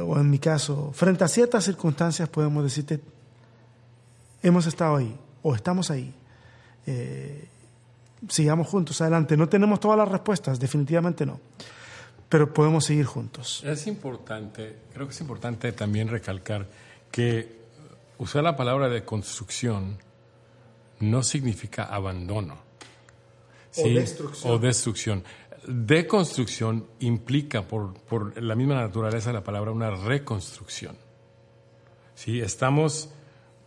o 0.03 0.17
en 0.17 0.27
mi 0.27 0.39
caso, 0.39 0.91
frente 0.91 1.23
a 1.23 1.27
ciertas 1.27 1.63
circunstancias 1.63 2.27
podemos 2.29 2.63
decirte, 2.63 2.99
hemos 4.41 4.65
estado 4.65 4.95
ahí 4.95 5.15
o 5.43 5.53
estamos 5.53 5.91
ahí. 5.91 6.11
Sigamos 8.27 8.67
juntos, 8.67 8.99
adelante. 9.01 9.37
No 9.37 9.47
tenemos 9.47 9.79
todas 9.79 9.99
las 9.99 10.09
respuestas, 10.09 10.59
definitivamente 10.59 11.27
no, 11.27 11.39
pero 12.27 12.51
podemos 12.51 12.85
seguir 12.85 13.05
juntos. 13.05 13.63
Es 13.63 13.85
importante, 13.85 14.77
creo 14.91 15.05
que 15.07 15.13
es 15.13 15.21
importante 15.21 15.71
también 15.73 16.07
recalcar 16.07 16.65
que 17.11 17.56
usar 18.19 18.43
la 18.43 18.55
palabra 18.55 18.89
de 18.89 19.03
construcción 19.03 19.97
no 20.99 21.21
significa 21.23 21.83
abandono, 21.83 22.57
¿sí? 23.71 23.93
destrucción. 23.93 24.53
O 24.53 24.57
destrucción. 24.59 25.23
Deconstrucción 25.67 26.87
implica, 26.99 27.63
por, 27.67 27.93
por 27.93 28.41
la 28.41 28.55
misma 28.55 28.75
naturaleza 28.75 29.29
de 29.29 29.33
la 29.33 29.43
palabra, 29.43 29.71
una 29.71 29.91
reconstrucción. 29.91 30.95
¿Sí? 32.15 32.39
Estamos 32.39 33.09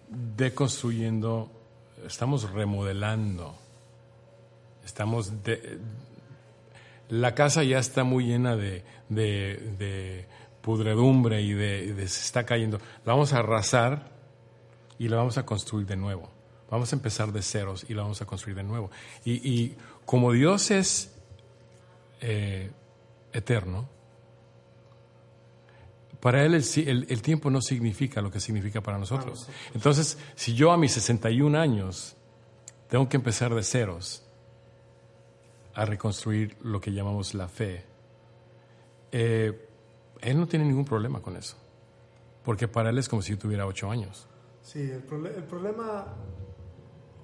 deconstruyendo, 0.08 1.50
estamos 2.06 2.50
remodelando, 2.50 3.54
estamos 4.84 5.42
de- 5.44 5.78
la 7.08 7.34
casa 7.34 7.62
ya 7.64 7.78
está 7.78 8.02
muy 8.04 8.24
llena 8.26 8.56
de, 8.56 8.82
de- 9.08 9.74
de 9.78 10.26
pudredumbre 10.62 11.42
y 11.42 11.52
de, 11.52 11.92
de- 11.94 12.08
se 12.08 12.24
está 12.24 12.44
cayendo. 12.46 12.78
La 13.04 13.12
vamos 13.12 13.32
a 13.32 13.38
arrasar 13.38 14.08
y 15.00 15.08
la 15.08 15.16
vamos 15.16 15.36
a 15.38 15.44
construir 15.44 15.86
de 15.86 15.96
nuevo. 15.96 16.30
Vamos 16.70 16.92
a 16.92 16.96
empezar 16.96 17.32
de 17.32 17.42
ceros 17.42 17.84
y 17.88 17.94
la 17.94 18.02
vamos 18.02 18.22
a 18.22 18.26
construir 18.26 18.54
de 18.56 18.62
nuevo. 18.62 18.90
Y, 19.24 19.32
y 19.50 19.76
como 20.04 20.30
Dios 20.30 20.70
es 20.70 21.12
eh, 22.20 22.70
eterno, 23.32 23.88
para 26.20 26.44
Él 26.44 26.54
el, 26.54 26.64
el- 26.86 27.06
el 27.08 27.22
tiempo 27.22 27.50
no 27.50 27.60
significa 27.62 28.20
lo 28.20 28.30
que 28.30 28.40
significa 28.40 28.80
para 28.82 28.98
nosotros. 28.98 29.48
Entonces, 29.74 30.18
si 30.36 30.54
yo 30.54 30.70
a 30.70 30.76
mis 30.76 30.92
61 30.92 31.58
años 31.58 32.14
tengo 32.88 33.08
que 33.08 33.16
empezar 33.16 33.54
de 33.54 33.62
ceros 33.62 34.22
a 35.74 35.84
reconstruir 35.86 36.56
lo 36.62 36.80
que 36.80 36.92
llamamos 36.92 37.32
la 37.34 37.48
fe, 37.48 37.84
eh, 39.12 39.66
Él 40.20 40.38
no 40.38 40.46
tiene 40.46 40.66
ningún 40.66 40.84
problema 40.84 41.20
con 41.22 41.36
eso. 41.36 41.56
Porque 42.44 42.68
para 42.68 42.90
Él 42.90 42.98
es 42.98 43.08
como 43.08 43.22
si 43.22 43.30
yo 43.32 43.38
tuviera 43.38 43.66
ocho 43.66 43.90
años. 43.90 44.26
Sí, 44.62 44.80
el, 44.80 45.02
problema 45.02 46.06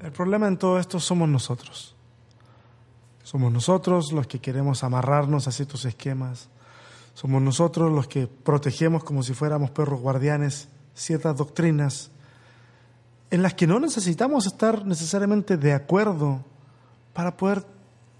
el 0.00 0.12
problema 0.12 0.46
en 0.48 0.58
todo 0.58 0.78
esto 0.78 1.00
somos 1.00 1.28
nosotros. 1.28 1.94
Somos 3.22 3.52
nosotros 3.52 4.12
los 4.12 4.26
que 4.26 4.38
queremos 4.38 4.84
amarrarnos 4.84 5.48
a 5.48 5.52
ciertos 5.52 5.84
esquemas. 5.84 6.48
Somos 7.14 7.40
nosotros 7.42 7.90
los 7.90 8.06
que 8.06 8.26
protegemos 8.26 9.04
como 9.04 9.22
si 9.22 9.34
fuéramos 9.34 9.70
perros 9.70 10.00
guardianes 10.00 10.68
ciertas 10.94 11.36
doctrinas 11.36 12.10
en 13.30 13.42
las 13.42 13.54
que 13.54 13.66
no 13.66 13.80
necesitamos 13.80 14.46
estar 14.46 14.86
necesariamente 14.86 15.56
de 15.56 15.72
acuerdo 15.72 16.44
para 17.12 17.36
poder 17.36 17.64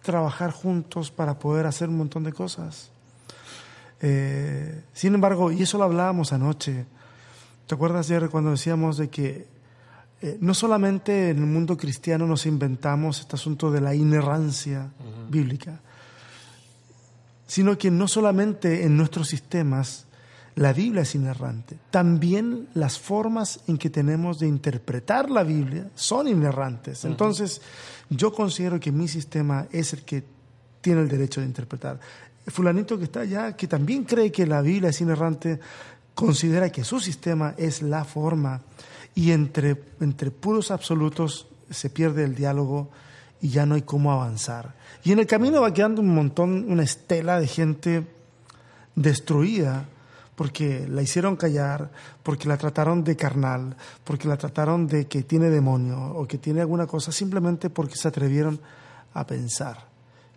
trabajar 0.02 0.51
juntos, 0.51 1.10
para 1.10 1.38
poder 1.38 1.66
hacer 1.66 1.88
un 1.88 1.98
montón 1.98 2.24
de 2.24 2.32
cosas. 2.32 2.90
Eh, 4.01 4.82
sin 4.93 5.14
embargo, 5.14 5.52
y 5.52 5.62
eso 5.62 5.78
lo 5.78 5.84
hablábamos 5.84 6.32
anoche, 6.32 6.86
¿Te 7.66 7.74
acuerdas, 7.74 8.06
Jerry, 8.06 8.28
cuando 8.28 8.51
decíamos 8.52 8.97
de 8.97 9.09
que 9.09 9.48
eh, 10.22 10.38
no 10.40 10.55
solamente 10.55 11.30
en 11.30 11.38
el 11.38 11.47
mundo 11.47 11.76
cristiano 11.76 12.26
nos 12.26 12.47
inventamos 12.47 13.20
este 13.20 13.36
asunto 13.36 13.70
de 13.70 13.80
la 13.80 13.94
inerrancia 13.94 14.90
bíblica, 15.28 15.80
sino 17.47 17.76
que 17.76 17.90
no 17.90 18.09
solamente 18.09 18.84
en 18.84 18.97
nuestros 18.97 19.28
sistemas 19.28 20.06
la 20.55 20.72
Biblia 20.72 21.02
es 21.02 21.14
inerrante, 21.14 21.76
también 21.90 22.68
las 22.72 22.98
formas 22.98 23.60
en 23.66 23.76
que 23.76 23.90
tenemos 23.90 24.38
de 24.38 24.47
interpretar 24.47 25.28
la 25.28 25.43
Biblia 25.43 25.90
son 25.94 26.28
inerrantes. 26.28 27.05
Entonces, 27.05 27.60
yo 28.09 28.32
considero 28.32 28.80
que 28.80 28.90
mi 28.90 29.06
sistema 29.06 29.66
es 29.70 29.93
el 29.93 30.02
que 30.02 30.24
tiene 30.80 31.02
el 31.02 31.09
derecho 31.09 31.40
de 31.40 31.47
interpretar. 31.47 32.01
Fulanito 32.47 32.97
que 32.97 33.05
está 33.05 33.20
allá, 33.20 33.56
que 33.56 33.66
también 33.66 34.05
cree 34.05 34.30
que 34.30 34.47
la 34.47 34.62
Biblia 34.62 34.90
es 34.90 35.01
inerrante, 35.01 35.59
considera 36.16 36.72
que 36.72 36.82
su 36.82 36.98
sistema 36.98 37.55
es 37.59 37.82
la 37.82 38.05
forma 38.05 38.62
y 39.14 39.32
entre, 39.32 39.80
entre 40.01 40.30
puros 40.30 40.70
absolutos 40.70 41.47
se 41.70 41.90
pierde 41.90 42.24
el 42.24 42.34
diálogo 42.34 42.90
y 43.40 43.51
ya 43.51 43.66
no 43.66 43.74
hay 43.74 43.82
cómo 43.82 44.10
avanzar. 44.10 44.74
Y 45.05 45.12
en 45.12 45.18
el 45.18 45.26
camino 45.26 45.60
va 45.60 45.74
quedando 45.74 46.01
un 46.01 46.14
montón, 46.14 46.72
una 46.72 46.82
estela 46.82 47.38
de 47.38 47.47
gente 47.47 48.06
destruida 48.94 49.84
porque 50.36 50.88
la 50.88 51.02
hicieron 51.02 51.36
callar, 51.36 51.90
porque 52.22 52.48
la 52.48 52.56
trataron 52.56 53.05
de 53.05 53.14
carnal, 53.14 53.76
porque 54.02 54.26
la 54.26 54.38
trataron 54.38 54.86
de 54.86 55.06
que 55.06 55.22
tiene 55.22 55.51
demonio 55.51 55.98
o 55.98 56.26
que 56.26 56.38
tiene 56.38 56.62
alguna 56.62 56.86
cosa, 56.86 57.12
simplemente 57.12 57.68
porque 57.68 57.97
se 57.97 58.09
atrevieron 58.09 58.59
a 59.12 59.26
pensar. 59.26 59.86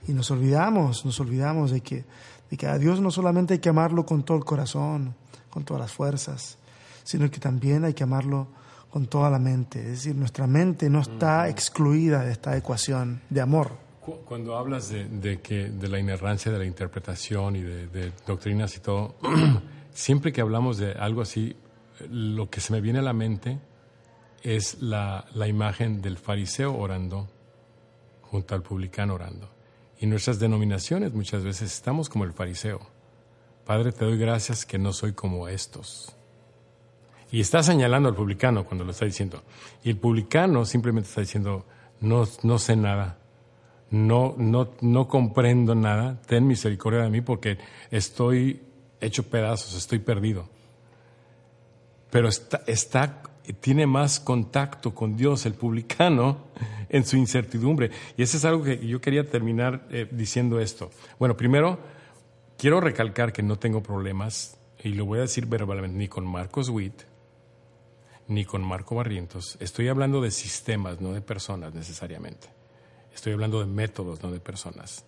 Y 0.10 0.14
nos 0.14 0.30
olvidamos, 0.30 1.06
nos 1.06 1.20
olvidamos 1.22 1.72
de 1.72 1.80
que, 1.80 2.04
de 2.52 2.58
que 2.58 2.68
a 2.68 2.78
Dios 2.78 3.00
no 3.00 3.12
solamente 3.12 3.54
hay 3.54 3.60
que 3.60 3.70
amarlo 3.70 4.06
con 4.06 4.24
todo 4.24 4.38
el 4.38 4.44
corazón, 4.44 5.16
con 5.50 5.64
todas 5.64 5.82
las 5.82 5.92
fuerzas, 5.92 6.58
sino 7.04 7.30
que 7.32 7.40
también 7.40 7.84
hay 7.86 7.94
que 7.94 8.04
amarlo 8.04 8.48
con 8.90 9.08
toda 9.08 9.30
la 9.30 9.40
mente. 9.40 9.80
Es 9.80 9.88
decir, 10.04 10.16
nuestra 10.16 10.48
mente 10.48 10.90
no 10.90 11.02
está 11.02 11.48
excluida 11.50 12.24
de 12.24 12.32
esta 12.32 12.56
ecuación 12.58 13.22
de 13.30 13.42
amor. 13.42 13.72
Cu- 14.02 14.20
Cuando 14.26 14.58
hablas 14.58 14.90
de, 14.90 15.06
de 15.06 15.42
que, 15.42 15.70
de 15.70 15.88
la 15.88 16.00
inerrancia 16.00 16.52
de 16.52 16.58
la 16.60 16.66
interpretación 16.66 17.56
y 17.56 17.62
de, 17.62 17.88
de 17.88 18.12
doctrinas 18.26 18.76
y 18.78 18.80
todo, 18.80 19.16
siempre 19.94 20.32
que 20.32 20.42
hablamos 20.42 20.78
de 20.78 20.94
algo 20.94 21.22
así, 21.22 21.56
lo 22.10 22.50
que 22.50 22.62
se 22.62 22.72
me 22.74 22.82
viene 22.82 23.00
a 23.00 23.04
la 23.04 23.14
mente 23.14 23.60
es 24.42 24.82
la, 24.82 25.26
la 25.34 25.48
imagen 25.48 26.02
del 26.02 26.18
fariseo 26.18 26.76
orando 26.78 27.28
junto 28.22 28.56
al 28.56 28.62
publicano 28.64 29.16
orando. 29.16 29.50
Y 30.00 30.06
nuestras 30.08 30.40
denominaciones 30.40 31.14
muchas 31.14 31.44
veces 31.44 31.74
estamos 31.74 32.08
como 32.10 32.24
el 32.24 32.32
fariseo. 32.34 32.80
Padre, 33.70 33.92
te 33.92 34.04
doy 34.04 34.18
gracias 34.18 34.66
que 34.66 34.80
no 34.80 34.94
soy 34.94 35.14
como 35.14 35.48
estos. 35.48 36.12
Y 37.32 37.40
está 37.40 37.62
señalando 37.62 38.10
al 38.10 38.16
publicano 38.16 38.66
cuando 38.66 38.84
lo 38.84 38.90
está 38.90 39.06
diciendo. 39.06 39.44
Y 39.84 39.92
el 39.92 39.98
publicano 39.98 40.66
simplemente 40.66 41.08
está 41.08 41.22
diciendo, 41.22 41.68
no, 42.02 42.28
no 42.42 42.58
sé 42.58 42.76
nada, 42.76 43.20
no, 43.92 44.34
no, 44.40 44.72
no 44.82 45.08
comprendo 45.08 45.76
nada, 45.76 46.20
ten 46.26 46.48
misericordia 46.48 47.02
de 47.02 47.12
mí 47.12 47.22
porque 47.22 47.60
estoy 47.92 48.60
hecho 49.02 49.30
pedazos, 49.30 49.76
estoy 49.76 50.00
perdido. 50.00 50.50
Pero 52.10 52.28
está, 52.28 52.64
está, 52.66 53.22
tiene 53.60 53.86
más 53.86 54.20
contacto 54.20 54.96
con 54.96 55.16
Dios 55.16 55.46
el 55.46 55.54
publicano 55.54 56.40
en 56.90 57.06
su 57.06 57.18
incertidumbre. 57.18 57.92
Y 58.18 58.24
eso 58.24 58.38
es 58.38 58.46
algo 58.46 58.64
que 58.64 58.84
yo 58.84 59.00
quería 59.00 59.30
terminar 59.30 59.86
eh, 59.92 60.08
diciendo 60.10 60.60
esto. 60.60 60.90
Bueno, 61.20 61.38
primero, 61.38 61.99
quiero 62.60 62.82
recalcar 62.82 63.32
que 63.32 63.42
no 63.42 63.58
tengo 63.58 63.82
problemas, 63.82 64.60
y 64.84 64.90
lo 64.90 65.06
voy 65.06 65.20
a 65.20 65.22
decir 65.22 65.48
verbalmente, 65.48 65.98
ni 65.98 66.08
con 66.08 66.28
Marcos 66.28 66.70
Witt, 66.70 67.02
ni 68.28 68.46
con 68.46 68.62
Marco 68.62 68.96
Barrientos. 68.96 69.58
Estoy 69.60 69.88
hablando 69.88 70.22
de 70.22 70.30
sistemas, 70.30 71.02
no 71.02 71.14
de 71.14 71.22
personas 71.22 71.74
necesariamente. 71.74 72.50
Estoy 73.14 73.34
hablando 73.34 73.60
de 73.60 73.66
métodos, 73.66 74.22
no 74.22 74.30
de 74.32 74.40
personas. 74.40 75.06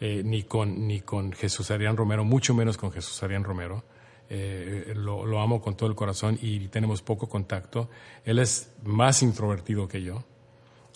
Eh, 0.00 0.22
ni, 0.24 0.42
con, 0.42 0.86
ni 0.86 1.00
con 1.00 1.32
Jesús 1.32 1.70
Adrián 1.70 1.96
Romero, 1.96 2.24
mucho 2.24 2.52
menos 2.52 2.76
con 2.76 2.92
Jesús 2.92 3.20
Adrián 3.22 3.44
Romero. 3.44 3.84
Eh, 4.28 4.92
lo, 4.94 5.40
amo 5.40 5.62
con 5.62 5.76
todo 5.76 5.88
el 5.88 5.94
corazón 5.94 6.38
y 6.42 6.68
tenemos 6.68 7.00
poco 7.02 7.28
contacto. 7.28 7.88
Él 8.24 8.38
es 8.40 8.72
más 8.84 9.22
introvertido 9.22 9.88
que 9.88 10.02
yo, 10.02 10.24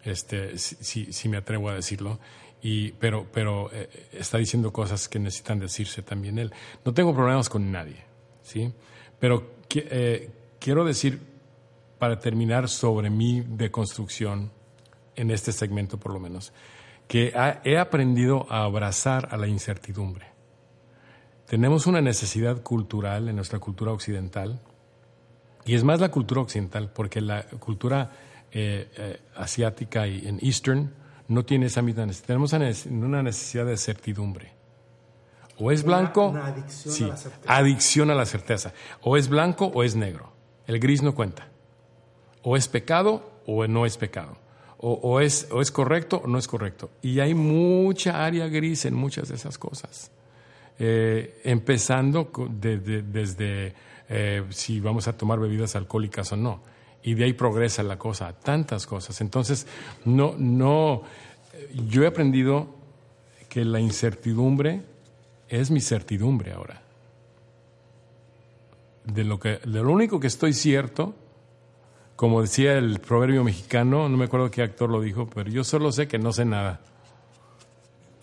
este, 0.04 0.58
si 0.58 1.28
me 1.28 1.38
atrevo 1.38 1.70
a 1.70 1.74
decirlo. 1.74 2.18
Y, 2.62 2.92
pero 2.92 3.26
pero 3.32 3.70
eh, 3.72 4.08
está 4.12 4.38
diciendo 4.38 4.72
cosas 4.72 5.08
que 5.08 5.18
necesitan 5.18 5.58
decirse 5.58 6.02
también 6.02 6.38
él. 6.38 6.52
No 6.84 6.94
tengo 6.94 7.12
problemas 7.12 7.48
con 7.48 7.72
nadie, 7.72 8.04
¿sí? 8.42 8.72
Pero 9.18 9.54
eh, 9.74 10.30
quiero 10.60 10.84
decir, 10.84 11.18
para 11.98 12.18
terminar 12.20 12.68
sobre 12.68 13.10
mi 13.10 13.40
deconstrucción, 13.40 14.52
en 15.16 15.30
este 15.30 15.52
segmento 15.52 15.98
por 15.98 16.12
lo 16.12 16.20
menos, 16.20 16.52
que 17.08 17.32
ha- 17.36 17.60
he 17.64 17.78
aprendido 17.78 18.46
a 18.48 18.62
abrazar 18.62 19.28
a 19.32 19.36
la 19.36 19.48
incertidumbre. 19.48 20.26
Tenemos 21.46 21.86
una 21.86 22.00
necesidad 22.00 22.62
cultural 22.62 23.28
en 23.28 23.36
nuestra 23.36 23.58
cultura 23.58 23.92
occidental, 23.92 24.60
y 25.64 25.74
es 25.74 25.84
más 25.84 26.00
la 26.00 26.10
cultura 26.10 26.40
occidental, 26.40 26.90
porque 26.92 27.20
la 27.20 27.42
cultura 27.44 28.10
eh, 28.52 28.88
eh, 28.96 29.20
asiática 29.36 30.06
y 30.06 30.26
en 30.26 30.38
Eastern 30.42 30.92
no 31.32 31.44
tiene 31.44 31.66
esa 31.66 31.82
misma 31.82 32.06
necesidad. 32.06 32.26
Tenemos 32.28 32.52
una 32.52 32.68
nece- 32.68 32.90
una 32.90 33.22
necesidad 33.22 33.66
de 33.66 33.76
certidumbre. 33.76 34.52
O 35.58 35.70
es 35.70 35.82
blanco, 35.84 36.28
una 36.28 36.46
adicción 36.46 36.92
a 36.92 36.96
sí, 36.96 37.04
la 37.04 37.16
certeza. 37.16 37.56
adicción 37.56 38.10
a 38.10 38.14
la 38.14 38.26
certeza. 38.26 38.72
O 39.02 39.16
es 39.16 39.28
blanco 39.28 39.66
o 39.66 39.82
es 39.82 39.94
negro. 39.96 40.32
El 40.66 40.78
gris 40.80 41.02
no 41.02 41.14
cuenta. 41.14 41.48
O 42.42 42.56
es 42.56 42.68
pecado 42.68 43.30
o 43.46 43.66
no 43.66 43.86
es 43.86 43.96
pecado. 43.96 44.36
O, 44.78 44.94
o 44.94 45.20
es, 45.20 45.46
o 45.52 45.60
es 45.60 45.70
correcto 45.70 46.22
o 46.24 46.26
no 46.26 46.38
es 46.38 46.48
correcto. 46.48 46.90
Y 47.02 47.20
hay 47.20 47.34
mucha 47.34 48.24
área 48.24 48.48
gris 48.48 48.84
en 48.84 48.94
muchas 48.94 49.28
de 49.28 49.36
esas 49.36 49.56
cosas. 49.58 50.10
Eh, 50.78 51.40
empezando 51.44 52.32
co- 52.32 52.48
de- 52.50 52.78
de- 52.78 53.02
desde 53.02 53.74
eh, 54.08 54.44
si 54.50 54.80
vamos 54.80 55.06
a 55.06 55.16
tomar 55.16 55.38
bebidas 55.38 55.76
alcohólicas 55.76 56.32
o 56.32 56.36
no. 56.36 56.60
Y 57.02 57.14
de 57.14 57.24
ahí 57.24 57.32
progresa 57.32 57.82
la 57.82 57.98
cosa, 57.98 58.32
tantas 58.32 58.86
cosas. 58.86 59.20
Entonces, 59.20 59.66
no, 60.04 60.34
no, 60.38 61.02
yo 61.88 62.04
he 62.04 62.06
aprendido 62.06 62.68
que 63.48 63.64
la 63.64 63.80
incertidumbre 63.80 64.82
es 65.48 65.70
mi 65.70 65.80
certidumbre 65.80 66.52
ahora. 66.52 66.80
De 69.04 69.24
lo, 69.24 69.40
que, 69.40 69.58
de 69.58 69.82
lo 69.82 69.90
único 69.90 70.20
que 70.20 70.28
estoy 70.28 70.52
cierto, 70.52 71.14
como 72.14 72.40
decía 72.40 72.74
el 72.78 73.00
proverbio 73.00 73.42
mexicano, 73.42 74.08
no 74.08 74.16
me 74.16 74.26
acuerdo 74.26 74.48
qué 74.50 74.62
actor 74.62 74.88
lo 74.88 75.00
dijo, 75.00 75.28
pero 75.28 75.50
yo 75.50 75.64
solo 75.64 75.90
sé 75.90 76.06
que 76.06 76.18
no 76.18 76.32
sé 76.32 76.44
nada. 76.44 76.80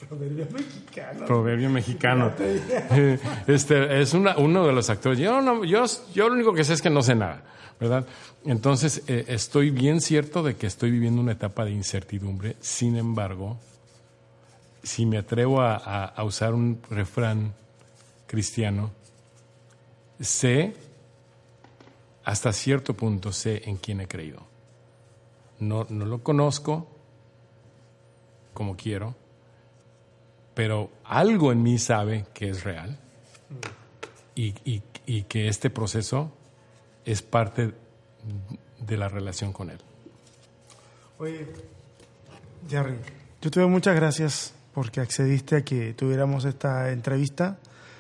Proverbio 0.07 0.47
mexicano. 0.53 1.25
Proverbio 1.25 1.69
mexicano. 1.69 2.31
Este 3.47 3.99
es 4.01 4.13
una- 4.13 4.37
uno 4.37 4.65
de 4.65 4.71
los 4.71 4.89
actores. 4.89 5.19
Yo, 5.19 5.41
no, 5.41 5.65
yo, 5.65 5.83
yo 6.13 6.29
lo 6.29 6.35
único 6.35 6.53
que 6.53 6.63
sé 6.63 6.73
es 6.73 6.81
que 6.81 6.89
no 6.89 7.01
sé 7.01 7.13
nada, 7.13 7.43
¿verdad? 7.79 8.05
Entonces, 8.45 9.03
eh, 9.07 9.25
estoy 9.29 9.69
bien 9.69 10.01
cierto 10.01 10.43
de 10.43 10.55
que 10.55 10.67
estoy 10.67 10.91
viviendo 10.91 11.21
una 11.21 11.31
etapa 11.31 11.63
de 11.65 11.71
incertidumbre. 11.71 12.57
Sin 12.59 12.97
embargo, 12.97 13.57
si 14.83 15.05
me 15.05 15.17
atrevo 15.17 15.61
a, 15.61 16.13
usar 16.23 16.53
un 16.53 16.81
refrán 16.89 17.53
cristiano, 18.27 18.91
sé, 20.19 20.75
hasta 22.25 22.51
cierto 22.51 22.93
punto 22.93 23.31
sé 23.31 23.61
en 23.69 23.77
quién 23.77 24.01
he 24.01 24.07
creído. 24.07 24.41
No, 25.59 25.85
no 25.89 26.05
lo 26.05 26.21
conozco 26.21 26.87
como 28.53 28.75
quiero, 28.75 29.15
pero 30.53 30.89
algo 31.05 31.51
en 31.51 31.63
mí 31.63 31.77
sabe 31.79 32.25
que 32.33 32.49
es 32.49 32.63
real 32.63 32.97
y- 34.35 34.53
y 35.05 35.23
que 35.23 35.47
este 35.47 35.69
proceso 35.69 36.31
es 37.11 37.21
parte 37.21 37.73
de 38.79 38.97
la 38.97 39.07
relación 39.07 39.51
con 39.53 39.69
él. 39.69 39.79
Oye, 41.17 41.47
Jerry, 42.69 42.95
yo 43.41 43.51
te 43.51 43.59
doy 43.59 43.69
muchas 43.69 43.95
gracias 43.95 44.53
porque 44.73 45.01
accediste 45.01 45.57
a 45.57 45.61
que 45.63 45.93
tuviéramos 45.93 46.45
esta 46.45 46.91
entrevista, 46.91 47.57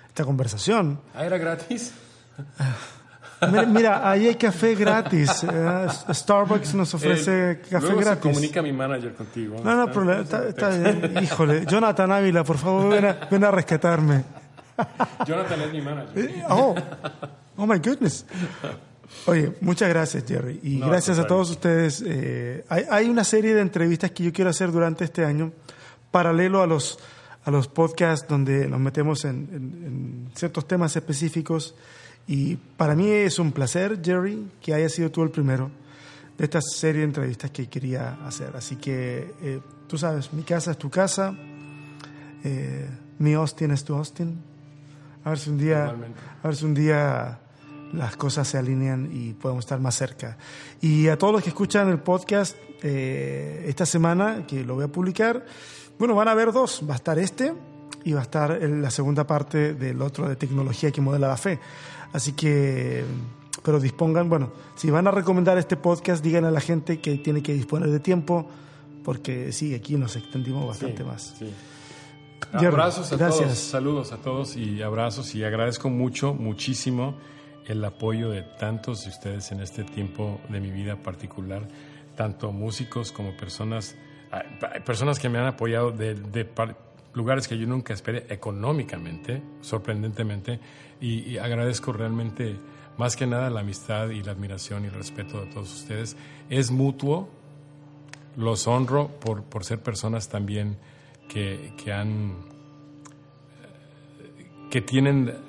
esta 0.07 0.23
conversación. 0.23 0.99
¿Ah, 1.13 1.25
era 1.25 1.37
gratis? 1.37 1.91
Mira, 3.41 3.65
mira, 3.65 4.09
ahí 4.11 4.27
hay 4.27 4.35
café 4.35 4.75
gratis. 4.75 5.43
eh, 5.43 5.87
Starbucks 6.13 6.73
nos 6.75 6.93
ofrece 6.93 7.61
café 7.69 7.85
Luego 7.87 7.99
se 7.99 8.05
gratis. 8.05 8.21
comunica 8.31 8.61
mi 8.61 8.73
manager 8.73 9.13
contigo. 9.13 9.55
No, 9.63 9.75
no, 9.75 9.91
problema. 9.91 10.21
Está, 10.21 10.47
está 10.47 10.69
bien. 10.69 11.13
Híjole, 11.23 11.65
Jonathan 11.65 12.11
Ávila, 12.11 12.43
por 12.43 12.57
favor, 12.57 12.89
ven 12.89 13.05
a, 13.05 13.13
ven 13.31 13.43
a 13.43 13.51
rescatarme. 13.51 14.23
Jonathan 15.25 15.61
es 15.61 15.71
mi 15.73 15.81
manager. 15.81 16.31
Oh, 16.49 16.75
oh 17.57 17.65
my 17.65 17.79
goodness. 17.79 18.25
Oye, 19.25 19.53
muchas 19.61 19.89
gracias, 19.89 20.23
Jerry. 20.27 20.59
Y 20.63 20.75
No, 20.77 20.87
gracias 20.87 21.17
a 21.19 21.27
todos 21.27 21.49
ustedes. 21.51 22.03
Eh, 22.05 22.63
hay, 22.69 22.85
hay 22.89 23.09
una 23.09 23.23
serie 23.23 23.53
de 23.53 23.61
entrevistas 23.61 24.11
que 24.11 24.23
yo 24.23 24.31
quiero 24.33 24.49
hacer 24.49 24.71
durante 24.71 25.03
este 25.03 25.25
año, 25.25 25.51
paralelo 26.11 26.61
a 26.61 26.67
los, 26.67 26.99
a 27.43 27.51
los 27.51 27.67
podcasts 27.67 28.27
donde 28.27 28.67
nos 28.67 28.79
metemos 28.79 29.25
en, 29.25 29.31
en- 29.51 29.83
en 29.85 30.31
ciertos 30.35 30.67
temas 30.67 30.95
específicos. 30.95 31.75
Y 32.27 32.55
para 32.77 32.95
mí 32.95 33.09
es 33.09 33.39
un 33.39 33.51
placer, 33.51 33.99
Jerry, 34.03 34.47
que 34.61 34.73
haya 34.73 34.87
sido 34.89 35.09
tú 35.11 35.23
el 35.23 35.31
primero 35.31 35.71
de 36.37 36.45
esta 36.45 36.61
serie 36.61 37.01
de 37.01 37.07
entrevistas 37.07 37.49
que 37.51 37.67
quería 37.67 38.19
hacer. 38.25 38.55
Así 38.55 38.75
que 38.77 39.33
eh, 39.41 39.59
tú 39.87 39.97
sabes, 39.97 40.31
mi 40.33 40.43
casa 40.43 40.71
es 40.71 40.77
tu 40.77 40.89
casa, 40.89 41.35
eh, 42.43 42.87
mi 43.17 43.33
Austin 43.33 43.71
es 43.71 43.83
tu 43.83 43.95
Austin. 43.95 44.39
A 45.23 45.29
ver 45.31 45.39
si 45.39 45.49
un 45.49 45.57
día, 45.57 45.85
a 46.43 46.47
ver 46.47 46.55
si 46.55 46.65
un 46.65 46.73
día 46.73 47.39
las 47.93 48.15
cosas 48.15 48.47
se 48.47 48.57
alinean 48.57 49.09
y 49.11 49.33
podemos 49.33 49.63
estar 49.63 49.79
más 49.79 49.95
cerca. 49.95 50.37
Y 50.81 51.07
a 51.07 51.17
todos 51.17 51.33
los 51.33 51.43
que 51.43 51.49
escuchan 51.49 51.89
el 51.89 51.99
podcast 51.99 52.55
eh, 52.81 53.65
esta 53.67 53.85
semana, 53.85 54.45
que 54.47 54.63
lo 54.63 54.75
voy 54.75 54.85
a 54.85 54.87
publicar, 54.87 55.45
bueno, 55.97 56.15
van 56.15 56.27
a 56.27 56.31
haber 56.31 56.51
dos. 56.51 56.83
Va 56.87 56.93
a 56.93 56.97
estar 56.97 57.19
este 57.19 57.53
y 58.03 58.13
va 58.13 58.21
a 58.21 58.23
estar 58.23 58.61
la 58.61 58.91
segunda 58.91 59.25
parte 59.27 59.73
del 59.73 60.01
otro 60.01 60.27
de 60.29 60.35
tecnología 60.35 60.91
que 60.91 61.01
modela 61.01 61.27
la 61.27 61.37
fe. 61.37 61.59
Así 62.13 62.33
que, 62.33 63.03
pero 63.63 63.79
dispongan, 63.79 64.29
bueno, 64.29 64.51
si 64.75 64.89
van 64.89 65.07
a 65.07 65.11
recomendar 65.11 65.57
este 65.57 65.75
podcast, 65.75 66.23
digan 66.23 66.45
a 66.45 66.51
la 66.51 66.61
gente 66.61 66.99
que 66.99 67.17
tiene 67.17 67.43
que 67.43 67.53
disponer 67.53 67.89
de 67.89 67.99
tiempo, 67.99 68.47
porque 69.03 69.51
sí, 69.51 69.75
aquí 69.75 69.95
nos 69.95 70.15
extendimos 70.15 70.65
bastante 70.65 71.03
más. 71.03 71.35
Sí. 71.37 71.51
Abrazos 72.53 73.11
a 73.11 73.17
gracias. 73.17 73.43
todos, 73.43 73.57
saludos 73.59 74.11
a 74.11 74.17
todos 74.17 74.55
y 74.55 74.81
abrazos 74.81 75.35
y 75.35 75.43
agradezco 75.43 75.89
mucho, 75.89 76.33
muchísimo 76.33 77.15
el 77.69 77.85
apoyo 77.85 78.31
de 78.31 78.41
tantos 78.41 79.03
de 79.03 79.09
ustedes 79.11 79.51
en 79.51 79.61
este 79.61 79.83
tiempo 79.83 80.41
de 80.49 80.59
mi 80.59 80.71
vida 80.71 80.95
particular, 80.97 81.67
tanto 82.15 82.51
músicos 82.51 83.11
como 83.11 83.37
personas, 83.37 83.95
hay 84.31 84.81
personas 84.81 85.19
que 85.19 85.29
me 85.29 85.37
han 85.37 85.45
apoyado 85.45 85.91
de, 85.91 86.15
de 86.15 86.49
lugares 87.13 87.47
que 87.47 87.57
yo 87.57 87.67
nunca 87.67 87.93
esperé 87.93 88.25
económicamente, 88.29 89.41
sorprendentemente, 89.61 90.59
y, 90.99 91.21
y 91.29 91.37
agradezco 91.37 91.93
realmente 91.93 92.57
más 92.97 93.15
que 93.15 93.27
nada 93.27 93.49
la 93.51 93.61
amistad 93.61 94.09
y 94.09 94.23
la 94.23 94.31
admiración 94.31 94.83
y 94.83 94.87
el 94.87 94.93
respeto 94.93 95.39
de 95.39 95.47
todos 95.47 95.73
ustedes. 95.73 96.17
Es 96.49 96.71
mutuo, 96.71 97.29
los 98.35 98.67
honro 98.67 99.07
por, 99.19 99.43
por 99.43 99.63
ser 99.63 99.79
personas 99.79 100.27
también 100.27 100.77
que, 101.27 101.73
que 101.77 101.93
han 101.93 102.49
que 104.69 104.81
tienen 104.81 105.48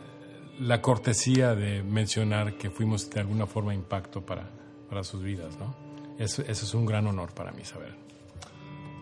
la 0.61 0.81
cortesía 0.83 1.55
de 1.55 1.83
mencionar 1.83 2.55
que 2.57 2.71
fuimos 2.71 3.09
de 3.11 3.21
alguna 3.21 3.47
forma 3.47 3.75
impacto 3.75 4.21
para, 4.21 4.49
para 4.89 5.03
sus 5.05 5.23
vidas, 5.23 5.59
¿no? 5.59 5.75
Eso, 6.19 6.43
eso 6.43 6.65
es 6.67 6.75
un 6.75 6.85
gran 6.87 7.07
honor 7.07 7.33
para 7.33 7.51
mí 7.53 7.65
saber. 7.65 7.95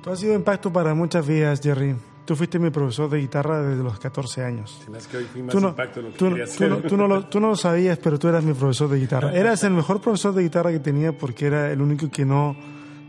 Tú 0.03 0.11
has 0.11 0.21
sido 0.21 0.35
impacto 0.35 0.73
para 0.73 0.95
muchas 0.95 1.27
vidas, 1.27 1.61
Jerry. 1.61 1.97
Tú 2.25 2.37
fuiste 2.37 2.59
mi 2.59 2.71
profesor 2.71 3.09
de 3.11 3.19
guitarra 3.19 3.63
desde 3.63 3.83
los 3.83 3.99
14 3.99 4.45
años. 4.45 4.81
que 5.11 5.17
hoy 5.17 5.25
fui 5.25 5.43
más 5.43 5.53
Tú 5.53 5.61
no, 5.61 5.75
tú, 5.75 6.31
no- 6.31 6.45
tú 6.47 6.69
no- 6.69 6.77
tú 6.83 6.97
no 6.97 7.09
lo, 7.09 7.25
tú 7.27 7.41
no 7.41 7.49
lo 7.49 7.57
sabías, 7.57 7.99
pero 7.99 8.19
tú 8.19 8.29
eras 8.29 8.45
mi 8.45 8.53
profesor 8.53 8.89
de 8.91 8.99
guitarra. 9.01 9.33
Eras 9.35 9.65
el 9.65 9.73
mejor 9.73 10.01
profesor 10.01 10.35
de 10.35 10.43
guitarra 10.43 10.71
que 10.71 10.79
tenía 10.79 11.17
porque 11.17 11.47
era 11.47 11.73
el 11.73 11.81
único 11.81 12.11
que 12.11 12.25
no 12.27 12.55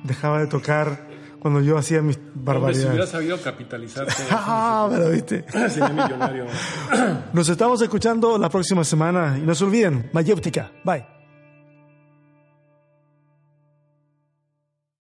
dejaba 0.03 0.39
de 0.39 0.47
tocar 0.47 1.08
cuando 1.39 1.61
yo 1.61 1.77
hacía 1.77 2.01
mis 2.01 2.15
si 2.15 2.21
hubiera 2.21 2.43
barbaridades. 2.43 3.09
sabido 3.09 3.41
capitalizarte, 3.41 4.13
Ah, 4.31 4.87
pero 4.91 5.09
viste. 5.09 5.45
sería 5.69 5.89
millonario. 5.89 6.45
Nos 7.33 7.49
estamos 7.49 7.81
escuchando 7.81 8.37
la 8.37 8.49
próxima 8.49 8.83
semana 8.83 9.37
y 9.37 9.41
no 9.41 9.55
se 9.55 9.63
olviden, 9.63 10.09
Mayéutica. 10.13 10.71
Bye. 10.83 11.18